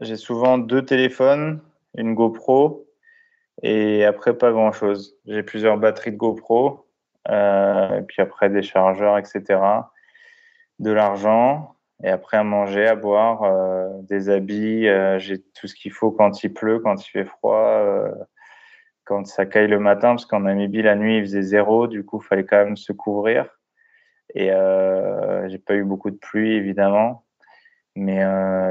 J'ai 0.00 0.16
souvent 0.16 0.58
deux 0.58 0.84
téléphones, 0.84 1.60
une 1.96 2.14
GoPro 2.14 2.86
et 3.62 4.04
après 4.04 4.36
pas 4.36 4.52
grand-chose. 4.52 5.16
J'ai 5.26 5.42
plusieurs 5.42 5.76
batteries 5.76 6.12
de 6.12 6.16
GoPro 6.16 6.80
euh, 6.80 6.81
et 7.28 8.02
puis 8.08 8.22
après 8.22 8.50
des 8.50 8.62
chargeurs, 8.62 9.18
etc. 9.18 9.60
De 10.78 10.90
l'argent, 10.90 11.76
et 12.02 12.08
après 12.08 12.36
à 12.36 12.44
manger, 12.44 12.86
à 12.86 12.96
boire, 12.96 13.44
euh, 13.44 13.88
des 14.02 14.28
habits, 14.28 14.88
euh, 14.88 15.18
j'ai 15.18 15.40
tout 15.40 15.68
ce 15.68 15.74
qu'il 15.74 15.92
faut 15.92 16.10
quand 16.10 16.42
il 16.42 16.52
pleut, 16.52 16.80
quand 16.80 16.96
il 17.06 17.08
fait 17.08 17.24
froid, 17.24 18.08
quand 19.04 19.26
ça 19.26 19.46
caille 19.46 19.68
le 19.68 19.78
matin, 19.78 20.10
parce 20.10 20.26
qu'en 20.26 20.40
Namibie, 20.40 20.82
la 20.82 20.96
nuit, 20.96 21.18
il 21.18 21.22
faisait 21.22 21.42
zéro, 21.42 21.86
du 21.86 22.04
coup, 22.04 22.20
il 22.22 22.26
fallait 22.26 22.44
quand 22.44 22.64
même 22.64 22.76
se 22.76 22.92
couvrir. 22.92 23.46
Et 24.34 24.48
j'ai 25.48 25.58
pas 25.58 25.74
eu 25.74 25.84
beaucoup 25.84 26.10
de 26.10 26.16
pluie, 26.16 26.54
évidemment. 26.54 27.24
Mais 27.94 28.24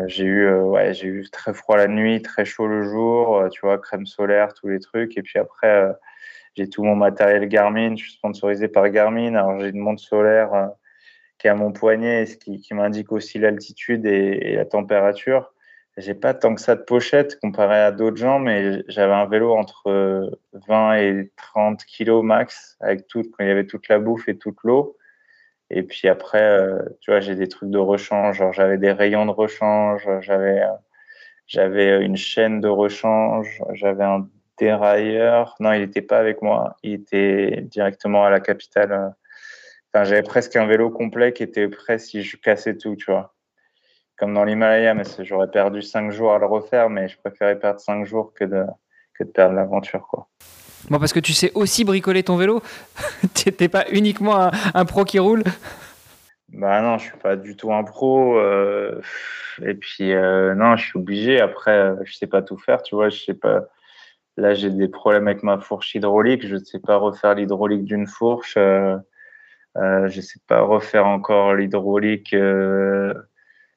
j'ai 0.07 0.25
eu, 0.25 0.51
ouais, 0.51 0.93
j'ai 0.93 1.07
eu 1.07 1.29
très 1.29 1.53
froid 1.53 1.77
la 1.77 1.87
nuit, 1.87 2.21
très 2.21 2.45
chaud 2.45 2.67
le 2.67 2.83
jour, 2.83 3.47
tu 3.51 3.61
vois, 3.61 3.77
crème 3.77 4.05
solaire, 4.05 4.53
tous 4.53 4.67
les 4.69 4.79
trucs. 4.79 5.17
Et 5.17 5.21
puis 5.21 5.39
après, 5.39 5.93
j'ai 6.55 6.69
tout 6.69 6.83
mon 6.83 6.95
matériel 6.95 7.47
Garmin, 7.47 7.95
je 7.95 8.03
suis 8.03 8.13
sponsorisé 8.13 8.67
par 8.67 8.89
Garmin. 8.89 9.35
Alors 9.35 9.59
j'ai 9.59 9.69
une 9.69 9.79
montre 9.79 10.01
solaire 10.01 10.53
euh, 10.53 10.67
qui 11.37 11.47
est 11.47 11.49
à 11.49 11.55
mon 11.55 11.71
poignet, 11.71 12.25
ce 12.25 12.37
qui, 12.37 12.61
m'indique 12.73 13.11
aussi 13.11 13.39
l'altitude 13.39 14.05
et, 14.05 14.55
la 14.55 14.65
température. 14.65 15.53
J'ai 15.97 16.13
pas 16.13 16.33
tant 16.33 16.55
que 16.55 16.61
ça 16.61 16.75
de 16.75 16.81
pochette 16.83 17.39
comparé 17.39 17.77
à 17.77 17.91
d'autres 17.91 18.17
gens, 18.17 18.39
mais 18.39 18.83
j'avais 18.87 19.13
un 19.13 19.25
vélo 19.25 19.53
entre 19.53 20.31
20 20.53 20.95
et 20.95 21.31
30 21.35 21.83
kilos 21.85 22.23
max, 22.23 22.77
avec 22.79 23.07
tout, 23.07 23.23
quand 23.23 23.43
il 23.43 23.47
y 23.47 23.51
avait 23.51 23.65
toute 23.65 23.87
la 23.89 23.99
bouffe 23.99 24.29
et 24.29 24.37
toute 24.37 24.57
l'eau. 24.63 24.97
Et 25.69 25.83
puis 25.83 26.07
après, 26.07 26.43
euh, 26.43 26.79
tu 27.01 27.11
vois, 27.11 27.21
j'ai 27.21 27.35
des 27.35 27.47
trucs 27.47 27.69
de 27.71 27.77
rechange, 27.77 28.37
genre 28.37 28.53
j'avais 28.53 28.77
des 28.77 28.91
rayons 28.91 29.25
de 29.25 29.31
rechange, 29.31 30.07
j'avais 30.21 30.61
j'avais 31.47 32.03
une 32.05 32.15
chaîne 32.15 32.61
de 32.61 32.69
rechange, 32.69 33.61
j'avais 33.73 34.05
un 34.05 34.29
dérailleur. 34.62 35.55
Non, 35.59 35.74
il 35.74 35.82
n'était 35.82 36.03
pas 36.03 36.20
avec 36.20 36.41
moi. 36.41 36.76
Il 36.84 36.93
était 36.93 37.62
directement 37.62 38.24
à 38.24 38.30
la 38.30 38.39
capitale. 38.39 39.14
Enfin, 39.93 40.03
j'avais 40.05 40.22
presque 40.22 40.55
un 40.55 40.68
vélo 40.68 40.91
complet 40.91 41.34
qui 41.34 41.43
était 41.43 41.68
prêt 41.68 41.97
si 41.97 42.22
je 42.22 42.38
cassais 42.38 42.78
tout, 42.78 42.95
tu 42.95 43.12
vois. 43.12 43.34
Comme 44.18 44.34
dans 44.36 44.43
l'Himalaya, 44.43 44.93
mais 44.93 45.03
j'aurais 45.20 45.49
perdu 45.49 45.82
cinq 45.82 46.12
jours 46.12 46.34
à 46.34 46.38
le 46.38 46.45
refaire, 46.45 46.89
mais 46.89 47.07
je 47.07 47.18
préférais 47.18 47.57
perdre 47.57 47.80
cinq 47.80 48.05
jours 48.05 48.34
que 48.34 48.45
de, 48.45 48.64
que 49.18 49.24
de 49.24 49.30
perdre 49.30 49.55
l'aventure, 49.55 50.07
quoi. 50.07 50.28
Bon, 50.89 50.99
parce 50.99 51.14
que 51.14 51.20
tu 51.20 51.34
sais 51.34 51.51
aussi 51.55 51.84
bricoler 51.84 52.24
ton 52.24 52.38
vélo. 52.38 52.62
tu 53.34 53.49
n'es 53.59 53.68
pas 53.68 53.86
uniquement 53.91 54.51
un, 54.74 54.86
pro 54.86 55.05
qui 55.05 55.18
roule. 55.20 55.43
Bah 56.49 56.82
non, 56.82 56.97
je 56.97 57.05
suis 57.05 57.18
pas 57.18 57.36
du 57.36 57.55
tout 57.55 57.74
un 57.74 57.84
pro. 57.84 58.38
Euh, 58.38 59.01
et 59.64 59.74
puis 59.74 60.14
euh, 60.14 60.53
non, 60.53 60.76
je 60.76 60.86
suis 60.86 60.99
obligé. 60.99 61.39
Après, 61.39 61.95
je 62.03 62.14
sais 62.14 62.28
pas 62.28 62.41
tout 62.41 62.57
faire, 62.57 62.84
tu 62.84 62.95
vois. 62.95 63.09
Je 63.09 63.24
sais 63.24 63.34
pas. 63.34 63.68
Là, 64.41 64.55
j'ai 64.55 64.71
des 64.71 64.87
problèmes 64.87 65.27
avec 65.27 65.43
ma 65.43 65.59
fourche 65.59 65.93
hydraulique. 65.93 66.47
Je 66.47 66.55
ne 66.55 66.63
sais 66.63 66.79
pas 66.79 66.95
refaire 66.95 67.35
l'hydraulique 67.35 67.83
d'une 67.83 68.07
fourche. 68.07 68.55
Euh, 68.57 68.97
euh, 69.77 70.07
je 70.07 70.17
ne 70.17 70.21
sais 70.21 70.39
pas 70.47 70.61
refaire 70.61 71.05
encore 71.05 71.53
l'hydraulique 71.53 72.33
euh, 72.33 73.13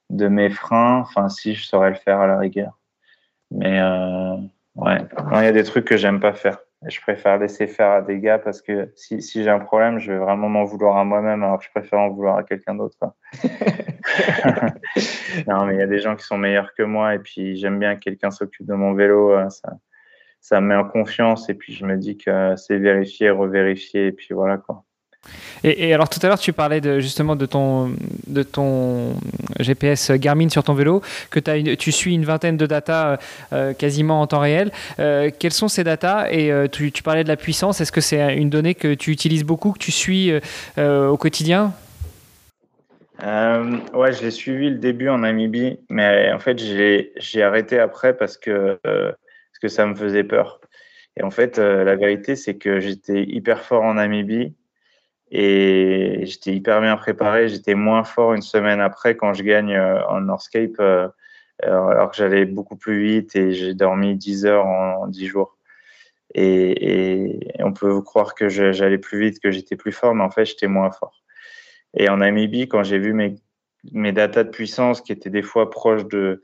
de 0.09 0.27
mes 0.27 0.49
freins. 0.49 1.01
Enfin, 1.01 1.29
si, 1.29 1.53
je 1.53 1.67
saurais 1.67 1.91
le 1.91 1.97
faire 1.97 2.19
à 2.19 2.25
la 2.25 2.39
rigueur. 2.39 2.79
Mais 3.51 3.79
ouais, 4.75 5.05
il 5.33 5.43
y 5.43 5.47
a 5.47 5.51
des 5.51 5.63
trucs 5.63 5.85
que 5.85 5.97
j'aime 5.97 6.19
pas 6.19 6.33
faire. 6.33 6.57
Et 6.87 6.89
je 6.89 6.99
préfère 6.99 7.37
laisser 7.37 7.67
faire 7.67 7.91
à 7.91 8.01
des 8.01 8.19
gars 8.19 8.39
parce 8.39 8.63
que 8.63 8.91
si, 8.95 9.21
si 9.21 9.43
j'ai 9.43 9.51
un 9.51 9.59
problème, 9.59 9.99
je 9.99 10.13
vais 10.13 10.17
vraiment 10.17 10.49
m'en 10.49 10.63
vouloir 10.63 10.97
à 10.97 11.03
moi-même. 11.03 11.43
Alors 11.43 11.61
je 11.61 11.69
préfère 11.69 11.99
en 11.99 12.09
vouloir 12.09 12.37
à 12.37 12.43
quelqu'un 12.43 12.73
d'autre. 12.73 12.97
non, 15.47 15.65
mais 15.65 15.75
il 15.75 15.79
y 15.79 15.83
a 15.83 15.87
des 15.87 15.99
gens 15.99 16.15
qui 16.15 16.25
sont 16.25 16.39
meilleurs 16.39 16.73
que 16.73 16.81
moi 16.81 17.13
et 17.13 17.19
puis 17.19 17.55
j'aime 17.55 17.77
bien 17.77 17.95
que 17.95 18.01
quelqu'un 18.01 18.31
s'occupe 18.31 18.65
de 18.65 18.73
mon 18.73 18.93
vélo. 18.93 19.47
Ça, 19.51 19.69
ça 20.47 20.61
me 20.61 20.67
met 20.67 20.75
en 20.75 20.83
confiance 20.83 21.49
et 21.49 21.55
puis 21.55 21.73
je 21.73 21.83
me 21.85 21.97
dis 21.97 22.17
que 22.17 22.53
c'est 22.55 22.77
vérifier, 22.77 23.31
revérifier 23.31 24.07
et 24.07 24.11
puis 24.11 24.27
voilà 24.29 24.57
quoi. 24.57 24.83
Et, 25.63 25.91
alors 25.91 26.07
tout 26.07 26.19
à 26.21 26.27
l'heure 26.27 26.37
tu 26.37 26.53
parlais 26.53 26.81
de, 26.81 26.99
justement 26.99 27.35
de 27.35 27.47
ton, 27.47 27.95
de 28.27 28.43
ton 28.43 29.15
GPS 29.59 30.11
Garmin 30.11 30.49
sur 30.49 30.63
ton 30.63 30.75
vélo, 30.75 31.01
que 31.31 31.39
as 31.49 31.75
tu 31.77 31.91
suis 31.91 32.13
une 32.13 32.25
vingtaine 32.25 32.57
de 32.57 32.67
datas 32.67 33.17
euh, 33.53 33.73
quasiment 33.73 34.21
en 34.21 34.27
temps 34.27 34.37
réel. 34.37 34.71
Euh, 34.99 35.31
quelles 35.39 35.51
sont 35.51 35.67
ces 35.67 35.83
datas 35.83 36.27
Et 36.29 36.51
euh, 36.51 36.67
tu, 36.67 36.91
tu, 36.91 37.01
parlais 37.01 37.23
de 37.23 37.27
la 37.27 37.37
puissance, 37.37 37.81
est-ce 37.81 37.91
que 37.91 38.01
c'est 38.01 38.35
une 38.35 38.51
donnée 38.51 38.75
que 38.75 38.93
tu 38.93 39.09
utilises 39.09 39.43
beaucoup, 39.43 39.71
que 39.71 39.79
tu 39.79 39.91
suis 39.91 40.31
au 40.77 41.17
quotidien? 41.17 41.73
Ouais, 43.23 44.13
je 44.13 44.21
l'ai 44.21 44.29
suivi 44.29 44.69
le 44.69 44.77
début 44.77 45.09
en 45.09 45.17
Namibie, 45.17 45.79
mais 45.89 46.31
en 46.31 46.37
fait 46.37 46.59
j'ai 46.59 47.41
arrêté 47.41 47.79
après 47.79 48.15
parce 48.15 48.37
que 48.37 48.77
que 49.65 49.69
ça 49.69 49.87
me 49.87 49.95
faisait 49.95 50.23
peur. 50.23 50.61
Et 51.17 51.23
en 51.23 51.31
fait, 51.31 51.57
euh, 51.57 51.83
la 51.83 51.95
vérité, 51.95 52.35
c'est 52.35 52.55
que 52.55 52.79
j'étais 52.79 53.23
hyper 53.23 53.63
fort 53.63 53.81
en 53.81 53.95
Namibie 53.95 54.53
et 55.31 56.21
j'étais 56.23 56.53
hyper 56.53 56.81
bien 56.81 56.95
préparé. 56.97 57.49
J'étais 57.49 57.73
moins 57.73 58.03
fort 58.03 58.35
une 58.35 58.43
semaine 58.43 58.79
après 58.79 59.17
quand 59.17 59.33
je 59.33 59.41
gagne 59.41 59.73
euh, 59.73 60.05
en 60.07 60.21
Northscape, 60.21 60.79
euh, 60.79 61.07
alors 61.63 62.11
que 62.11 62.17
j'allais 62.17 62.45
beaucoup 62.45 62.75
plus 62.75 63.03
vite 63.03 63.35
et 63.35 63.53
j'ai 63.53 63.73
dormi 63.73 64.15
10 64.15 64.45
heures 64.45 64.67
en, 64.67 65.07
10 65.07 65.25
jours. 65.25 65.57
Et, 66.35 67.39
on 67.59 67.73
peut 67.73 68.01
croire 68.01 68.35
que 68.35 68.47
j'allais 68.49 68.99
plus 68.99 69.19
vite, 69.19 69.39
que 69.41 69.49
j'étais 69.49 69.75
plus 69.75 69.93
fort, 69.93 70.13
mais 70.13 70.23
en 70.23 70.29
fait, 70.29 70.45
j'étais 70.45 70.67
moins 70.67 70.91
fort. 70.91 71.23
Et 71.95 72.07
en 72.09 72.17
Namibie, 72.17 72.67
quand 72.67 72.83
j'ai 72.83 72.99
vu 72.99 73.13
mes, 73.13 73.35
mes 73.93 74.11
datas 74.11 74.43
de 74.43 74.49
puissance 74.49 75.01
qui 75.01 75.11
étaient 75.11 75.31
des 75.31 75.41
fois 75.41 75.71
proches 75.71 76.05
de, 76.05 76.43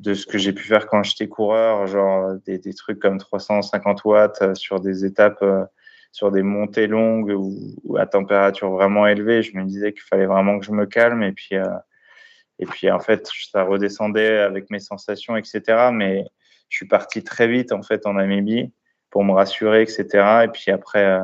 de 0.00 0.14
ce 0.14 0.26
que 0.26 0.38
j'ai 0.38 0.54
pu 0.54 0.64
faire 0.64 0.86
quand 0.86 1.02
j'étais 1.02 1.28
coureur, 1.28 1.86
genre 1.86 2.34
des, 2.46 2.58
des, 2.58 2.72
trucs 2.72 2.98
comme 2.98 3.18
350 3.18 4.04
watts 4.04 4.40
euh, 4.40 4.54
sur 4.54 4.80
des 4.80 5.04
étapes, 5.04 5.42
euh, 5.42 5.64
sur 6.10 6.32
des 6.32 6.42
montées 6.42 6.86
longues 6.86 7.34
ou, 7.36 7.96
à 7.98 8.06
température 8.06 8.70
vraiment 8.70 9.06
élevée. 9.06 9.42
Je 9.42 9.56
me 9.56 9.64
disais 9.64 9.92
qu'il 9.92 10.02
fallait 10.02 10.26
vraiment 10.26 10.58
que 10.58 10.64
je 10.64 10.72
me 10.72 10.86
calme 10.86 11.22
et 11.22 11.32
puis, 11.32 11.56
euh, 11.56 11.64
et 12.58 12.64
puis 12.64 12.90
en 12.90 12.98
fait, 12.98 13.28
ça 13.52 13.62
redescendait 13.62 14.38
avec 14.38 14.70
mes 14.70 14.80
sensations, 14.80 15.36
etc. 15.36 15.90
Mais 15.92 16.24
je 16.70 16.78
suis 16.78 16.88
parti 16.88 17.22
très 17.22 17.46
vite 17.46 17.72
en 17.72 17.82
fait 17.82 18.06
en 18.06 18.14
Namibie 18.14 18.72
pour 19.10 19.22
me 19.22 19.32
rassurer, 19.32 19.82
etc. 19.82 20.06
Et 20.44 20.48
puis 20.48 20.70
après, 20.70 21.20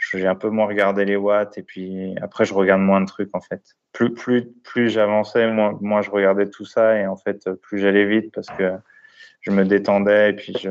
j'ai 0.00 0.26
un 0.26 0.34
peu 0.34 0.48
moins 0.48 0.66
regardé 0.66 1.04
les 1.04 1.16
watts 1.16 1.58
et 1.58 1.62
puis 1.62 2.14
après, 2.22 2.44
je 2.44 2.54
regarde 2.54 2.80
moins 2.80 3.00
de 3.00 3.06
trucs 3.06 3.34
en 3.34 3.40
fait 3.40 3.76
plus, 3.92 4.12
plus, 4.12 4.46
plus 4.64 4.88
j'avançais, 4.90 5.50
moins, 5.50 5.76
moins 5.80 6.02
je 6.02 6.10
regardais 6.10 6.48
tout 6.48 6.64
ça 6.64 6.98
et 6.98 7.06
en 7.06 7.16
fait, 7.16 7.50
plus 7.62 7.78
j'allais 7.78 8.06
vite 8.06 8.32
parce 8.32 8.48
que 8.48 8.72
je 9.40 9.50
me 9.50 9.64
détendais 9.64 10.30
et 10.30 10.32
puis 10.32 10.54
je, 10.60 10.70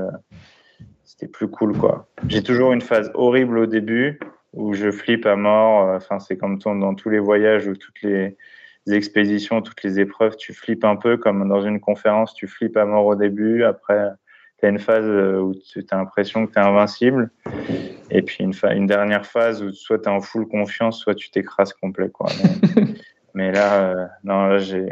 c'était 1.03 1.27
plus 1.27 1.47
cool 1.47 1.77
quoi. 1.77 2.07
J'ai 2.27 2.43
toujours 2.43 2.71
une 2.71 2.81
phase 2.81 3.11
horrible 3.13 3.57
au 3.57 3.65
début 3.65 4.19
où 4.53 4.73
je 4.73 4.91
flippe 4.91 5.25
à 5.25 5.35
mort. 5.35 5.95
Enfin, 5.95 6.19
c'est 6.19 6.37
comme 6.37 6.57
dans 6.57 6.95
tous 6.95 7.09
les 7.09 7.19
voyages 7.19 7.67
ou 7.67 7.75
toutes 7.75 8.01
les 8.01 8.37
expéditions, 8.87 9.61
toutes 9.61 9.83
les 9.83 9.99
épreuves, 9.99 10.35
tu 10.37 10.53
flippes 10.53 10.85
un 10.85 10.95
peu 10.95 11.17
comme 11.17 11.47
dans 11.47 11.61
une 11.61 11.79
conférence, 11.79 12.33
tu 12.33 12.47
flippes 12.47 12.77
à 12.77 12.85
mort 12.85 13.05
au 13.05 13.15
début. 13.15 13.63
Après, 13.63 14.09
tu 14.59 14.65
as 14.65 14.69
une 14.69 14.79
phase 14.79 15.05
où 15.05 15.53
tu 15.55 15.85
as 15.89 15.95
l'impression 15.95 16.45
que 16.45 16.53
tu 16.53 16.59
es 16.59 16.61
invincible. 16.61 17.31
Et 18.11 18.21
puis 18.21 18.43
une, 18.43 18.53
une 18.75 18.87
dernière 18.87 19.25
phase 19.25 19.61
où 19.61 19.71
soit 19.71 19.99
tu 19.99 20.05
es 20.05 20.07
en 20.11 20.21
full 20.21 20.47
confiance, 20.47 20.99
soit 20.99 21.15
tu 21.15 21.29
t'écrases 21.29 21.73
complet. 21.73 22.09
Quoi. 22.09 22.27
Mais 23.33 23.51
là, 23.51 23.83
euh, 23.83 24.07
non, 24.23 24.47
là, 24.47 24.57
j'ai, 24.57 24.89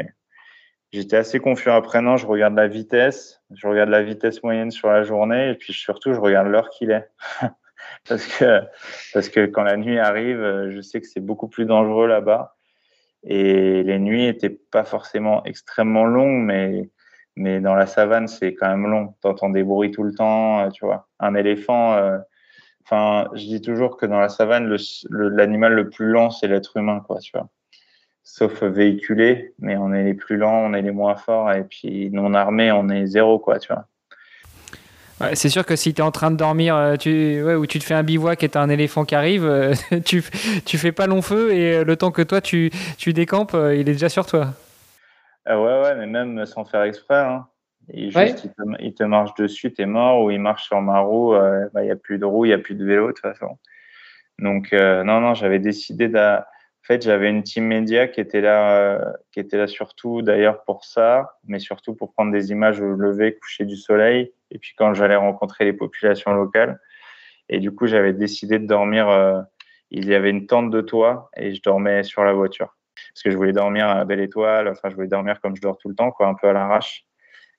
j'étais 0.92 1.16
assez 1.16 1.40
confiant. 1.40 1.74
Après, 1.74 2.00
non, 2.00 2.16
je 2.16 2.26
regarde 2.26 2.54
la 2.54 2.68
vitesse. 2.68 3.42
Je 3.50 3.66
regarde 3.66 3.90
la 3.90 4.02
vitesse 4.02 4.42
moyenne 4.42 4.70
sur 4.70 4.88
la 4.88 5.02
journée. 5.02 5.50
Et 5.50 5.54
puis 5.54 5.72
surtout, 5.72 6.12
je 6.12 6.20
regarde 6.20 6.48
l'heure 6.48 6.70
qu'il 6.70 6.90
est. 6.90 7.08
parce, 8.08 8.26
que, 8.26 8.60
parce 9.12 9.28
que 9.28 9.46
quand 9.46 9.64
la 9.64 9.76
nuit 9.76 9.98
arrive, 9.98 10.40
euh, 10.40 10.70
je 10.70 10.80
sais 10.80 11.00
que 11.00 11.06
c'est 11.06 11.20
beaucoup 11.20 11.48
plus 11.48 11.66
dangereux 11.66 12.06
là-bas. 12.06 12.56
Et 13.24 13.82
les 13.82 13.98
nuits 13.98 14.26
étaient 14.26 14.48
pas 14.70 14.84
forcément 14.84 15.44
extrêmement 15.44 16.04
longues, 16.04 16.44
mais, 16.44 16.88
mais 17.38 17.60
dans 17.60 17.74
la 17.74 17.86
savane, 17.86 18.26
c'est 18.26 18.52
quand 18.52 18.68
même 18.68 18.86
long. 18.86 19.14
T'entends 19.22 19.48
des 19.48 19.62
bruits 19.62 19.92
tout 19.92 20.02
le 20.02 20.12
temps, 20.12 20.60
euh, 20.60 20.68
tu 20.70 20.84
vois. 20.84 21.06
Un 21.20 21.34
éléphant, 21.36 21.94
euh, 21.94 22.18
enfin, 22.84 23.30
je 23.34 23.44
dis 23.44 23.60
toujours 23.60 23.96
que 23.96 24.06
dans 24.06 24.18
la 24.18 24.28
savane, 24.28 24.76
l'animal 25.10 25.72
le, 25.72 25.88
plus 25.88 26.06
lent, 26.06 26.30
c'est 26.30 26.48
l'être 26.48 26.76
humain, 26.76 27.00
quoi, 27.06 27.20
tu 27.20 27.30
vois. 27.32 27.48
Sauf 28.24 28.62
véhiculé, 28.62 29.54
mais 29.60 29.76
on 29.76 29.94
est 29.94 30.02
les 30.02 30.14
plus 30.14 30.36
lents, 30.36 30.64
on 30.64 30.74
est 30.74 30.82
les 30.82 30.90
moins 30.90 31.14
forts, 31.14 31.50
et 31.52 31.62
puis 31.62 32.10
non 32.10 32.34
armés, 32.34 32.72
on 32.72 32.88
est 32.90 33.06
zéro, 33.06 33.38
quoi, 33.38 33.58
tu 33.58 33.72
vois 33.72 33.86
c'est 35.34 35.48
sûr 35.48 35.66
que 35.66 35.74
si 35.74 35.92
tu 35.92 36.00
es 36.00 36.04
en 36.04 36.12
train 36.12 36.30
de 36.30 36.36
dormir 36.36 36.76
euh, 36.76 37.56
ou 37.56 37.66
tu 37.66 37.80
te 37.80 37.84
fais 37.84 37.94
un 37.94 38.04
bivouac 38.04 38.40
et 38.44 38.48
tu 38.48 38.56
un 38.56 38.68
éléphant 38.68 39.04
qui 39.04 39.16
arrive, 39.16 39.74
tu, 40.04 40.22
tu 40.64 40.78
fais 40.78 40.92
pas 40.92 41.08
long 41.08 41.22
feu 41.22 41.52
et 41.52 41.82
le 41.82 41.96
temps 41.96 42.12
que 42.12 42.22
toi 42.22 42.40
tu, 42.40 42.70
tu 42.98 43.12
décampes, 43.12 43.56
il 43.74 43.80
est 43.80 43.84
déjà 43.94 44.08
sur 44.08 44.26
toi. 44.26 44.54
Ah 45.50 45.60
ouais, 45.60 45.80
ouais, 45.82 45.94
mais 45.96 46.06
même 46.06 46.44
sans 46.44 46.64
faire 46.64 46.82
exprès. 46.82 47.20
Hein. 47.20 47.46
Il, 47.94 48.12
juste, 48.12 48.46
il, 48.80 48.94
te, 48.94 49.02
marche 49.02 49.34
dessus, 49.34 49.72
tu 49.72 49.80
es 49.80 49.86
mort, 49.86 50.22
ou 50.22 50.30
il 50.30 50.38
marche 50.38 50.66
sur 50.66 50.80
ma 50.82 51.00
roue, 51.00 51.34
il 51.34 51.70
bah, 51.72 51.82
n'y 51.82 51.90
a 51.90 51.96
plus 51.96 52.18
de 52.18 52.26
roue, 52.26 52.44
il 52.44 52.48
n'y 52.48 52.54
a 52.54 52.58
plus 52.58 52.74
de 52.74 52.84
vélo 52.84 53.06
de 53.06 53.12
toute 53.12 53.22
façon. 53.22 53.58
Donc, 54.38 54.72
non, 54.72 55.20
non, 55.20 55.32
j'avais 55.32 55.58
décidé 55.58 56.08
de. 56.08 56.18
En 56.18 56.86
fait, 56.88 57.02
j'avais 57.02 57.30
une 57.30 57.42
team 57.42 57.64
média 57.64 58.08
qui 58.08 58.20
était 58.20 58.42
là, 58.42 59.14
qui 59.32 59.40
était 59.40 59.56
là 59.56 59.66
surtout 59.66 60.20
d'ailleurs 60.20 60.64
pour 60.64 60.84
ça, 60.84 61.38
mais 61.44 61.58
surtout 61.58 61.94
pour 61.94 62.12
prendre 62.12 62.30
des 62.30 62.50
images 62.50 62.80
au 62.80 62.92
lever, 62.92 63.36
coucher 63.36 63.64
du 63.64 63.76
soleil 63.76 64.32
et 64.50 64.58
puis 64.58 64.72
quand 64.76 64.94
j'allais 64.94 65.16
rencontrer 65.16 65.64
les 65.64 65.72
populations 65.72 66.32
locales. 66.32 66.80
Et 67.48 67.60
du 67.60 67.72
coup, 67.72 67.86
j'avais 67.86 68.12
décidé 68.12 68.58
de 68.58 68.66
dormir. 68.66 69.08
Euh, 69.08 69.40
il 69.90 70.06
y 70.06 70.14
avait 70.14 70.30
une 70.30 70.46
tente 70.46 70.70
de 70.70 70.82
toit 70.82 71.30
et 71.36 71.54
je 71.54 71.62
dormais 71.62 72.02
sur 72.02 72.22
la 72.22 72.34
voiture 72.34 72.77
parce 73.12 73.22
que 73.22 73.30
je 73.30 73.36
voulais 73.36 73.52
dormir 73.52 73.88
à 73.88 74.04
belle 74.04 74.20
étoile. 74.20 74.68
Enfin, 74.68 74.90
je 74.90 74.94
voulais 74.94 75.08
dormir 75.08 75.40
comme 75.40 75.56
je 75.56 75.60
dors 75.60 75.78
tout 75.78 75.88
le 75.88 75.94
temps, 75.94 76.10
quoi, 76.10 76.26
un 76.26 76.34
peu 76.34 76.48
à 76.48 76.52
l'arrache. 76.52 77.04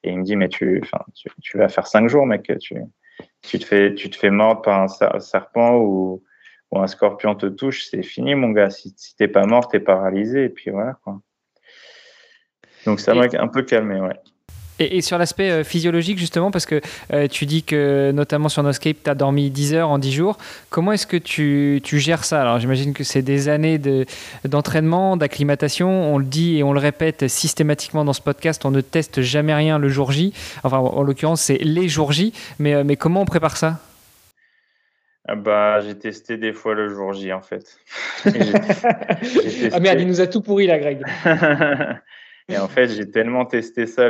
Et 0.03 0.11
il 0.11 0.19
me 0.19 0.23
dit, 0.23 0.35
mais 0.35 0.49
tu, 0.49 0.79
enfin, 0.83 1.03
tu, 1.41 1.57
vas 1.57 1.69
faire 1.69 1.87
cinq 1.87 2.07
jours, 2.07 2.25
mec. 2.25 2.51
Tu, 2.59 2.75
tu 3.41 3.59
te 3.59 3.65
fais, 3.65 3.93
tu 3.93 4.09
te 4.09 4.15
fais 4.15 4.29
mordre 4.29 4.61
par 4.61 4.81
un 4.81 5.19
serpent 5.19 5.77
ou, 5.77 6.23
ou 6.71 6.79
un 6.79 6.87
scorpion 6.87 7.35
te 7.35 7.47
touche, 7.47 7.85
c'est 7.85 8.03
fini, 8.03 8.35
mon 8.35 8.51
gars. 8.51 8.69
Si, 8.69 8.93
si 8.95 9.15
t'es 9.15 9.27
pas 9.27 9.45
mort, 9.45 9.67
t'es 9.67 9.79
paralysé. 9.79 10.45
Et 10.45 10.49
puis 10.49 10.71
voilà, 10.71 10.97
quoi. 11.03 11.19
Donc 12.85 12.99
ça 12.99 13.13
m'a 13.13 13.25
un 13.33 13.47
peu 13.47 13.63
calmé, 13.63 13.99
ouais. 13.99 14.15
Et, 14.79 15.01
sur 15.01 15.17
l'aspect 15.17 15.51
euh, 15.51 15.63
physiologique, 15.63 16.17
justement, 16.17 16.51
parce 16.51 16.65
que 16.65 16.81
euh, 17.13 17.27
tu 17.27 17.45
dis 17.45 17.63
que 17.63 18.11
notamment 18.11 18.49
sur 18.49 18.63
Noscape, 18.63 18.97
tu 19.03 19.09
as 19.09 19.15
dormi 19.15 19.49
10 19.49 19.73
heures 19.73 19.89
en 19.89 19.99
10 19.99 20.11
jours. 20.11 20.37
Comment 20.69 20.93
est-ce 20.93 21.05
que 21.05 21.17
tu, 21.17 21.81
tu, 21.83 21.99
gères 21.99 22.23
ça? 22.23 22.41
Alors 22.41 22.59
j'imagine 22.59 22.93
que 22.93 23.03
c'est 23.03 23.21
des 23.21 23.49
années 23.49 23.79
d'entraînement, 24.45 25.17
d'acclimatation. 25.17 26.13
On 26.13 26.17
le 26.17 26.25
dit 26.25 26.57
et 26.57 26.63
on 26.63 26.73
le 26.73 26.79
répète 26.79 27.27
systématiquement 27.27 28.05
dans 28.05 28.13
ce 28.13 28.21
podcast, 28.21 28.65
on 28.65 28.71
ne 28.71 28.81
teste 28.81 29.21
jamais 29.21 29.53
rien 29.53 29.79
le 29.79 29.89
jour 29.89 30.11
J. 30.11 30.33
Enfin, 30.63 30.77
en 30.77 31.03
l'occurrence, 31.03 31.41
c'est 31.41 31.57
les 31.57 31.87
jours 31.89 32.11
J. 32.11 32.33
Mais, 32.59 32.73
euh, 32.73 32.83
mais 32.85 32.95
comment 32.95 33.21
on 33.21 33.25
prépare 33.25 33.57
ça? 33.57 33.79
Ah 35.27 35.35
bah, 35.35 35.79
j'ai 35.81 35.95
testé 35.95 36.37
des 36.37 36.53
fois 36.53 36.73
le 36.73 36.87
jour 36.87 37.13
J 37.13 37.33
en 37.33 37.41
fait. 37.41 37.77
Ah 39.71 39.79
merde, 39.79 39.99
il 39.99 40.07
nous 40.07 40.21
a 40.21 40.27
tout 40.27 40.41
pourri 40.41 40.67
là, 40.67 40.79
Greg. 40.79 41.03
Et 42.49 42.57
en 42.57 42.67
fait, 42.67 42.89
j'ai 42.89 43.09
tellement 43.09 43.45
testé 43.45 43.85
ça. 43.85 44.09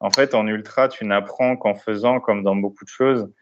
En 0.00 0.10
fait, 0.10 0.34
en 0.34 0.46
ultra, 0.46 0.88
tu 0.88 1.04
n'apprends 1.04 1.56
qu'en 1.56 1.74
faisant, 1.74 2.20
comme 2.20 2.42
dans 2.42 2.56
beaucoup 2.56 2.84
de 2.84 2.90
choses. 2.90 3.32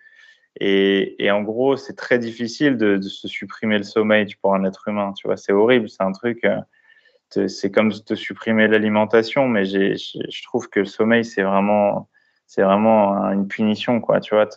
Et, 0.60 1.30
en 1.30 1.42
gros, 1.42 1.76
c'est 1.76 1.96
très 1.96 2.18
difficile 2.18 2.76
de, 2.76 3.00
se 3.00 3.26
supprimer 3.26 3.78
le 3.78 3.84
sommeil 3.84 4.26
pour 4.40 4.54
un 4.54 4.64
être 4.64 4.86
humain. 4.88 5.12
Tu 5.16 5.26
vois, 5.26 5.36
c'est 5.36 5.52
horrible. 5.52 5.88
C'est 5.88 6.02
un 6.02 6.12
truc. 6.12 6.44
Euh, 6.44 7.48
c'est 7.48 7.72
comme 7.72 7.90
de 7.90 8.14
supprimer 8.14 8.68
l'alimentation, 8.68 9.48
mais 9.48 9.64
je 9.64 10.42
trouve 10.44 10.68
que 10.68 10.80
le 10.80 10.86
sommeil, 10.86 11.24
c'est 11.24 11.42
vraiment, 11.42 12.08
c'est 12.46 12.62
vraiment 12.62 13.14
une 13.32 13.48
punition, 13.48 14.00
quoi. 14.00 14.20
Tu 14.20 14.34
vois, 14.34 14.48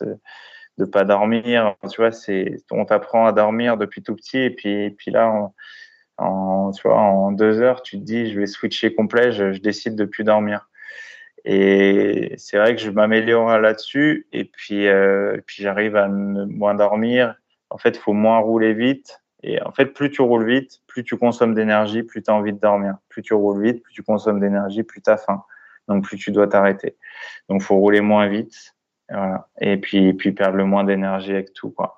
de 0.76 0.84
pas 0.84 1.04
dormir. 1.04 1.74
Tu 1.90 2.00
vois, 2.00 2.10
on 2.70 2.84
t'apprend 2.84 3.26
à 3.26 3.32
dormir 3.32 3.78
depuis 3.78 4.02
tout 4.02 4.14
petit, 4.14 4.38
et 4.38 4.50
puis, 4.50 4.84
et 4.84 4.90
puis 4.90 5.10
là, 5.10 5.28
on, 5.28 5.52
en, 6.18 6.72
tu 6.72 6.82
vois, 6.86 6.96
en 6.96 7.32
deux 7.32 7.60
heures, 7.60 7.82
tu 7.82 7.98
te 7.98 8.04
dis, 8.04 8.32
je 8.32 8.38
vais 8.38 8.46
switcher 8.46 8.94
complet, 8.94 9.32
je, 9.32 9.58
décide 9.58 9.96
de 9.96 10.04
plus 10.04 10.24
dormir. 10.24 10.68
Et 11.44 12.34
c'est 12.36 12.58
vrai 12.58 12.74
que 12.74 12.82
je 12.82 12.90
m'améliore 12.90 13.58
là-dessus, 13.58 14.26
et 14.32 14.44
puis, 14.44 14.88
euh, 14.88 15.38
puis 15.46 15.62
j'arrive 15.62 15.96
à 15.96 16.08
moins 16.08 16.74
dormir. 16.74 17.36
En 17.70 17.78
fait, 17.78 17.90
il 17.90 18.00
faut 18.00 18.12
moins 18.12 18.38
rouler 18.38 18.74
vite. 18.74 19.20
Et 19.44 19.62
en 19.62 19.70
fait, 19.70 19.86
plus 19.86 20.10
tu 20.10 20.20
roules 20.20 20.46
vite, 20.46 20.80
plus 20.88 21.04
tu 21.04 21.16
consommes 21.16 21.54
d'énergie, 21.54 22.02
plus 22.02 22.22
tu 22.22 22.30
as 22.30 22.34
envie 22.34 22.52
de 22.52 22.58
dormir. 22.58 22.96
Plus 23.08 23.22
tu 23.22 23.34
roules 23.34 23.62
vite, 23.62 23.82
plus 23.82 23.94
tu 23.94 24.02
consommes 24.02 24.40
d'énergie, 24.40 24.82
plus 24.82 25.00
tu 25.00 25.10
as 25.10 25.16
faim. 25.16 25.44
Donc, 25.86 26.04
plus 26.04 26.18
tu 26.18 26.32
dois 26.32 26.48
t'arrêter. 26.48 26.96
Donc, 27.48 27.62
faut 27.62 27.76
rouler 27.76 28.00
moins 28.00 28.26
vite. 28.26 28.74
Et 29.60 29.76
puis, 29.78 30.12
puis 30.14 30.32
perdre 30.32 30.56
le 30.56 30.64
moins 30.64 30.84
d'énergie 30.84 31.32
avec 31.32 31.52
tout, 31.54 31.70
quoi 31.70 31.97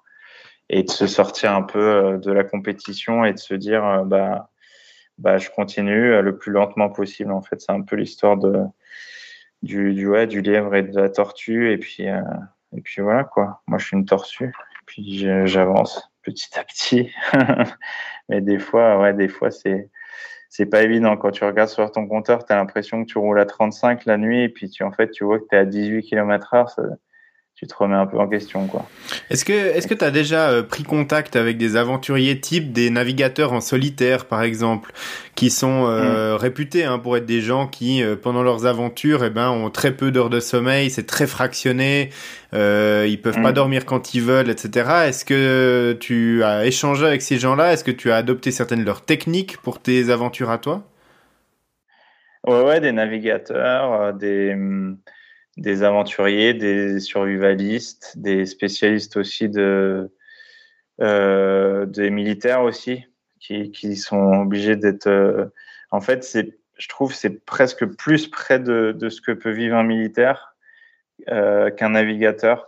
et 0.70 0.84
de 0.84 0.90
se 0.90 1.06
sortir 1.06 1.52
un 1.52 1.62
peu 1.62 1.80
euh, 1.80 2.18
de 2.18 2.30
la 2.30 2.44
compétition 2.44 3.24
et 3.24 3.32
de 3.32 3.38
se 3.38 3.54
dire 3.54 3.84
euh, 3.84 4.04
bah 4.04 4.50
bah 5.18 5.36
je 5.36 5.50
continue 5.50 6.12
euh, 6.12 6.22
le 6.22 6.38
plus 6.38 6.52
lentement 6.52 6.88
possible 6.88 7.32
en 7.32 7.42
fait. 7.42 7.60
C'est 7.60 7.72
un 7.72 7.82
peu 7.82 7.96
l'histoire 7.96 8.36
de 8.38 8.62
du 9.62 9.92
du 9.94 10.06
ouais, 10.06 10.26
du 10.26 10.40
lièvre 10.40 10.74
et 10.76 10.82
de 10.82 10.98
la 10.98 11.10
tortue 11.10 11.72
et 11.72 11.78
puis 11.78 12.04
et 12.04 12.80
puis 12.82 13.02
voilà 13.02 13.24
quoi. 13.24 13.62
Moi 13.66 13.78
je 13.78 13.86
suis 13.86 13.96
une 13.96 14.06
tortue 14.06 14.52
puis 14.86 15.26
j'avance 15.46 16.10
petit 16.22 16.58
à 16.58 16.64
petit. 16.64 17.12
Mais 18.28 18.40
des 18.40 18.58
fois 18.58 19.00
ouais 19.00 19.12
des 19.12 19.28
fois 19.28 19.50
c'est 19.50 19.90
c'est 20.48 20.66
pas 20.66 20.82
évident. 20.82 21.16
Quand 21.16 21.32
tu 21.32 21.44
regardes 21.44 21.68
sur 21.68 21.90
ton 21.90 22.06
compteur 22.06 22.44
tu 22.46 22.52
as 22.52 22.56
l'impression 22.56 23.04
que 23.04 23.10
tu 23.10 23.18
roules 23.18 23.40
à 23.40 23.46
35 23.46 24.06
la 24.06 24.16
nuit 24.18 24.44
et 24.44 24.48
puis 24.48 24.70
tu 24.70 24.84
en 24.84 24.92
fait 24.92 25.10
tu 25.10 25.24
vois 25.24 25.40
que 25.40 25.46
tu 25.50 25.56
es 25.56 25.58
à 25.58 25.64
18 25.64 26.02
km/h 26.04 26.76
tu 27.60 27.66
te 27.66 27.74
remets 27.74 27.96
un 27.96 28.06
peu 28.06 28.18
en 28.18 28.26
question. 28.26 28.66
quoi. 28.68 28.86
Est-ce 29.28 29.44
que 29.44 29.52
est-ce 29.52 29.86
que 29.86 29.92
tu 29.92 30.02
as 30.02 30.10
déjà 30.10 30.48
euh, 30.48 30.62
pris 30.62 30.82
contact 30.82 31.36
avec 31.36 31.58
des 31.58 31.76
aventuriers 31.76 32.40
type 32.40 32.72
des 32.72 32.88
navigateurs 32.88 33.52
en 33.52 33.60
solitaire, 33.60 34.24
par 34.24 34.42
exemple, 34.42 34.92
qui 35.34 35.50
sont 35.50 35.84
euh, 35.86 36.32
mm. 36.32 36.36
réputés 36.36 36.84
hein, 36.84 36.98
pour 36.98 37.18
être 37.18 37.26
des 37.26 37.42
gens 37.42 37.66
qui, 37.66 38.02
euh, 38.02 38.16
pendant 38.16 38.42
leurs 38.42 38.64
aventures, 38.64 39.24
eh 39.24 39.28
ben, 39.28 39.50
ont 39.50 39.68
très 39.68 39.92
peu 39.92 40.10
d'heures 40.10 40.30
de 40.30 40.40
sommeil, 40.40 40.88
c'est 40.88 41.06
très 41.06 41.26
fractionné, 41.26 42.08
euh, 42.54 43.06
ils 43.06 43.20
peuvent 43.20 43.42
pas 43.42 43.50
mm. 43.50 43.54
dormir 43.54 43.84
quand 43.84 44.14
ils 44.14 44.22
veulent, 44.22 44.48
etc. 44.48 45.08
Est-ce 45.08 45.26
que 45.26 45.98
tu 46.00 46.42
as 46.42 46.64
échangé 46.64 47.04
avec 47.04 47.20
ces 47.20 47.36
gens-là? 47.36 47.74
Est-ce 47.74 47.84
que 47.84 47.90
tu 47.90 48.10
as 48.10 48.16
adopté 48.16 48.52
certaines 48.52 48.80
de 48.80 48.86
leurs 48.86 49.04
techniques 49.04 49.58
pour 49.58 49.82
tes 49.82 50.08
aventures 50.08 50.48
à 50.48 50.56
toi? 50.56 50.82
Ouais, 52.46 52.62
ouais, 52.62 52.80
des 52.80 52.92
navigateurs, 52.92 54.14
des 54.14 54.54
hum, 54.54 54.96
des 55.56 55.82
aventuriers, 55.82 56.54
des 56.54 57.00
survivalistes, 57.00 58.16
des 58.16 58.46
spécialistes 58.46 59.16
aussi 59.16 59.48
de 59.48 60.10
euh, 61.00 61.86
des 61.86 62.10
militaires 62.10 62.62
aussi 62.62 63.06
qui, 63.40 63.70
qui 63.70 63.96
sont 63.96 64.42
obligés 64.42 64.76
d'être. 64.76 65.06
Euh, 65.06 65.46
en 65.90 66.00
fait, 66.00 66.24
c'est, 66.24 66.58
je 66.78 66.88
trouve, 66.88 67.14
c'est 67.14 67.44
presque 67.44 67.86
plus 67.86 68.28
près 68.28 68.58
de, 68.58 68.92
de, 68.92 69.08
ce 69.08 69.20
que 69.22 69.32
peut 69.32 69.50
vivre 69.50 69.76
un 69.76 69.82
militaire 69.82 70.56
euh, 71.30 71.70
qu'un 71.70 71.90
navigateur. 71.90 72.66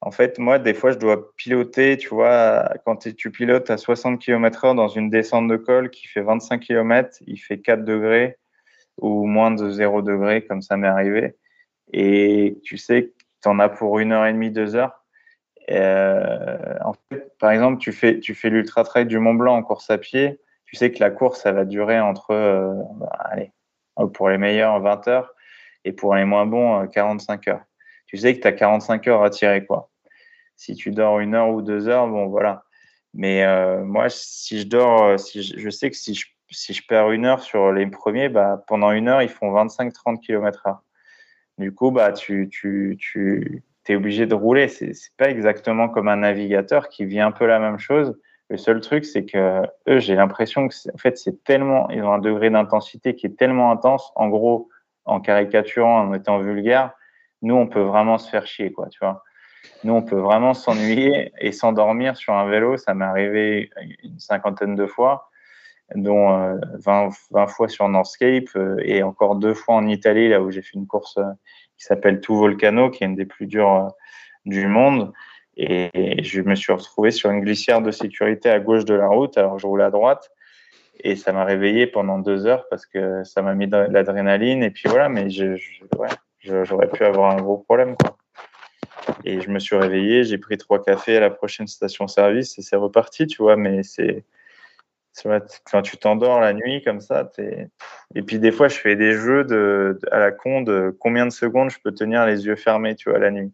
En 0.00 0.10
fait, 0.10 0.38
moi, 0.38 0.58
des 0.58 0.74
fois, 0.74 0.92
je 0.92 0.98
dois 0.98 1.32
piloter, 1.36 1.96
tu 1.96 2.08
vois, 2.08 2.72
quand 2.84 2.96
tu 2.96 3.30
pilotes 3.30 3.70
à 3.70 3.76
60 3.76 4.20
km/h 4.20 4.74
dans 4.74 4.88
une 4.88 5.10
descente 5.10 5.46
de 5.46 5.56
col 5.56 5.90
qui 5.90 6.08
fait 6.08 6.22
25 6.22 6.58
km, 6.60 7.18
il 7.26 7.36
fait 7.38 7.60
4 7.60 7.84
degrés 7.84 8.38
ou 8.98 9.26
moins 9.26 9.50
de 9.50 9.70
0 9.70 10.02
degrés, 10.02 10.44
comme 10.46 10.62
ça 10.62 10.76
m'est 10.76 10.88
arrivé 10.88 11.36
et 11.92 12.58
tu 12.62 12.76
sais 12.76 13.04
que 13.04 13.12
tu 13.42 13.48
en 13.48 13.58
as 13.58 13.68
pour 13.68 13.98
une 13.98 14.12
heure 14.12 14.26
et 14.26 14.32
demie, 14.32 14.50
deux 14.50 14.76
heures. 14.76 15.04
Euh, 15.70 16.76
en 16.84 16.92
fait, 16.92 17.32
par 17.38 17.50
exemple, 17.50 17.78
tu 17.78 17.92
fais, 17.92 18.18
tu 18.20 18.34
fais 18.34 18.50
l'ultra 18.50 18.84
trail 18.84 19.06
du 19.06 19.18
Mont 19.18 19.34
Blanc 19.34 19.56
en 19.56 19.62
course 19.62 19.90
à 19.90 19.98
pied. 19.98 20.40
Tu 20.66 20.76
sais 20.76 20.90
que 20.90 21.00
la 21.00 21.10
course, 21.10 21.42
ça 21.42 21.52
va 21.52 21.64
durer 21.64 22.00
entre, 22.00 22.30
euh, 22.32 22.72
bah, 22.96 23.12
allez, 23.24 23.52
pour 24.14 24.28
les 24.28 24.38
meilleurs, 24.38 24.80
20 24.80 25.08
heures 25.08 25.34
et 25.84 25.92
pour 25.92 26.14
les 26.14 26.24
moins 26.24 26.46
bons, 26.46 26.86
45 26.88 27.48
euh, 27.48 27.52
heures. 27.52 27.62
Tu 28.06 28.16
sais 28.16 28.34
que 28.34 28.40
tu 28.40 28.46
as 28.46 28.52
45 28.52 29.06
heures 29.08 29.22
à 29.22 29.30
tirer, 29.30 29.64
quoi. 29.64 29.90
Si 30.56 30.74
tu 30.74 30.90
dors 30.90 31.20
une 31.20 31.34
heure 31.34 31.50
ou 31.50 31.62
deux 31.62 31.88
heures, 31.88 32.08
bon, 32.08 32.26
voilà. 32.26 32.64
Mais 33.14 33.44
moi, 33.82 34.08
si 34.08 34.60
je 34.60 34.66
dors, 34.66 35.18
si 35.18 35.42
je, 35.42 35.70
sais 35.70 35.90
que 35.90 35.96
si 35.96 36.14
je, 36.14 36.26
si 36.50 36.74
je 36.74 36.86
perds 36.86 37.10
une 37.10 37.24
heure 37.24 37.42
sur 37.42 37.72
les 37.72 37.86
premiers, 37.86 38.28
bah, 38.28 38.62
pendant 38.66 38.92
une 38.92 39.08
heure, 39.08 39.22
ils 39.22 39.28
font 39.28 39.52
25-30 39.52 40.20
km/h. 40.20 40.78
Du 41.60 41.74
coup, 41.74 41.90
bah, 41.90 42.12
tu, 42.12 42.48
tu, 42.48 42.96
tu 42.98 43.62
es 43.86 43.94
obligé 43.94 44.24
de 44.24 44.34
rouler. 44.34 44.66
C'est 44.68 44.94
pas 45.18 45.28
exactement 45.28 45.90
comme 45.90 46.08
un 46.08 46.16
navigateur 46.16 46.88
qui 46.88 47.04
vit 47.04 47.20
un 47.20 47.32
peu 47.32 47.44
la 47.44 47.58
même 47.58 47.78
chose. 47.78 48.18
Le 48.48 48.56
seul 48.56 48.80
truc, 48.80 49.04
c'est 49.04 49.26
que 49.26 49.60
eux, 49.86 49.98
j'ai 49.98 50.14
l'impression 50.14 50.68
que 50.68 50.74
en 50.92 50.96
fait, 50.96 51.18
c'est 51.18 51.44
tellement, 51.44 51.90
ils 51.90 52.02
ont 52.02 52.14
un 52.14 52.18
degré 52.18 52.48
d'intensité 52.48 53.14
qui 53.14 53.26
est 53.26 53.36
tellement 53.36 53.70
intense. 53.70 54.10
En 54.16 54.28
gros, 54.28 54.70
en 55.04 55.20
caricaturant, 55.20 56.00
en 56.00 56.14
étant 56.14 56.38
vulgaire, 56.38 56.92
nous, 57.42 57.56
on 57.56 57.66
peut 57.66 57.82
vraiment 57.82 58.16
se 58.16 58.30
faire 58.30 58.46
chier, 58.46 58.72
quoi, 58.72 58.88
tu 58.88 58.98
vois. 59.00 59.22
Nous, 59.84 59.92
on 59.92 60.02
peut 60.02 60.18
vraiment 60.18 60.54
s'ennuyer 60.54 61.30
et 61.40 61.52
s'endormir 61.52 62.16
sur 62.16 62.32
un 62.32 62.48
vélo. 62.48 62.78
Ça 62.78 62.94
m'est 62.94 63.04
arrivé 63.04 63.70
une 64.02 64.18
cinquantaine 64.18 64.76
de 64.76 64.86
fois. 64.86 65.29
Dont 65.94 66.58
20, 66.84 67.10
20, 67.30 67.46
fois 67.48 67.68
sur 67.68 67.88
Northscape 67.88 68.48
et 68.84 69.02
encore 69.02 69.36
deux 69.36 69.54
fois 69.54 69.76
en 69.76 69.86
Italie, 69.86 70.28
là 70.28 70.40
où 70.40 70.50
j'ai 70.50 70.62
fait 70.62 70.74
une 70.74 70.86
course 70.86 71.18
qui 71.76 71.84
s'appelle 71.84 72.20
Tout 72.20 72.36
Volcano, 72.36 72.90
qui 72.90 73.04
est 73.04 73.06
une 73.06 73.16
des 73.16 73.24
plus 73.24 73.46
dures 73.46 73.92
du 74.44 74.66
monde. 74.66 75.12
Et 75.56 76.22
je 76.22 76.40
me 76.42 76.54
suis 76.54 76.72
retrouvé 76.72 77.10
sur 77.10 77.30
une 77.30 77.40
glissière 77.40 77.82
de 77.82 77.90
sécurité 77.90 78.50
à 78.50 78.60
gauche 78.60 78.84
de 78.84 78.94
la 78.94 79.08
route. 79.08 79.36
Alors 79.36 79.58
je 79.58 79.66
roule 79.66 79.82
à 79.82 79.90
droite 79.90 80.30
et 81.02 81.16
ça 81.16 81.32
m'a 81.32 81.44
réveillé 81.44 81.86
pendant 81.86 82.18
deux 82.18 82.46
heures 82.46 82.66
parce 82.68 82.86
que 82.86 83.24
ça 83.24 83.42
m'a 83.42 83.54
mis 83.54 83.66
de 83.66 83.76
l'adrénaline. 83.76 84.62
Et 84.62 84.70
puis 84.70 84.88
voilà, 84.88 85.08
mais 85.08 85.28
j'aurais 85.30 86.88
pu 86.88 87.04
avoir 87.04 87.32
un 87.32 87.40
gros 87.40 87.58
problème. 87.58 87.96
Quoi. 87.96 88.16
Et 89.24 89.40
je 89.40 89.50
me 89.50 89.58
suis 89.58 89.76
réveillé, 89.76 90.24
j'ai 90.24 90.38
pris 90.38 90.56
trois 90.56 90.82
cafés 90.82 91.16
à 91.16 91.20
la 91.20 91.30
prochaine 91.30 91.66
station-service 91.66 92.58
et 92.58 92.62
c'est 92.62 92.76
reparti, 92.76 93.26
tu 93.26 93.42
vois. 93.42 93.56
Mais 93.56 93.82
c'est. 93.82 94.24
Quand 95.70 95.82
tu 95.82 95.96
t'endors 95.96 96.40
la 96.40 96.52
nuit 96.52 96.82
comme 96.84 97.00
ça, 97.00 97.30
et 98.14 98.22
puis 98.22 98.38
des 98.38 98.52
fois 98.52 98.68
je 98.68 98.78
fais 98.78 98.96
des 98.96 99.12
jeux 99.14 99.44
de, 99.44 99.98
à 100.12 100.18
la 100.18 100.30
con 100.30 100.62
de 100.62 100.96
combien 100.98 101.26
de 101.26 101.32
secondes 101.32 101.70
je 101.70 101.78
peux 101.82 101.92
tenir 101.92 102.26
les 102.26 102.46
yeux 102.46 102.56
fermés, 102.56 102.94
tu 102.94 103.10
vois, 103.10 103.18
la 103.18 103.30
nuit. 103.30 103.52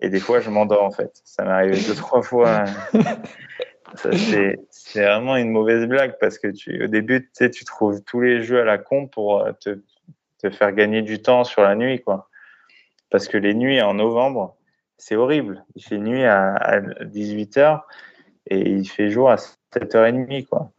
Et 0.00 0.08
des 0.08 0.20
fois, 0.20 0.40
je 0.40 0.50
m'endors 0.50 0.82
en 0.82 0.90
fait. 0.90 1.20
Ça 1.24 1.44
m'est 1.44 1.50
arrivé 1.50 1.78
deux, 1.86 1.94
trois 1.94 2.22
fois. 2.22 2.64
c'est 3.94 4.56
vraiment 4.94 5.36
une 5.36 5.50
mauvaise 5.50 5.86
blague 5.86 6.16
parce 6.18 6.38
que 6.38 6.48
tu, 6.48 6.84
au 6.84 6.86
début, 6.86 7.22
tu, 7.22 7.30
sais, 7.32 7.50
tu 7.50 7.64
trouves 7.64 8.02
tous 8.04 8.20
les 8.20 8.42
jeux 8.42 8.60
à 8.60 8.64
la 8.64 8.78
con 8.78 9.08
pour 9.08 9.40
euh, 9.40 9.52
te, 9.52 9.80
te, 10.38 10.50
faire 10.50 10.72
gagner 10.72 11.02
du 11.02 11.20
temps 11.20 11.44
sur 11.44 11.62
la 11.62 11.74
nuit. 11.74 12.00
quoi. 12.00 12.28
Parce 13.10 13.28
que 13.28 13.36
les 13.36 13.54
nuits 13.54 13.82
en 13.82 13.94
novembre, 13.94 14.56
c'est 14.96 15.16
horrible. 15.16 15.64
Il 15.74 15.84
fait 15.84 15.98
nuit 15.98 16.24
à, 16.24 16.54
à 16.54 16.80
18h 16.80 17.82
et 18.46 18.70
il 18.70 18.88
fait 18.88 19.10
jour 19.10 19.30
à 19.30 19.36
7h30. 19.74 20.46
quoi. 20.46 20.72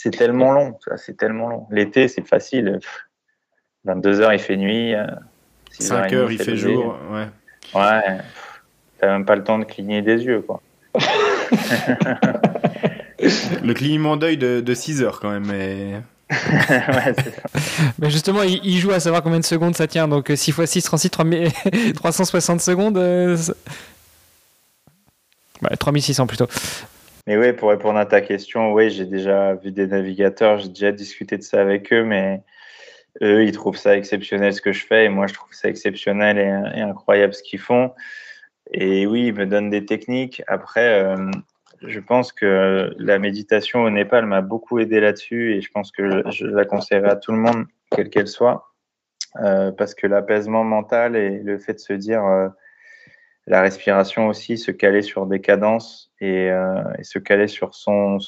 C'est 0.00 0.12
tellement 0.12 0.52
long. 0.52 0.78
C'est 0.96 1.16
tellement 1.16 1.48
long. 1.48 1.66
L'été, 1.72 2.06
c'est 2.06 2.24
facile. 2.24 2.78
22h, 3.84 4.32
il 4.32 4.38
fait 4.38 4.56
nuit. 4.56 4.94
5h, 5.72 6.14
euh, 6.14 6.28
il 6.30 6.38
fait 6.38 6.56
jour. 6.56 6.96
Ouais. 7.10 7.26
Ouais, 7.74 8.18
t'as 9.00 9.08
même 9.08 9.24
pas 9.24 9.34
le 9.34 9.42
temps 9.42 9.58
de 9.58 9.64
cligner 9.64 10.02
des 10.02 10.22
yeux, 10.22 10.40
quoi. 10.42 10.62
le 13.20 13.72
clignement 13.72 14.16
d'œil 14.16 14.36
de, 14.36 14.60
de 14.60 14.74
6 14.74 15.02
heures 15.02 15.18
quand 15.18 15.30
même, 15.30 15.46
mais... 15.46 16.00
ouais, 16.30 17.14
mais 17.98 18.10
justement, 18.10 18.44
il, 18.44 18.78
joue 18.78 18.92
à 18.92 19.00
savoir 19.00 19.24
combien 19.24 19.40
de 19.40 19.44
secondes 19.44 19.74
ça 19.74 19.88
tient. 19.88 20.06
Donc 20.06 20.30
6 20.32 20.50
x 20.58 20.64
6, 20.64 20.82
36, 20.84 21.10
360 21.94 22.60
secondes. 22.60 22.98
Euh, 22.98 23.36
3600 25.80 26.28
plutôt. 26.28 26.46
Mais 27.28 27.36
oui, 27.36 27.52
pour 27.52 27.68
répondre 27.68 27.98
à 27.98 28.06
ta 28.06 28.22
question, 28.22 28.72
oui, 28.72 28.88
j'ai 28.88 29.04
déjà 29.04 29.52
vu 29.52 29.70
des 29.70 29.86
navigateurs, 29.86 30.60
j'ai 30.60 30.70
déjà 30.70 30.92
discuté 30.92 31.36
de 31.36 31.42
ça 31.42 31.60
avec 31.60 31.92
eux, 31.92 32.02
mais 32.02 32.42
eux, 33.20 33.44
ils 33.44 33.52
trouvent 33.52 33.76
ça 33.76 33.98
exceptionnel 33.98 34.54
ce 34.54 34.62
que 34.62 34.72
je 34.72 34.86
fais 34.86 35.04
et 35.04 35.08
moi, 35.10 35.26
je 35.26 35.34
trouve 35.34 35.52
ça 35.52 35.68
exceptionnel 35.68 36.38
et, 36.38 36.80
incroyable 36.80 37.34
ce 37.34 37.42
qu'ils 37.42 37.58
font. 37.58 37.92
Et 38.72 39.06
oui, 39.06 39.26
ils 39.26 39.34
me 39.34 39.44
donnent 39.44 39.68
des 39.68 39.84
techniques. 39.84 40.42
Après, 40.46 41.04
euh, 41.04 41.30
je 41.82 42.00
pense 42.00 42.32
que 42.32 42.94
la 42.96 43.18
méditation 43.18 43.82
au 43.82 43.90
Népal 43.90 44.24
m'a 44.24 44.40
beaucoup 44.40 44.78
aidé 44.78 44.98
là-dessus 44.98 45.54
et 45.54 45.60
je 45.60 45.70
pense 45.70 45.92
que 45.92 46.22
je, 46.30 46.46
la 46.46 46.64
conseillerais 46.64 47.10
à 47.10 47.16
tout 47.16 47.32
le 47.32 47.38
monde, 47.38 47.66
quelle 47.94 48.08
qu'elle 48.08 48.28
soit, 48.28 48.72
euh, 49.42 49.70
parce 49.70 49.94
que 49.94 50.06
l'apaisement 50.06 50.64
mental 50.64 51.14
et 51.14 51.40
le 51.40 51.58
fait 51.58 51.74
de 51.74 51.78
se 51.78 51.92
dire 51.92 52.24
euh, 52.24 52.48
la 53.48 53.62
respiration 53.62 54.28
aussi, 54.28 54.58
se 54.58 54.70
caler 54.70 55.02
sur 55.02 55.26
des 55.26 55.40
cadences 55.40 56.12
et, 56.20 56.46
et 56.98 57.02
se 57.04 57.18
caler 57.18 57.48
sur 57.48 57.74
son, 57.74 58.18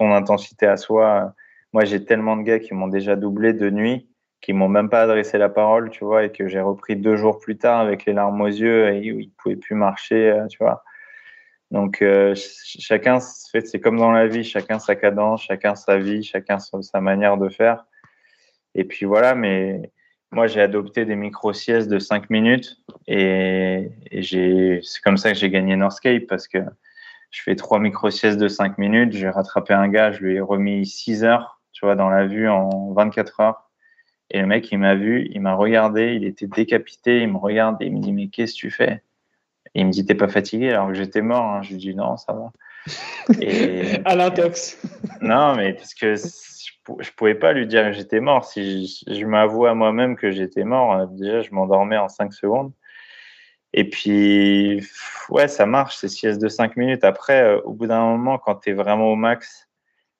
intensité 0.00 0.66
à 0.66 0.76
soi. 0.76 1.34
Moi, 1.72 1.84
j'ai 1.84 2.04
tellement 2.04 2.36
de 2.36 2.42
gars 2.42 2.58
qui 2.58 2.74
m'ont 2.74 2.88
déjà 2.88 3.16
doublé 3.16 3.52
de 3.52 3.70
nuit 3.70 4.08
qui 4.40 4.52
m'ont 4.52 4.68
même 4.68 4.88
pas 4.88 5.02
adressé 5.02 5.38
la 5.38 5.48
parole, 5.48 5.90
tu 5.90 6.04
vois, 6.04 6.24
et 6.24 6.32
que 6.32 6.48
j'ai 6.48 6.60
repris 6.60 6.96
deux 6.96 7.16
jours 7.16 7.38
plus 7.38 7.58
tard 7.58 7.80
avec 7.80 8.04
les 8.04 8.12
larmes 8.12 8.40
aux 8.40 8.46
yeux 8.46 8.88
et 8.88 9.12
où 9.12 9.20
ils 9.20 9.32
pouvaient 9.32 9.56
plus 9.56 9.74
marcher, 9.74 10.30
euh, 10.30 10.46
tu 10.46 10.58
vois. 10.58 10.84
Donc 11.70 12.00
euh, 12.00 12.34
chacun 12.34 13.20
c'est 13.20 13.80
comme 13.80 13.98
dans 13.98 14.12
la 14.12 14.26
vie, 14.26 14.44
chacun 14.44 14.78
sa 14.78 14.96
cadence, 14.96 15.42
chacun 15.42 15.74
sa 15.74 15.98
vie, 15.98 16.22
chacun 16.22 16.58
sa 16.58 17.00
manière 17.00 17.36
de 17.36 17.48
faire. 17.48 17.84
Et 18.74 18.84
puis 18.84 19.06
voilà, 19.06 19.34
mais 19.34 19.92
moi 20.30 20.46
j'ai 20.46 20.60
adopté 20.60 21.04
des 21.04 21.16
micro 21.16 21.52
siestes 21.52 21.88
de 21.88 21.98
5 21.98 22.30
minutes 22.30 22.76
et, 23.06 23.90
c'est 24.22 25.00
comme 25.02 25.16
ça 25.16 25.32
que 25.32 25.38
j'ai 25.38 25.50
gagné 25.50 25.76
Northscape 25.76 26.26
parce 26.28 26.48
que 26.48 26.58
je 27.30 27.42
fais 27.42 27.56
trois 27.56 27.78
micro 27.78 28.10
siestes 28.10 28.38
de 28.38 28.48
5 28.48 28.78
minutes, 28.78 29.12
j'ai 29.12 29.28
rattrapé 29.28 29.74
un 29.74 29.88
gars, 29.88 30.12
je 30.12 30.20
lui 30.20 30.36
ai 30.36 30.40
remis 30.40 30.86
6 30.86 31.24
heures, 31.24 31.60
tu 31.72 31.84
vois, 31.84 31.94
dans 31.94 32.08
la 32.08 32.26
vue 32.26 32.48
en 32.48 32.92
24 32.92 33.40
heures. 33.40 33.70
Et 34.30 34.40
le 34.40 34.46
mec, 34.46 34.70
il 34.72 34.78
m'a 34.78 34.94
vu, 34.94 35.28
il 35.32 35.40
m'a 35.40 35.54
regardé, 35.54 36.14
il 36.14 36.24
était 36.24 36.46
décapité, 36.46 37.22
il 37.22 37.28
me 37.28 37.38
regarde 37.38 37.78
il 37.80 37.94
me 37.94 38.00
dit 38.00 38.12
Mais 38.12 38.28
qu'est-ce 38.28 38.54
que 38.54 38.58
tu 38.58 38.70
fais? 38.70 39.02
Il 39.74 39.86
me 39.86 39.90
dit 39.90 40.04
T'es 40.04 40.14
pas 40.14 40.28
fatigué 40.28 40.70
alors 40.70 40.88
que 40.88 40.94
j'étais 40.94 41.22
mort. 41.22 41.44
Hein. 41.44 41.62
Je 41.62 41.70
lui 41.70 41.78
dis 41.78 41.94
Non, 41.94 42.16
ça 42.16 42.32
va. 42.32 42.52
Et, 43.40 44.00
à 44.04 44.14
l'intox. 44.14 44.80
Non, 45.20 45.54
mais 45.56 45.74
parce 45.74 45.94
que 45.94 46.14
je, 46.16 47.10
pouvais 47.16 47.34
pas 47.34 47.52
lui 47.52 47.66
dire 47.66 47.84
que 47.84 47.92
j'étais 47.92 48.20
mort. 48.20 48.44
Si 48.44 48.86
je, 49.06 49.14
je 49.14 49.26
m'avoue 49.26 49.66
à 49.66 49.74
moi-même 49.74 50.16
que 50.16 50.30
j'étais 50.30 50.64
mort, 50.64 50.92
euh, 50.94 51.06
déjà, 51.10 51.42
je 51.42 51.50
m'endormais 51.52 51.98
en 51.98 52.08
5 52.08 52.32
secondes. 52.32 52.72
Et 53.74 53.88
puis, 53.88 54.82
ouais, 55.28 55.48
ça 55.48 55.66
marche, 55.66 55.96
c'est 55.96 56.08
sieste 56.08 56.40
de 56.40 56.48
5 56.48 56.76
minutes. 56.76 57.04
Après, 57.04 57.42
euh, 57.42 57.60
au 57.62 57.72
bout 57.72 57.86
d'un 57.86 58.00
moment, 58.00 58.38
quand 58.38 58.56
tu 58.56 58.70
es 58.70 58.72
vraiment 58.72 59.12
au 59.12 59.16
max, 59.16 59.68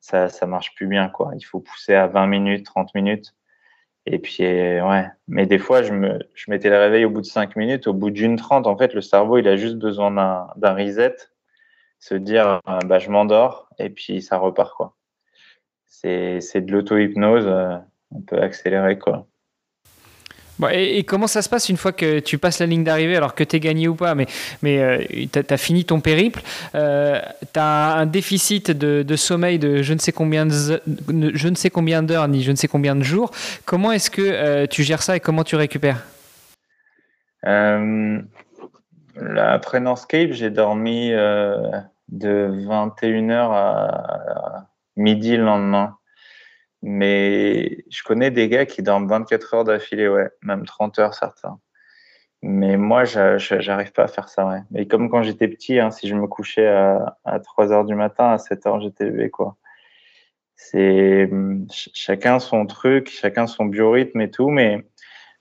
ça, 0.01 0.29
ça 0.29 0.47
marche 0.47 0.75
plus 0.75 0.87
bien. 0.87 1.09
quoi. 1.09 1.33
Il 1.37 1.45
faut 1.45 1.61
pousser 1.61 1.95
à 1.95 2.07
20 2.07 2.27
minutes, 2.27 2.67
30 2.67 2.95
minutes. 2.95 3.35
Et 4.07 4.19
puis, 4.19 4.45
euh, 4.45 4.87
ouais. 4.89 5.07
Mais 5.29 5.47
des 5.47 5.59
fois, 5.59 5.83
je, 5.83 5.93
me, 5.93 6.19
je 6.35 6.51
mettais 6.51 6.71
le 6.71 6.79
réveil 6.79 7.05
au 7.05 7.11
bout 7.11 7.21
de 7.21 7.27
5 7.27 7.57
minutes, 7.57 7.87
au 7.87 7.95
bout 7.95 8.11
d'une 8.11 8.37
trente. 8.37 8.67
En 8.67 8.77
fait, 8.77 8.95
le 8.95 9.01
cerveau, 9.01 9.39
il 9.39 9.49
a 9.49 9.57
juste 9.57 9.77
besoin 9.77 10.11
d'un 10.57 10.75
reset, 10.75 11.17
se 11.99 12.15
dire, 12.15 12.61
euh, 12.69 12.79
bah, 12.87 12.99
je 12.99 13.11
m'endors, 13.11 13.69
et 13.79 13.91
puis 13.91 14.23
ça 14.23 14.39
repart, 14.39 14.75
quoi. 14.75 14.95
C'est 15.87 16.61
de 16.61 16.73
l'auto-hypnose, 16.73 17.47
euh, 17.47 17.77
on 18.13 18.21
peut 18.21 18.41
accélérer, 18.41 18.99
quoi 18.99 19.27
et, 20.73 21.05
comment 21.05 21.27
ça 21.27 21.43
se 21.43 21.49
passe 21.49 21.69
une 21.69 21.77
fois 21.77 21.93
que 21.93 22.19
tu 22.21 22.39
passes 22.39 22.59
la 22.59 22.67
ligne 22.67 22.85
d'arrivée, 22.85 23.17
alors 23.17 23.35
que 23.35 23.45
tu 23.45 23.57
es 23.57 23.61
gagné 23.61 23.89
ou 23.89 23.95
pas, 23.95 24.15
mais, 24.15 24.27
mais 24.63 24.79
euh, 24.79 24.99
tu 25.33 25.41
as, 25.49 25.57
fini 25.57 25.85
ton 25.85 26.01
périple, 26.01 26.43
euh, 26.75 27.21
tu 27.53 27.61
as 27.61 27.95
un 27.95 28.07
déficit 28.07 28.71
de, 28.71 29.17
sommeil 29.17 29.59
de 29.59 29.83
je 29.83 29.95
ne 29.95 29.99
sais 29.99 30.13
combien 30.13 30.47
de, 30.47 30.81
je 31.35 31.49
ne 31.49 31.55
sais 31.55 31.71
combien 31.71 32.03
d'heures 32.03 32.29
ni 32.29 32.43
je 32.43 32.51
ne 32.51 32.57
sais 32.57 32.69
combien 32.69 32.97
de 32.97 33.03
jours. 33.03 33.31
Comment 33.65 33.93
est-ce 33.93 34.11
que 34.11 34.23
euh, 34.23 34.67
tu 34.67 34.83
gères 34.83 35.03
ça 35.03 35.17
et 35.17 35.21
comment 35.21 35.45
tu 35.45 35.57
récupères? 35.57 36.05
Après 39.37 39.81
Northscape, 39.81 40.33
j'ai 40.33 40.51
dormi 40.51 41.11
de 41.11 42.51
21h 42.67 43.51
à 43.53 44.69
midi 44.97 45.37
le 45.37 45.45
lendemain. 45.45 45.97
Mais 46.83 47.85
je 47.91 48.03
connais 48.05 48.31
des 48.31 48.49
gars 48.49 48.67
qui 48.67 48.83
dorment 48.83 49.09
24 49.09 49.55
heures 49.55 49.65
d'affilée, 49.65 50.09
ouais, 50.09 50.31
même 50.43 50.65
30 50.65 50.99
heures 51.01 51.15
certains. 51.15 51.59
Mais 52.43 52.77
moi, 52.77 53.05
j'arrive 53.05 53.93
pas 53.93 54.05
à 54.05 54.09
faire 54.09 54.29
ça, 54.29 54.47
ouais. 54.47 54.61
Mais 54.71 54.87
comme 54.87 55.11
quand 55.11 55.23
j'étais 55.23 55.49
petit, 55.49 55.81
hein, 55.81 55.91
si 55.91 56.07
je 56.07 56.15
me 56.15 56.29
couchais 56.29 56.69
à, 56.69 57.17
à 57.25 57.41
3 57.41 57.73
heures 57.73 57.85
du 57.85 57.97
matin, 57.97 58.31
à 58.31 58.39
7 58.39 58.67
heures, 58.67 58.81
j'étais 58.81 59.07
levé, 59.07 59.29
quoi. 59.29 59.57
C'est 60.55 61.31
chacun 61.71 62.39
son 62.39 62.67
truc, 62.67 63.09
chacun 63.11 63.47
son 63.47 63.65
biorhythme 63.65 64.21
et 64.21 64.31
tout, 64.31 64.51
mais, 64.51 64.85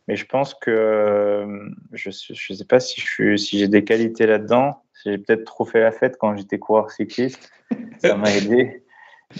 mais 0.08 0.16
je 0.16 0.26
pense 0.26 0.54
que 0.54 1.70
je, 1.92 2.10
je 2.12 2.54
sais 2.54 2.66
pas 2.66 2.80
si 2.80 3.02
je 3.02 3.36
si 3.36 3.60
j'ai 3.60 3.68
des 3.68 3.84
qualités 3.84 4.26
là-dedans. 4.26 4.84
J'ai 5.04 5.18
peut-être 5.18 5.44
trop 5.44 5.66
fait 5.66 5.82
la 5.82 5.92
fête 5.92 6.18
quand 6.18 6.36
j'étais 6.36 6.60
coureur 6.60 6.92
cycliste. 6.92 7.52
Ça 8.00 8.16
m'a 8.16 8.32
aidé. 8.36 8.84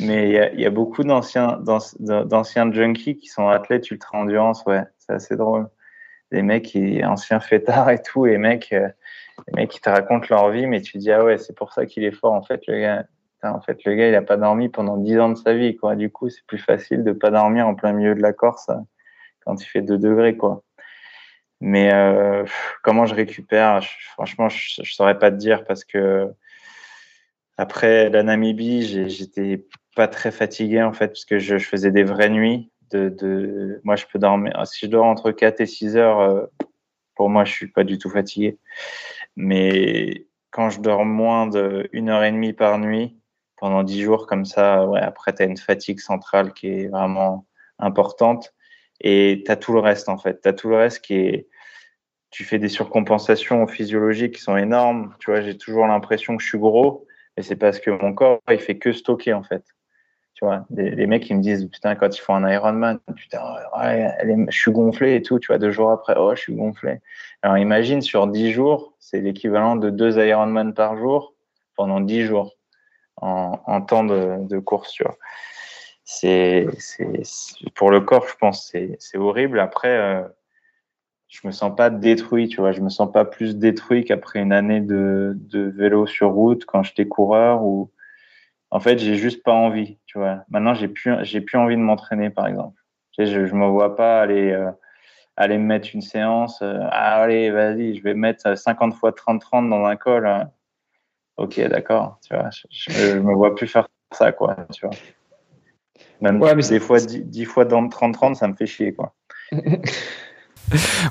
Mais 0.02 0.50
il 0.54 0.60
y, 0.60 0.66
a, 0.66 0.70
beaucoup 0.70 1.04
d'anciens, 1.04 1.62
d'anciens 2.00 2.72
junkies 2.74 3.16
qui 3.16 3.28
sont 3.28 3.48
athlètes 3.48 3.90
ultra 3.90 4.18
endurance, 4.18 4.66
ouais, 4.66 4.84
c'est 4.98 5.14
assez 5.14 5.38
drôle. 5.38 5.70
Des 6.30 6.42
mecs 6.42 6.66
qui, 6.66 7.04
anciens 7.06 7.40
fêtards 7.40 7.90
et 7.90 8.02
tout, 8.02 8.26
et 8.26 8.38
mecs, 8.38 8.74
euh, 8.74 8.90
les 9.48 9.54
mecs 9.54 9.72
qui 9.72 9.80
te 9.80 9.90
racontent 9.90 10.28
leur 10.30 10.50
vie, 10.50 10.68
mais 10.68 10.82
tu 10.82 10.98
dis, 10.98 11.10
ah 11.10 11.24
ouais, 11.24 11.38
c'est 11.38 11.56
pour 11.56 11.72
ça 11.72 11.86
qu'il 11.86 12.04
est 12.04 12.12
fort. 12.12 12.34
En 12.34 12.44
fait, 12.44 12.68
le 12.68 12.82
gars, 12.82 13.06
en 13.44 13.62
fait, 13.62 13.82
le 13.86 13.96
gars, 13.96 14.10
il 14.10 14.16
a 14.16 14.22
pas 14.22 14.36
dormi 14.36 14.68
pendant 14.68 14.98
10 14.98 15.20
ans 15.20 15.30
de 15.30 15.38
sa 15.38 15.54
vie, 15.54 15.78
quoi. 15.78 15.96
Du 15.96 16.10
coup, 16.10 16.28
c'est 16.28 16.46
plus 16.46 16.58
facile 16.58 17.06
de 17.06 17.14
pas 17.14 17.32
dormir 17.32 17.66
en 17.66 17.74
plein 17.74 17.94
milieu 17.94 18.14
de 18.14 18.22
la 18.22 18.34
Corse 18.34 18.70
quand 19.48 19.62
il 19.62 19.66
fait 19.66 19.82
2 19.82 19.98
degrés, 19.98 20.38
quoi. 20.38 20.64
Mais 21.60 21.92
euh, 21.92 22.46
comment 22.84 23.06
je 23.06 23.16
récupère 23.16 23.84
Franchement, 24.14 24.50
je, 24.50 24.84
je 24.84 24.94
saurais 24.94 25.18
pas 25.18 25.32
te 25.32 25.38
dire 25.38 25.64
parce 25.66 25.84
que 25.84 26.32
après 27.58 28.10
la 28.10 28.22
Namibie, 28.24 28.84
j'étais 29.10 29.66
pas 29.96 30.08
très 30.08 30.32
fatigué 30.32 30.84
en 30.84 30.94
fait, 30.94 31.08
parce 31.08 31.26
que 31.26 31.40
je, 31.40 31.58
faisais 31.58 31.92
des 31.92 32.04
vraies 32.04 32.30
nuits. 32.30 32.72
De, 32.92 33.82
moi, 33.84 33.98
je 33.98 34.06
peux 34.06 34.20
dormir. 34.20 34.54
Ah, 34.56 34.66
si 34.66 34.86
je 34.86 34.92
dors 34.92 35.06
entre 35.06 35.32
4 35.32 35.60
et 35.60 35.66
6 35.66 35.98
heures, 35.98 36.22
euh, 36.22 36.46
pour 37.16 37.30
moi, 37.30 37.44
je 37.44 37.52
suis 37.52 37.68
pas 37.68 37.84
du 37.84 37.98
tout 37.98 38.10
fatigué. 38.10 38.58
Mais 39.36 40.28
quand 40.52 40.70
je 40.70 40.80
dors 40.80 41.04
moins 41.04 41.48
de 41.48 41.90
une 41.92 42.10
heure 42.10 42.24
et 42.24 42.32
demie 42.32 42.54
par 42.54 42.78
nuit, 42.80 43.18
pendant 43.58 43.84
10 43.84 44.04
jours 44.04 44.28
comme 44.28 44.46
ça, 44.46 44.88
après, 45.02 45.34
tu 45.34 45.42
as 45.42 45.46
une 45.46 45.58
fatigue 45.58 46.00
centrale 46.00 46.54
qui 46.54 46.68
est 46.68 46.88
vraiment 46.88 47.46
importante. 47.80 48.54
Et 49.02 49.44
tu 49.46 49.52
as 49.52 49.56
tout 49.56 49.74
le 49.74 49.80
reste, 49.80 50.10
en 50.10 50.18
fait. 50.18 50.42
Tu 50.42 50.50
as 50.50 50.54
tout 50.54 50.70
le 50.70 50.78
reste 50.78 51.02
qui 51.02 51.16
est. 51.16 51.48
Tu 52.30 52.44
fais 52.44 52.60
des 52.60 52.70
surcompensations 52.70 53.66
physiologiques 53.68 54.36
qui 54.36 54.42
sont 54.42 54.58
énormes. 54.58 55.16
Tu 55.20 55.32
vois, 55.32 55.42
j'ai 55.42 55.58
toujours 55.58 55.88
l'impression 55.88 56.36
que 56.36 56.44
je 56.44 56.48
suis 56.48 56.58
gros, 56.58 57.06
mais 57.36 57.44
c'est 57.44 57.56
parce 57.56 57.80
que 57.80 57.90
mon 57.90 58.14
corps, 58.14 58.42
il 58.50 58.60
fait 58.60 58.78
que 58.78 58.92
stocker, 58.92 59.34
en 59.34 59.44
fait. 59.44 59.64
Tu 60.38 60.46
vois, 60.46 60.68
les, 60.70 61.08
mecs, 61.08 61.28
ils 61.32 61.36
me 61.36 61.42
disent, 61.42 61.68
putain, 61.68 61.96
quand 61.96 62.16
ils 62.16 62.22
font 62.22 62.36
un 62.36 62.48
Ironman, 62.48 63.00
putain, 63.16 63.42
je 63.82 64.56
suis 64.56 64.72
gonflé 64.72 65.16
et 65.16 65.24
tout. 65.24 65.40
Tu 65.40 65.48
vois, 65.48 65.58
deux 65.58 65.72
jours 65.72 65.90
après, 65.90 66.14
oh, 66.16 66.36
je 66.36 66.42
suis 66.42 66.54
gonflé. 66.54 67.00
Alors, 67.42 67.58
imagine, 67.58 68.02
sur 68.02 68.28
10 68.28 68.52
jours, 68.52 68.94
c'est 69.00 69.20
l'équivalent 69.20 69.76
de 69.76 69.90
deux 69.90 70.20
Ironman 70.20 70.76
par 70.76 70.96
jour 70.96 71.34
pendant 71.76 72.02
10 72.02 72.26
jours 72.26 72.56
en, 73.16 73.82
temps 73.82 74.04
de, 74.04 74.60
course, 74.60 74.92
tu 74.92 75.04
vois. 75.04 75.18
C'est, 76.10 76.66
pour 77.76 77.92
le 77.92 78.00
corps, 78.00 78.26
je 78.30 78.36
pense, 78.38 78.72
c'est 78.72 79.18
horrible. 79.18 79.60
Après, 79.60 79.98
euh, 79.98 80.24
je 81.28 81.46
me 81.46 81.52
sens 81.52 81.76
pas 81.76 81.90
détruit, 81.90 82.48
tu 82.48 82.62
vois. 82.62 82.72
Je 82.72 82.80
me 82.80 82.88
sens 82.88 83.12
pas 83.12 83.26
plus 83.26 83.58
détruit 83.58 84.06
qu'après 84.06 84.40
une 84.40 84.54
année 84.54 84.80
de, 84.80 85.34
de, 85.36 85.64
vélo 85.64 86.08
sur 86.08 86.30
route 86.30 86.64
quand 86.66 86.82
j'étais 86.82 87.08
coureur 87.10 87.62
ou, 87.64 87.92
en 88.72 88.80
fait, 88.80 89.00
j'ai 89.00 89.16
juste 89.16 89.44
pas 89.44 89.52
envie, 89.52 89.98
tu 90.06 90.18
vois. 90.18 90.46
Maintenant, 90.50 90.74
j'ai 90.74 90.88
plus, 90.88 91.14
j'ai 91.24 91.42
plus 91.42 91.58
envie 91.58 91.76
de 91.76 91.82
m'entraîner, 91.82 92.30
par 92.30 92.48
exemple. 92.48 92.82
je, 93.20 93.26
je 93.46 93.54
me 93.54 93.68
vois 93.68 93.98
pas 93.98 94.22
aller, 94.22 94.52
euh, 94.52 94.72
aller 95.36 95.58
me 95.58 95.66
mettre 95.66 95.90
une 95.94 96.02
séance. 96.02 96.62
Euh, 96.62 96.80
ah, 96.90 97.22
allez, 97.24 97.52
vas-y, 97.52 97.96
je 97.96 98.04
vais 98.04 98.14
mettre 98.14 98.58
50 98.58 98.94
fois 98.94 99.12
30-30 99.12 99.70
dans 99.70 99.84
un 99.86 99.98
col. 99.98 100.26
Hein 100.26 100.52
ok, 101.36 101.60
d'accord, 101.68 102.18
tu 102.26 102.34
vois, 102.34 102.50
je, 102.70 103.18
ne 103.18 103.20
me 103.20 103.34
vois 103.34 103.56
plus 103.56 103.68
faire 103.68 103.90
ça, 104.14 104.32
quoi, 104.32 104.56
tu 104.74 104.88
vois. 104.88 104.96
Même 106.22 106.40
des 106.40 106.80
fois, 106.80 107.00
10, 107.00 107.46
fois 107.46 107.66
dans 107.66 107.88
30-30, 107.88 108.36
ça 108.36 108.48
me 108.48 108.56
fait 108.56 108.66
chier, 108.66 108.94
quoi. 108.94 109.14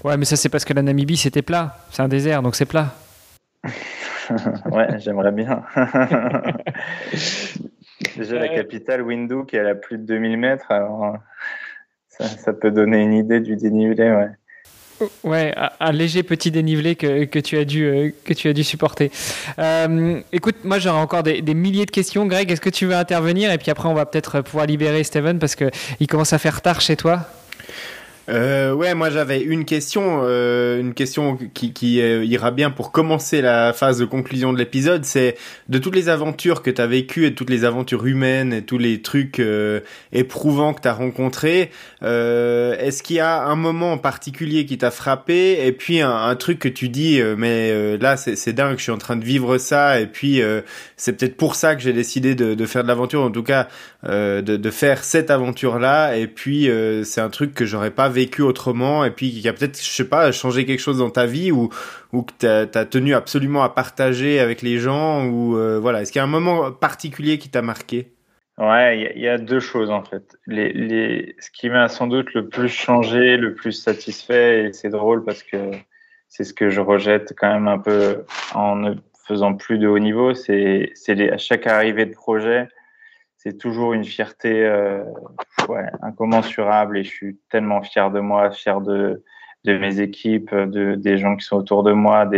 ouais, 0.05 0.17
mais 0.17 0.25
ça, 0.25 0.37
c'est 0.37 0.49
parce 0.49 0.65
que 0.65 0.73
la 0.73 0.83
Namibie, 0.83 1.17
c'était 1.17 1.43
plat. 1.43 1.77
C'est 1.91 2.03
un 2.03 2.09
désert, 2.09 2.43
donc 2.43 2.57
c'est 2.57 2.67
plat. 2.67 2.95
ouais, 4.71 4.99
j'aimerais 4.99 5.33
bien. 5.33 5.63
Déjà, 8.17 8.39
la 8.39 8.49
capitale, 8.49 9.03
Windhoek, 9.03 9.55
elle 9.55 9.69
a 9.69 9.75
plus 9.75 9.99
de 9.99 10.05
2000 10.05 10.39
mètres, 10.39 10.71
alors 10.71 11.17
ça, 12.09 12.25
ça 12.25 12.53
peut 12.53 12.71
donner 12.71 13.03
une 13.03 13.13
idée 13.13 13.41
du 13.41 13.57
dénivelé, 13.57 14.11
ouais. 14.11 14.31
Ouais, 15.25 15.55
un 15.81 15.93
léger 15.93 16.23
petit 16.23 16.51
dénivelé 16.51 16.97
que, 16.97 17.39
tu, 17.41 17.59
as 17.59 17.65
dû, 17.65 17.85
euh, 17.85 18.11
que 18.25 18.33
tu 18.33 18.49
as 18.49 18.53
dû 18.53 18.65
supporter. 18.65 19.11
Euh, 19.59 20.21
écoute, 20.33 20.57
moi 20.65 20.79
j'aurais 20.79 21.01
encore 21.01 21.23
des, 21.23 21.43
des, 21.43 21.55
milliers 21.55 21.87
de 21.87 21.91
questions. 21.91 22.27
Greg, 22.27 22.51
est-ce 22.51 22.61
que 22.61 22.71
tu 22.71 22.87
veux 22.87 22.95
intervenir? 22.95 23.53
Et 23.53 23.59
puis 23.59 23.71
après, 23.71 23.89
on 23.89 23.95
va 23.95 24.07
peut-être 24.07 24.41
pouvoir 24.41 24.67
libérer 24.67 25.05
Steven 25.05 25.39
parce 25.39 25.55
qu'il 25.55 26.07
commence 26.09 26.33
à 26.33 26.39
faire 26.39 26.63
tard 26.63 26.81
chez 26.81 26.97
toi 26.97 27.29
euh, 28.29 28.73
ouais, 28.73 28.95
moi 28.95 29.11
j'avais 29.11 29.41
une 29.41 29.65
question, 29.65 30.23
euh, 30.25 30.81
une 30.81 30.95
question 30.95 31.39
qui, 31.55 31.73
qui 31.73 32.01
euh, 32.01 32.25
ira 32.25 32.51
bien 32.51 32.71
pour 32.71 32.91
commencer 32.91 33.41
la 33.41 33.73
phase 33.73 33.99
de 33.99 34.05
conclusion 34.05 34.53
de 34.53 34.59
l'épisode. 34.59 35.05
C'est 35.05 35.37
de 35.69 35.79
toutes 35.79 35.95
les 35.95 36.09
aventures 36.09 36.63
que 36.63 36.71
tu 36.71 36.81
as 36.81 36.87
vécues 36.87 37.27
et 37.27 37.35
toutes 37.35 37.51
les 37.51 37.65
aventures 37.65 38.07
humaines 38.07 38.53
et 38.53 38.63
tous 38.63 38.79
les 38.79 39.01
trucs 39.01 39.39
euh, 39.39 39.81
éprouvants 40.13 40.75
que 40.75 40.81
tu 40.81 40.89
as 40.89 40.95
rencontrés. 40.95 41.71
Euh, 42.03 42.77
est-ce 42.79 43.03
qu'il 43.03 43.17
y 43.17 43.21
a 43.21 43.45
un 43.45 43.57
moment 43.57 43.93
en 43.93 43.99
particulier 43.99 44.67
qui 44.67 44.79
t'a 44.79 44.91
frappé 44.91 45.65
et 45.65 45.73
puis 45.73 46.01
un, 46.01 46.15
un, 46.15 46.37
truc 46.37 46.59
que 46.59 46.69
tu 46.69 46.89
dis, 46.89 47.21
mais 47.37 47.97
là 47.99 48.17
c'est 48.17 48.53
dingue, 48.53 48.77
je 48.79 48.83
suis 48.83 48.93
en 48.93 48.99
train 48.99 49.17
de 49.17 49.25
vivre 49.25 49.59
ça 49.59 50.01
et 50.01 50.07
puis 50.07 50.43
c'est 50.97 51.15
peut-être 51.15 51.37
pour 51.37 51.55
ça 51.55 51.75
que 51.75 51.81
j'ai 51.81 51.93
décidé 51.93 52.35
de, 52.35 52.55
de, 52.55 52.67
faire 52.67 52.83
de 52.83 52.89
l'aventure, 52.89 53.23
en 53.23 53.31
tout 53.31 53.43
cas 53.43 53.69
de, 54.05 54.41
de, 54.41 54.71
faire 54.71 55.03
cette 55.03 55.31
aventure 55.31 55.79
là 55.79 56.17
et 56.17 56.27
puis 56.27 56.69
c'est 57.05 57.21
un 57.21 57.31
truc 57.31 57.55
que 57.55 57.65
j'aurais 57.65 57.91
pas 57.91 58.09
vécu 58.17 58.43
autrement 58.43 59.05
et 59.05 59.11
puis 59.11 59.31
qui 59.31 59.49
a 59.49 59.53
peut-être, 59.53 59.79
je 59.79 59.91
sais 59.91 60.09
pas, 60.09 60.33
changé 60.33 60.65
quelque 60.65 60.81
chose 60.81 60.99
dans 60.99 61.11
ta 61.11 61.27
vie 61.27 61.53
ou, 61.53 61.69
ou 62.13 62.23
que 62.23 62.33
tu 62.39 62.47
as, 62.47 62.85
tenu 62.87 63.15
absolument 63.15 63.63
à 63.63 63.69
partager 63.69 64.41
avec 64.41 64.63
les 64.63 64.79
gens 64.79 65.27
ou 65.27 65.57
euh, 65.57 65.79
voilà, 65.79 66.03
est-ce 66.03 66.13
qu'il 66.13 66.19
y 66.19 66.23
a 66.23 66.25
un 66.25 66.39
moment 66.41 66.73
particulier 66.73 67.39
qui 67.39 67.49
t'a 67.49 67.63
marqué? 67.63 68.13
Ouais, 68.59 69.13
il 69.15 69.21
y, 69.21 69.29
a 69.29 69.37
deux 69.37 69.61
choses 69.61 69.91
en 69.91 70.03
fait. 70.03 70.39
Les, 70.47 70.73
les, 70.73 71.37
ce 71.39 71.51
qui 71.51 71.69
m'a 71.69 71.89
sans 71.89 72.07
doute 72.07 72.33
le 72.33 72.49
plus 72.49 72.71
changé, 72.71 73.37
le 73.37 73.55
plus 73.55 73.73
satisfait, 73.73 74.65
et 74.65 74.73
c'est 74.73 74.89
drôle 74.89 75.25
parce 75.25 75.43
que 75.43 75.73
c'est 76.29 76.45
ce 76.45 76.55
que 76.55 76.71
je 76.71 76.81
rejette 76.81 77.35
quand 77.37 77.53
même 77.53 77.69
un 77.69 77.79
peu 77.79 78.25
en 78.55 78.77
ne 78.77 78.95
faisant 79.27 79.55
plus 79.55 79.79
de 79.79 79.87
haut 79.87 79.99
niveau, 79.99 80.33
c'est 80.33 80.93
à 81.31 81.37
chaque 81.37 81.67
arrivée 81.67 82.07
de 82.07 82.15
projet, 82.15 82.69
c'est 83.47 83.59
toujours 83.59 83.93
une 83.93 84.05
fierté 84.05 84.67
euh, 84.67 85.05
ouais, 85.69 85.87
incommensurable 86.03 86.99
et 86.99 87.05
je 87.05 87.11
suis 87.11 87.37
tellement 87.49 87.81
fier 87.81 88.11
de 88.11 88.19
moi, 88.19 88.51
fier 88.51 88.81
de, 88.81 89.23
mes 89.65 90.01
équipes, 90.01 90.53
de, 90.53 90.97
des 90.97 91.17
gens 91.17 91.37
qui 91.37 91.47
sont 91.47 91.57
autour 91.57 91.85
de 91.85 91.93
moi, 91.93 92.29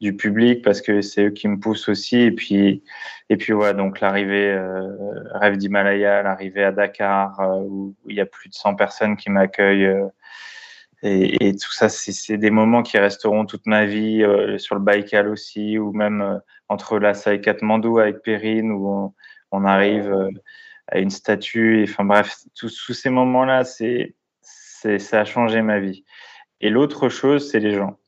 du 0.00 0.16
public 0.16 0.64
parce 0.64 0.80
que 0.80 1.02
c'est 1.02 1.26
eux 1.26 1.30
qui 1.30 1.46
me 1.46 1.60
poussent 1.60 1.88
aussi. 1.88 2.16
Et 2.16 2.32
puis, 2.32 2.82
et 3.30 3.36
puis 3.36 3.52
voilà, 3.52 3.74
donc 3.74 4.00
l'arrivée, 4.00 4.50
euh, 4.50 4.88
rêve 5.34 5.56
d'Himalaya, 5.56 6.24
l'arrivée 6.24 6.64
à 6.64 6.72
Dakar 6.72 7.38
euh, 7.38 7.60
où 7.60 7.94
il 8.08 8.16
y 8.16 8.20
a 8.20 8.26
plus 8.26 8.48
de 8.48 8.54
100 8.54 8.74
personnes 8.74 9.16
qui 9.16 9.30
m'accueillent. 9.30 9.88
Et, 11.04 11.48
et, 11.48 11.52
tout 11.52 11.72
ça, 11.72 11.88
c'est 11.88 12.38
des 12.38 12.50
moments 12.50 12.82
qui 12.82 12.98
resteront 12.98 13.46
toute 13.46 13.66
ma 13.66 13.86
vie 13.86 14.24
sur 14.58 14.74
le 14.74 14.80
Baïkal 14.80 15.28
aussi, 15.28 15.78
ou 15.78 15.92
même 15.92 16.40
entre 16.68 16.98
Lhasa 16.98 17.34
et 17.34 17.40
Katmandou 17.40 17.98
avec 17.98 18.22
Perrine, 18.22 18.70
où 18.70 18.88
on, 18.88 19.12
on 19.52 19.64
arrive 19.64 20.12
euh, 20.12 20.30
à 20.88 20.98
une 20.98 21.10
statue. 21.10 21.84
enfin 21.88 22.04
bref, 22.04 22.36
tous 22.54 22.92
ces 22.92 23.10
moments-là, 23.10 23.64
c'est, 23.64 24.14
ça 24.42 25.20
a 25.20 25.24
changé 25.24 25.62
ma 25.62 25.78
vie. 25.78 26.04
Et 26.60 26.70
l'autre 26.70 27.08
chose, 27.08 27.50
c'est 27.50 27.60
les 27.60 27.72
gens. 27.72 27.98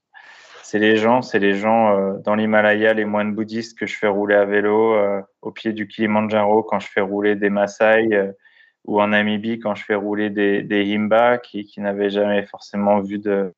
C'est 0.63 0.79
les 0.79 0.97
gens, 0.97 1.23
c'est 1.23 1.39
les 1.39 1.55
gens 1.55 1.97
euh, 1.97 2.19
dans 2.25 2.35
l'Himalaya, 2.35 2.95
les 2.95 3.05
moines 3.05 3.35
bouddhistes 3.35 3.79
que 3.79 3.87
je 3.87 3.97
fais 3.97 4.09
rouler 4.09 4.35
à 4.35 4.45
vélo 4.45 4.95
euh, 4.95 5.21
au 5.43 5.53
pied 5.53 5.73
du 5.73 5.87
Kilimanjaro 5.87 6.63
quand 6.63 6.81
je 6.81 6.89
fais 6.89 7.01
rouler 7.01 7.37
des 7.37 7.51
Maasai 7.51 8.33
ou 8.85 9.01
en 9.01 9.09
Namibie 9.09 9.61
quand 9.61 9.75
je 9.75 9.85
fais 9.85 9.95
rouler 9.95 10.31
des, 10.31 10.63
des 10.63 10.83
Himba 10.95 11.39
qui, 11.39 11.65
qui 11.65 11.81
n'avaient 11.81 12.11
jamais 12.11 12.45
forcément 12.45 13.01
vu 13.01 13.19
de, 13.19 13.53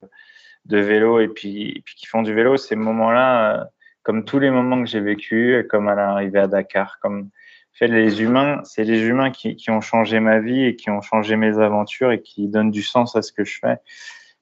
de 0.66 0.78
vélo 0.78 1.20
et 1.20 1.28
puis, 1.28 1.82
qui 1.97 2.07
font 2.07 2.22
du 2.22 2.34
vélo. 2.34 2.57
Ces 2.57 2.76
moments-là, 2.76 3.70
comme 4.03 4.24
tous 4.24 4.39
les 4.39 4.51
moments 4.51 4.82
que 4.82 4.89
j'ai 4.89 5.01
vécu, 5.01 5.64
comme 5.70 5.89
à 5.89 5.95
l'arrivée 5.95 6.41
à 6.41 6.47
Dakar, 6.49 6.99
comme 7.01 7.30
fait, 7.79 7.89
les 7.89 8.22
humains, 8.22 8.61
c'est 8.64 8.85
les 8.85 9.03
humains 9.03 9.31
qui, 9.31 9.57
qui, 9.57 9.70
ont 9.70 9.81
changé 9.81 10.20
ma 10.20 10.41
vie 10.41 10.64
et 10.64 10.77
qui 10.77 10.91
ont 10.91 11.01
changé 11.01 11.37
mes 11.37 11.59
aventures 11.59 12.12
et 12.12 12.22
qui 12.22 12.49
donnent 12.49 12.70
du 12.70 12.83
sens 12.83 13.16
à 13.16 13.22
ce 13.22 13.33
que 13.33 13.45
je 13.45 13.59
fais. 13.61 13.79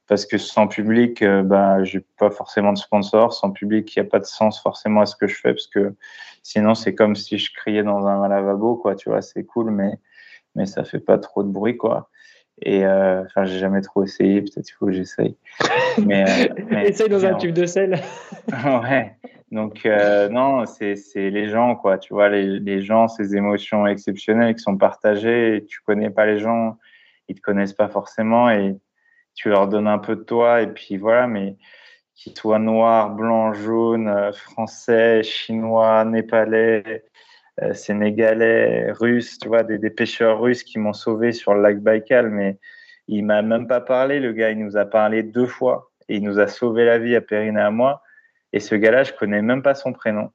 Parce 0.06 0.26
que 0.26 0.36
sans 0.36 0.66
public, 0.66 1.22
euh, 1.22 1.42
bah, 1.42 1.82
j'ai 1.82 2.04
pas 2.18 2.30
forcément 2.30 2.72
de 2.72 2.78
sponsor. 2.78 3.32
Sans 3.32 3.50
public, 3.50 3.94
il 3.96 4.00
n'y 4.00 4.06
a 4.06 4.10
pas 4.10 4.18
de 4.18 4.26
sens 4.26 4.60
forcément 4.60 5.00
à 5.00 5.06
ce 5.06 5.16
que 5.16 5.26
je 5.26 5.34
fais 5.34 5.52
parce 5.52 5.66
que 5.66 5.94
sinon, 6.42 6.74
c'est 6.74 6.94
comme 6.94 7.16
si 7.16 7.38
je 7.38 7.52
criais 7.54 7.82
dans 7.82 8.06
un 8.06 8.28
lavabo, 8.28 8.76
quoi. 8.76 8.96
Tu 8.96 9.08
vois, 9.08 9.22
c'est 9.22 9.44
cool, 9.44 9.70
mais, 9.70 9.98
mais 10.54 10.66
ça 10.66 10.84
fait 10.84 11.00
pas 11.00 11.18
trop 11.18 11.42
de 11.42 11.48
bruit, 11.48 11.76
quoi. 11.76 12.10
Et 12.62 12.84
euh, 12.84 13.24
enfin, 13.24 13.44
j'ai 13.44 13.58
jamais 13.58 13.80
trop 13.80 14.04
essayé. 14.04 14.42
Peut-être 14.42 14.68
il 14.68 14.72
faut 14.72 14.86
que 14.86 14.92
j'essaye. 14.92 15.36
Mais, 16.04 16.24
euh, 16.50 16.54
mais 16.70 16.88
essaye 16.88 17.08
dans 17.08 17.24
un 17.24 17.34
tube 17.34 17.54
de 17.54 17.66
sel. 17.66 17.98
ouais. 18.48 19.16
Donc 19.54 19.86
euh, 19.86 20.28
non, 20.28 20.66
c'est 20.66 20.96
les 21.14 21.48
gens 21.48 21.76
quoi. 21.76 21.96
Tu 21.96 22.12
vois 22.12 22.28
les, 22.28 22.82
gens, 22.82 23.06
ces 23.06 23.36
émotions 23.36 23.86
exceptionnelles 23.86 24.56
qui 24.56 24.62
sont 24.62 24.76
partagées. 24.76 25.56
Et 25.56 25.64
tu 25.64 25.80
connais 25.86 26.10
pas 26.10 26.26
les 26.26 26.40
gens, 26.40 26.76
ils 27.28 27.36
te 27.36 27.40
connaissent 27.40 27.72
pas 27.72 27.88
forcément 27.88 28.50
et 28.50 28.76
tu 29.34 29.50
leur 29.50 29.68
donnes 29.68 29.86
un 29.86 29.98
peu 29.98 30.16
de 30.16 30.22
toi 30.22 30.60
et 30.60 30.66
puis 30.66 30.96
voilà. 30.96 31.28
Mais 31.28 31.56
qu'ils 32.16 32.36
soient 32.36 32.58
noirs, 32.58 33.10
blancs, 33.10 33.54
jaunes, 33.54 34.08
euh, 34.08 34.32
français, 34.32 35.22
chinois, 35.22 36.04
népalais, 36.04 37.04
euh, 37.62 37.74
sénégalais, 37.74 38.90
russes, 38.90 39.38
tu 39.38 39.46
vois, 39.46 39.62
des, 39.62 39.78
pêcheurs 39.90 40.40
russes 40.40 40.64
qui 40.64 40.80
m'ont 40.80 40.92
sauvé 40.92 41.30
sur 41.30 41.54
le 41.54 41.62
lac 41.62 41.78
Baïkal, 41.78 42.28
mais 42.28 42.58
il 43.06 43.24
m'a 43.24 43.42
même 43.42 43.68
pas 43.68 43.80
parlé. 43.80 44.18
Le 44.18 44.32
gars, 44.32 44.50
il 44.50 44.58
nous 44.58 44.76
a 44.76 44.84
parlé 44.84 45.22
deux 45.22 45.46
fois 45.46 45.92
et 46.08 46.16
il 46.16 46.24
nous 46.24 46.40
a 46.40 46.48
sauvé 46.48 46.84
la 46.84 46.98
vie 46.98 47.14
à 47.14 47.20
Périne 47.20 47.56
et 47.56 47.60
à 47.60 47.70
moi. 47.70 48.02
Et 48.54 48.60
ce 48.60 48.76
gars-là, 48.76 49.02
je 49.02 49.12
connais 49.12 49.42
même 49.42 49.62
pas 49.62 49.74
son 49.74 49.92
prénom. 49.92 50.30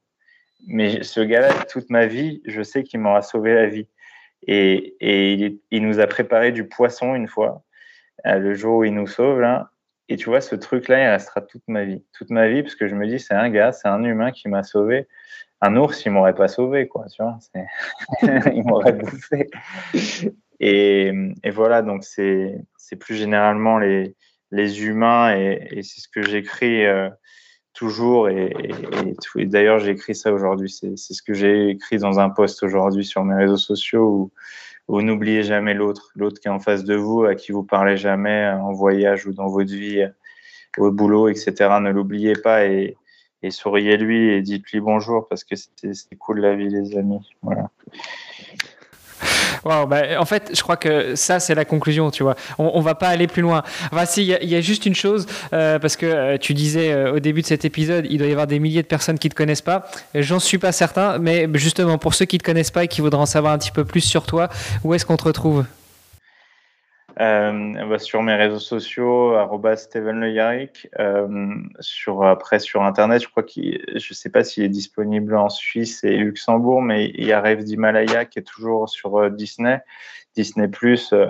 Mais 0.66 1.02
ce 1.02 1.20
gars-là, 1.20 1.54
toute 1.70 1.88
ma 1.88 2.04
vie, 2.04 2.42
je 2.44 2.60
sais 2.62 2.82
qu'il 2.82 3.00
m'aura 3.00 3.22
sauvé 3.22 3.54
la 3.54 3.66
vie. 3.66 3.88
Et, 4.46 4.94
et 5.00 5.58
il, 5.70 5.82
nous 5.82 6.00
a 6.00 6.06
préparé 6.06 6.52
du 6.52 6.68
poisson 6.68 7.14
une 7.14 7.28
fois, 7.28 7.64
euh, 8.26 8.38
le 8.38 8.52
jour 8.52 8.76
où 8.76 8.84
il 8.84 8.94
nous 8.94 9.06
sauve, 9.06 9.40
là. 9.40 9.70
Et 10.10 10.16
tu 10.16 10.28
vois, 10.28 10.42
ce 10.42 10.54
truc-là, 10.54 11.02
il 11.02 11.08
restera 11.08 11.40
toute 11.40 11.62
ma 11.66 11.84
vie. 11.84 12.04
Toute 12.12 12.28
ma 12.28 12.46
vie, 12.46 12.62
parce 12.62 12.74
que 12.74 12.88
je 12.88 12.94
me 12.94 13.06
dis, 13.06 13.18
c'est 13.18 13.32
un 13.32 13.48
gars, 13.48 13.72
c'est 13.72 13.88
un 13.88 14.04
humain 14.04 14.32
qui 14.32 14.50
m'a 14.50 14.64
sauvé. 14.64 15.08
Un 15.62 15.76
ours, 15.76 16.04
il 16.04 16.12
m'aurait 16.12 16.34
pas 16.34 16.48
sauvé, 16.48 16.88
quoi, 16.88 17.06
tu 17.06 17.22
vois. 17.22 17.38
il 18.52 18.64
m'aurait 18.64 18.92
bouffé. 18.92 19.48
Et, 20.60 21.10
et, 21.42 21.50
voilà, 21.50 21.80
donc 21.80 22.04
c'est 22.04 22.66
plus 22.98 23.14
généralement 23.14 23.78
les, 23.78 24.14
les 24.50 24.84
humains, 24.84 25.34
et, 25.34 25.68
et 25.70 25.82
c'est 25.82 26.02
ce 26.02 26.08
que 26.08 26.20
j'écris 26.20 26.84
euh, 26.84 27.08
toujours. 27.72 28.28
Et, 28.28 28.52
d'ailleurs, 29.36 29.78
j'ai 29.78 29.92
écrit 29.92 30.14
ça 30.14 30.32
aujourd'hui. 30.32 30.70
C'est 30.70 30.96
ce 30.96 31.22
que 31.22 31.34
j'ai 31.34 31.70
écrit 31.70 31.98
dans 31.98 32.18
un 32.20 32.30
post 32.30 32.62
aujourd'hui 32.62 33.04
sur 33.04 33.24
mes 33.24 33.34
réseaux 33.34 33.56
sociaux 33.56 34.30
où, 34.88 35.02
n'oubliez 35.02 35.42
jamais 35.42 35.74
l'autre, 35.74 36.10
l'autre 36.16 36.40
qui 36.40 36.48
est 36.48 36.50
en 36.50 36.58
face 36.58 36.84
de 36.84 36.94
vous, 36.94 37.24
à 37.24 37.34
qui 37.34 37.52
vous 37.52 37.62
parlez 37.62 37.96
jamais 37.96 38.48
en 38.48 38.72
voyage 38.72 39.26
ou 39.26 39.32
dans 39.32 39.48
votre 39.48 39.72
vie, 39.72 40.04
au 40.78 40.90
boulot, 40.90 41.28
etc. 41.28 41.54
Ne 41.80 41.90
l'oubliez 41.90 42.34
pas 42.34 42.66
et, 42.66 42.96
et 43.42 43.50
souriez-lui 43.50 44.30
et 44.30 44.42
dites-lui 44.42 44.80
bonjour 44.80 45.26
parce 45.28 45.44
que 45.44 45.54
c'est 45.56 46.16
cool 46.18 46.40
la 46.40 46.54
vie, 46.54 46.68
les 46.68 46.96
amis. 46.96 47.26
Voilà. 47.42 47.70
Bah, 49.64 49.86
en 50.18 50.24
fait, 50.24 50.50
je 50.54 50.62
crois 50.62 50.76
que 50.76 51.14
ça, 51.14 51.40
c'est 51.40 51.54
la 51.54 51.64
conclusion, 51.64 52.10
tu 52.10 52.22
vois. 52.22 52.34
On, 52.58 52.72
on 52.74 52.80
va 52.80 52.94
pas 52.94 53.08
aller 53.08 53.26
plus 53.26 53.42
loin. 53.42 53.62
Enfin, 53.92 54.06
si, 54.06 54.22
il 54.22 54.48
y, 54.48 54.54
a 54.54 54.60
juste 54.60 54.86
une 54.86 54.94
chose, 54.94 55.26
euh, 55.52 55.78
parce 55.78 55.96
que 55.96 56.06
euh, 56.06 56.38
tu 56.38 56.54
disais 56.54 56.92
euh, 56.92 57.14
au 57.14 57.20
début 57.20 57.42
de 57.42 57.46
cet 57.46 57.64
épisode, 57.64 58.06
il 58.08 58.18
doit 58.18 58.26
y 58.26 58.32
avoir 58.32 58.46
des 58.46 58.58
milliers 58.58 58.82
de 58.82 58.86
personnes 58.86 59.18
qui 59.18 59.28
te 59.28 59.34
connaissent 59.34 59.62
pas. 59.62 59.90
J'en 60.14 60.38
suis 60.38 60.58
pas 60.58 60.72
certain, 60.72 61.18
mais 61.18 61.48
justement, 61.54 61.98
pour 61.98 62.14
ceux 62.14 62.24
qui 62.24 62.38
te 62.38 62.44
connaissent 62.44 62.70
pas 62.70 62.84
et 62.84 62.88
qui 62.88 63.00
voudraient 63.00 63.22
en 63.22 63.26
savoir 63.26 63.52
un 63.52 63.58
petit 63.58 63.72
peu 63.72 63.84
plus 63.84 64.00
sur 64.00 64.26
toi, 64.26 64.48
où 64.84 64.94
est-ce 64.94 65.06
qu'on 65.06 65.16
te 65.16 65.24
retrouve? 65.24 65.64
Bah, 67.20 67.98
sur 67.98 68.22
mes 68.22 68.34
réseaux 68.34 68.58
sociaux, 68.58 69.36
Steven 69.76 70.20
Le 70.20 70.68
euh, 70.98 71.54
sur, 71.80 72.24
après, 72.24 72.58
sur 72.58 72.82
Internet, 72.82 73.22
je 73.22 73.28
crois 73.28 73.42
qu'il, 73.42 73.84
je 73.94 74.14
sais 74.14 74.30
pas 74.30 74.42
s'il 74.42 74.64
est 74.64 74.70
disponible 74.70 75.36
en 75.36 75.50
Suisse 75.50 76.02
et 76.02 76.16
Luxembourg, 76.16 76.80
mais 76.80 77.10
il 77.14 77.26
y 77.26 77.32
a 77.32 77.42
Rêve 77.42 77.62
d'Himalaya 77.62 78.24
qui 78.24 78.38
est 78.38 78.42
toujours 78.42 78.88
sur 78.88 79.18
euh, 79.18 79.28
Disney. 79.28 79.80
Disney 80.34 80.68
Plus, 80.68 81.12
euh, 81.12 81.26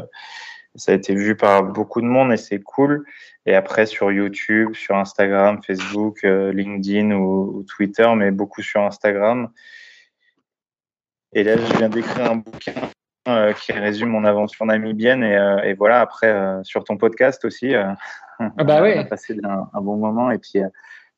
ça 0.76 0.92
a 0.92 0.94
été 0.94 1.12
vu 1.12 1.36
par 1.36 1.64
beaucoup 1.64 2.00
de 2.00 2.06
monde 2.06 2.32
et 2.32 2.36
c'est 2.36 2.60
cool. 2.60 3.04
Et 3.44 3.56
après, 3.56 3.86
sur 3.86 4.12
YouTube, 4.12 4.74
sur 4.74 4.96
Instagram, 4.96 5.60
Facebook, 5.66 6.22
LinkedIn 6.22 7.10
ou, 7.12 7.64
Twitter, 7.64 8.08
mais 8.14 8.30
beaucoup 8.30 8.62
sur 8.62 8.82
Instagram. 8.82 9.50
Et 11.32 11.42
là, 11.42 11.56
je 11.56 11.78
viens 11.78 11.88
d'écrire 11.88 12.30
un 12.30 12.36
bouquin 12.36 12.74
euh, 13.36 13.52
qui 13.52 13.72
résume 13.72 14.10
mon 14.10 14.24
aventure 14.24 14.66
namibienne. 14.66 15.22
Et, 15.22 15.36
euh, 15.36 15.62
et 15.62 15.74
voilà, 15.74 16.00
après, 16.00 16.28
euh, 16.28 16.62
sur 16.62 16.84
ton 16.84 16.96
podcast 16.96 17.44
aussi, 17.44 17.74
ah 17.74 17.96
bah 18.38 18.82
on 18.82 18.98
a 18.98 19.04
passé 19.04 19.38
un, 19.42 19.68
un, 19.72 19.80
bon 19.80 19.96
moment. 19.96 20.30
Et 20.30 20.38
puis, 20.38 20.60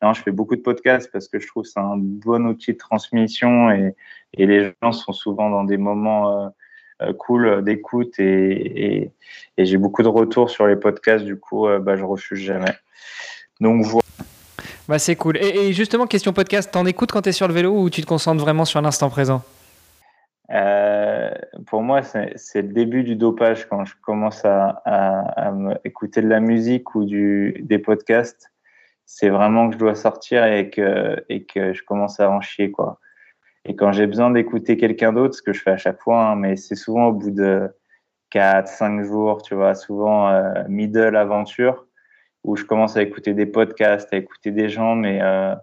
non, 0.03 0.13
je 0.13 0.23
fais 0.23 0.31
beaucoup 0.31 0.57
de 0.57 0.61
podcasts 0.61 1.11
parce 1.13 1.29
que 1.29 1.39
je 1.39 1.47
trouve 1.47 1.65
que 1.65 1.69
c'est 1.69 1.81
un 1.81 1.97
bon 1.97 2.47
outil 2.47 2.73
de 2.73 2.79
transmission 2.79 3.71
et, 3.71 3.95
et, 4.35 4.47
les 4.47 4.73
gens 4.83 4.93
sont 4.93 5.13
souvent 5.13 5.51
dans 5.51 5.65
des 5.65 5.77
moments 5.77 6.53
cool 7.19 7.65
d'écoute 7.65 8.19
et, 8.21 8.95
et, 8.95 9.13
et 9.57 9.65
j'ai 9.65 9.77
beaucoup 9.77 10.03
de 10.03 10.09
retours 10.09 10.51
sur 10.51 10.67
les 10.67 10.77
podcasts. 10.77 11.25
Du 11.25 11.37
coup, 11.37 11.67
bah, 11.81 11.97
je 11.97 12.05
refuse 12.05 12.41
jamais. 12.41 12.75
Donc, 13.61 13.85
voilà. 13.85 14.03
Bah, 14.89 14.99
c'est 14.99 15.17
cool. 15.17 15.37
Et, 15.39 15.73
justement, 15.73 16.07
question 16.07 16.33
podcast, 16.33 16.71
t'en 16.73 16.85
écoutes 16.87 17.13
quand 17.13 17.23
tu 17.23 17.29
es 17.29 17.33
sur 17.33 17.49
le 17.49 17.55
vélo 17.55 17.73
ou 17.73 17.91
tu 17.91 18.03
te 18.03 18.07
concentres 18.07 18.43
vraiment 18.43 18.65
sur 18.65 18.81
l'instant 18.83 19.09
présent? 19.11 19.43
Euh, 20.51 21.02
pour 21.67 21.83
moi, 21.83 22.03
c'est 22.03 22.63
le 22.63 22.73
début 22.73 23.03
du 23.05 23.17
dopage 23.17 23.69
quand 23.69 23.85
je 23.85 23.95
commence 24.03 24.45
à, 24.45 24.83
écouter 25.85 26.23
de 26.23 26.29
la 26.29 26.41
musique 26.41 26.95
ou 26.95 27.05
des 27.05 27.79
podcasts. 27.79 28.53
C'est 29.05 29.29
vraiment 29.29 29.69
que 29.69 29.75
je 29.75 29.79
dois 29.79 29.95
sortir 29.95 30.45
et 30.47 30.71
que, 30.71 31.23
et 31.29 31.45
que 31.45 31.73
je 31.73 31.83
commence 31.83 32.21
à 32.21 32.31
en 32.31 32.41
chier, 32.41 32.71
quoi. 32.71 32.99
Et 33.65 33.77
quand 33.77 33.93
j'ai 33.93 34.07
besoin 34.07 34.31
d'écouter 34.31 34.77
quelqu'un 34.77 35.13
d'autre, 35.13 35.35
ce 35.35 35.43
que 35.43 35.53
je 35.53 35.61
fais 35.61 35.71
à 35.71 35.77
chaque 35.77 36.01
fois, 36.01 36.25
hein, 36.25 36.37
mais 36.37 36.57
c'est 36.57 36.75
souvent 36.75 37.09
au 37.09 37.13
bout 37.13 37.31
de 37.31 37.71
4, 38.31 38.67
5 38.67 39.03
jours, 39.05 39.43
tu 39.43 39.55
vois, 39.55 39.75
souvent 39.75 40.29
euh, 40.31 40.65
middle 40.69 41.17
aventure, 41.17 41.87
où 42.45 42.57
je 42.57 42.65
commence 42.65 42.97
à 42.97 43.03
écouter 43.03 43.35
des 43.35 43.47
podcasts, 43.47 44.13
à 44.13 44.17
écouter 44.17 44.51
des 44.51 44.69
gens, 44.69 44.97
mais 44.97 45.21
euh, 45.23 45.55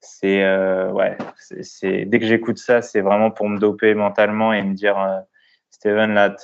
c'est 0.00 0.42
euh, 0.42 0.90
ouais, 0.92 1.16
c'est 1.60 2.04
dès 2.06 2.18
que 2.18 2.26
j'écoute 2.26 2.58
ça, 2.58 2.82
c'est 2.82 3.00
vraiment 3.00 3.30
pour 3.30 3.48
me 3.48 3.58
doper 3.58 3.94
mentalement 3.94 4.52
et 4.52 4.62
me 4.62 4.74
dire 4.74 4.98
euh, 4.98 5.20
Steven 5.70 6.14
là, 6.14 6.34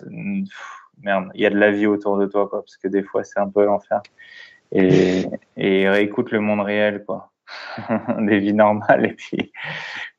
merde, 1.03 1.31
il 1.35 1.41
y 1.41 1.47
a 1.47 1.51
de 1.51 1.59
la 1.59 1.71
vie 1.71 1.87
autour 1.87 2.19
de 2.19 2.27
toi 2.27 2.49
quoi, 2.49 2.61
parce 2.61 2.77
que 2.77 2.89
des 2.89 3.03
fois 3.03 3.25
c'est 3.25 3.41
un 3.41 3.49
peu 3.49 3.65
l'enfer. 3.65 4.03
Et, 4.73 5.27
et 5.57 5.89
réécoute 5.89 6.33
le 6.33 6.41
monde 6.41 6.61
réel 6.61 7.05
quoi, 7.05 7.31
des 8.19 8.39
vies 8.41 8.53
normales 8.53 9.07
et 9.07 9.13
puis 9.13 9.53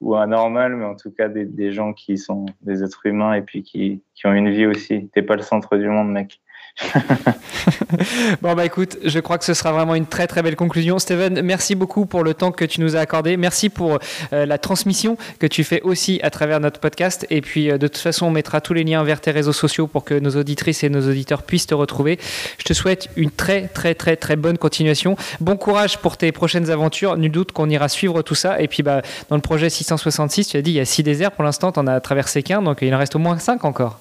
ou 0.01 0.15
anormales, 0.15 0.75
mais 0.75 0.85
en 0.85 0.95
tout 0.95 1.11
cas 1.11 1.27
des, 1.27 1.45
des 1.45 1.71
gens 1.71 1.93
qui 1.93 2.17
sont 2.17 2.45
des 2.61 2.83
êtres 2.83 3.05
humains 3.05 3.33
et 3.33 3.41
puis 3.41 3.63
qui, 3.63 4.01
qui 4.15 4.27
ont 4.27 4.33
une 4.33 4.51
vie 4.51 4.65
aussi. 4.65 5.09
T'es 5.13 5.21
pas 5.21 5.35
le 5.35 5.41
centre 5.41 5.77
du 5.77 5.89
monde, 5.89 6.11
mec. 6.11 6.39
bon 8.41 8.53
bah 8.53 8.65
écoute, 8.65 8.97
je 9.03 9.19
crois 9.19 9.37
que 9.37 9.45
ce 9.45 9.53
sera 9.53 9.71
vraiment 9.71 9.95
une 9.95 10.05
très 10.05 10.27
très 10.27 10.43
belle 10.43 10.55
conclusion. 10.55 10.99
Steven, 10.99 11.41
merci 11.41 11.73
beaucoup 11.75 12.05
pour 12.05 12.23
le 12.23 12.33
temps 12.33 12.51
que 12.51 12.65
tu 12.65 12.81
nous 12.81 12.95
as 12.95 12.99
accordé. 12.99 13.35
Merci 13.35 13.69
pour 13.69 13.99
euh, 14.33 14.45
la 14.45 14.57
transmission 14.57 15.17
que 15.39 15.47
tu 15.47 15.63
fais 15.63 15.81
aussi 15.81 16.19
à 16.21 16.29
travers 16.29 16.59
notre 16.59 16.79
podcast. 16.79 17.25
Et 17.29 17.41
puis 17.41 17.71
euh, 17.71 17.77
de 17.77 17.87
toute 17.87 17.97
façon, 17.97 18.27
on 18.27 18.31
mettra 18.31 18.61
tous 18.61 18.73
les 18.73 18.83
liens 18.83 19.03
vers 19.03 19.21
tes 19.21 19.31
réseaux 19.31 19.53
sociaux 19.53 19.87
pour 19.87 20.03
que 20.03 20.13
nos 20.13 20.35
auditrices 20.35 20.83
et 20.83 20.89
nos 20.89 21.09
auditeurs 21.09 21.43
puissent 21.43 21.67
te 21.67 21.75
retrouver. 21.75 22.19
Je 22.59 22.63
te 22.63 22.73
souhaite 22.73 23.09
une 23.15 23.31
très 23.31 23.67
très 23.67 23.95
très 23.95 24.15
très 24.15 24.35
bonne 24.35 24.57
continuation. 24.57 25.15
Bon 25.39 25.57
courage 25.57 25.97
pour 25.97 26.17
tes 26.17 26.31
prochaines 26.31 26.69
aventures. 26.69 27.17
Nul 27.17 27.31
doute 27.31 27.51
qu'on 27.53 27.69
ira 27.69 27.89
suivre 27.89 28.21
tout 28.21 28.35
ça. 28.35 28.61
Et 28.61 28.67
puis 28.67 28.83
bah 28.83 29.01
dans 29.29 29.35
le 29.35 29.41
projet 29.41 29.69
666, 29.69 30.49
tu 30.49 30.57
as 30.57 30.61
dit 30.61 30.71
il 30.71 30.75
y 30.75 30.79
a 30.79 30.85
six 30.85 31.01
déserts 31.01 31.31
pour 31.31 31.43
l'instant, 31.43 31.71
tu 31.71 31.79
en 31.79 31.87
as 31.87 31.99
traversé 32.01 32.43
qu'un, 32.43 32.61
donc 32.61 32.79
il 32.81 32.93
en 32.93 32.99
reste 32.99 33.15
au 33.15 33.19
moins 33.19 33.39
cinq 33.39 33.65
encore. 33.65 33.99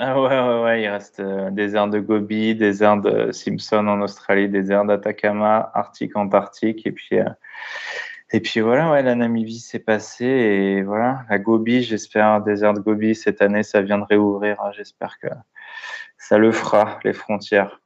Ah 0.00 0.20
ouais, 0.20 0.28
ouais, 0.28 0.62
ouais, 0.62 0.82
il 0.82 0.88
reste 0.88 1.18
euh, 1.18 1.50
des 1.50 1.74
airs 1.74 1.88
de 1.88 1.98
Gobi, 1.98 2.54
des 2.54 2.84
airs 2.84 2.98
de 2.98 3.32
Simpson 3.32 3.84
en 3.88 4.00
Australie, 4.00 4.48
des 4.48 4.70
airs 4.70 4.84
d'Atacama, 4.84 5.72
Arctique, 5.74 6.16
Antarctique, 6.16 6.86
et 6.86 6.92
puis, 6.92 7.18
euh, 7.18 7.28
et 8.32 8.38
puis 8.38 8.60
voilà, 8.60 8.92
ouais, 8.92 9.02
la 9.02 9.16
Namibie 9.16 9.58
s'est 9.58 9.80
passée, 9.80 10.24
et 10.24 10.82
voilà, 10.82 11.24
la 11.28 11.40
Gobi, 11.40 11.82
j'espère, 11.82 12.42
des 12.42 12.62
airs 12.62 12.74
de 12.74 12.80
Gobi, 12.80 13.16
cette 13.16 13.42
année, 13.42 13.64
ça 13.64 13.82
vient 13.82 13.98
de 13.98 14.04
réouvrir, 14.04 14.60
hein, 14.60 14.70
j'espère 14.76 15.18
que 15.20 15.26
ça 16.16 16.38
le 16.38 16.52
fera, 16.52 17.00
les 17.02 17.12
frontières. 17.12 17.80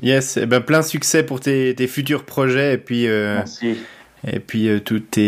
Yes, 0.00 0.38
et 0.38 0.42
eh 0.44 0.46
ben 0.46 0.62
plein 0.62 0.80
succès 0.80 1.26
pour 1.26 1.40
tes, 1.40 1.74
tes 1.74 1.88
futurs 1.88 2.24
projets, 2.24 2.72
et 2.72 2.78
puis, 2.78 3.06
euh, 3.06 3.34
Merci. 3.36 3.76
Et 4.26 4.40
puis, 4.40 4.68
euh, 4.68 4.80
toutes 4.80 5.18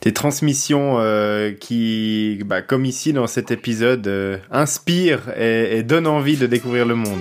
tes 0.00 0.12
transmissions 0.12 0.96
euh, 0.98 1.52
qui, 1.52 2.40
bah, 2.44 2.62
comme 2.62 2.84
ici 2.84 3.12
dans 3.12 3.26
cet 3.26 3.50
épisode, 3.50 4.06
euh, 4.06 4.38
inspirent 4.50 5.30
et, 5.36 5.78
et 5.78 5.82
donnent 5.82 6.06
envie 6.06 6.36
de 6.36 6.46
découvrir 6.46 6.86
le 6.86 6.94
monde. 6.94 7.20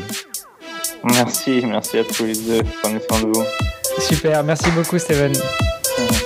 Merci, 1.03 1.63
merci 1.65 1.99
à 1.99 2.03
tous 2.03 2.25
les 2.25 2.35
deux. 2.35 2.61
Prenez 2.81 2.99
soin 3.09 3.21
de 3.21 3.27
vous. 3.27 3.43
Super, 3.99 4.43
merci 4.43 4.69
beaucoup 4.71 4.99
Steven. 4.99 5.33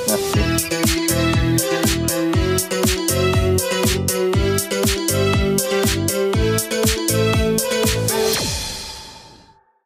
Merci. 0.07 0.48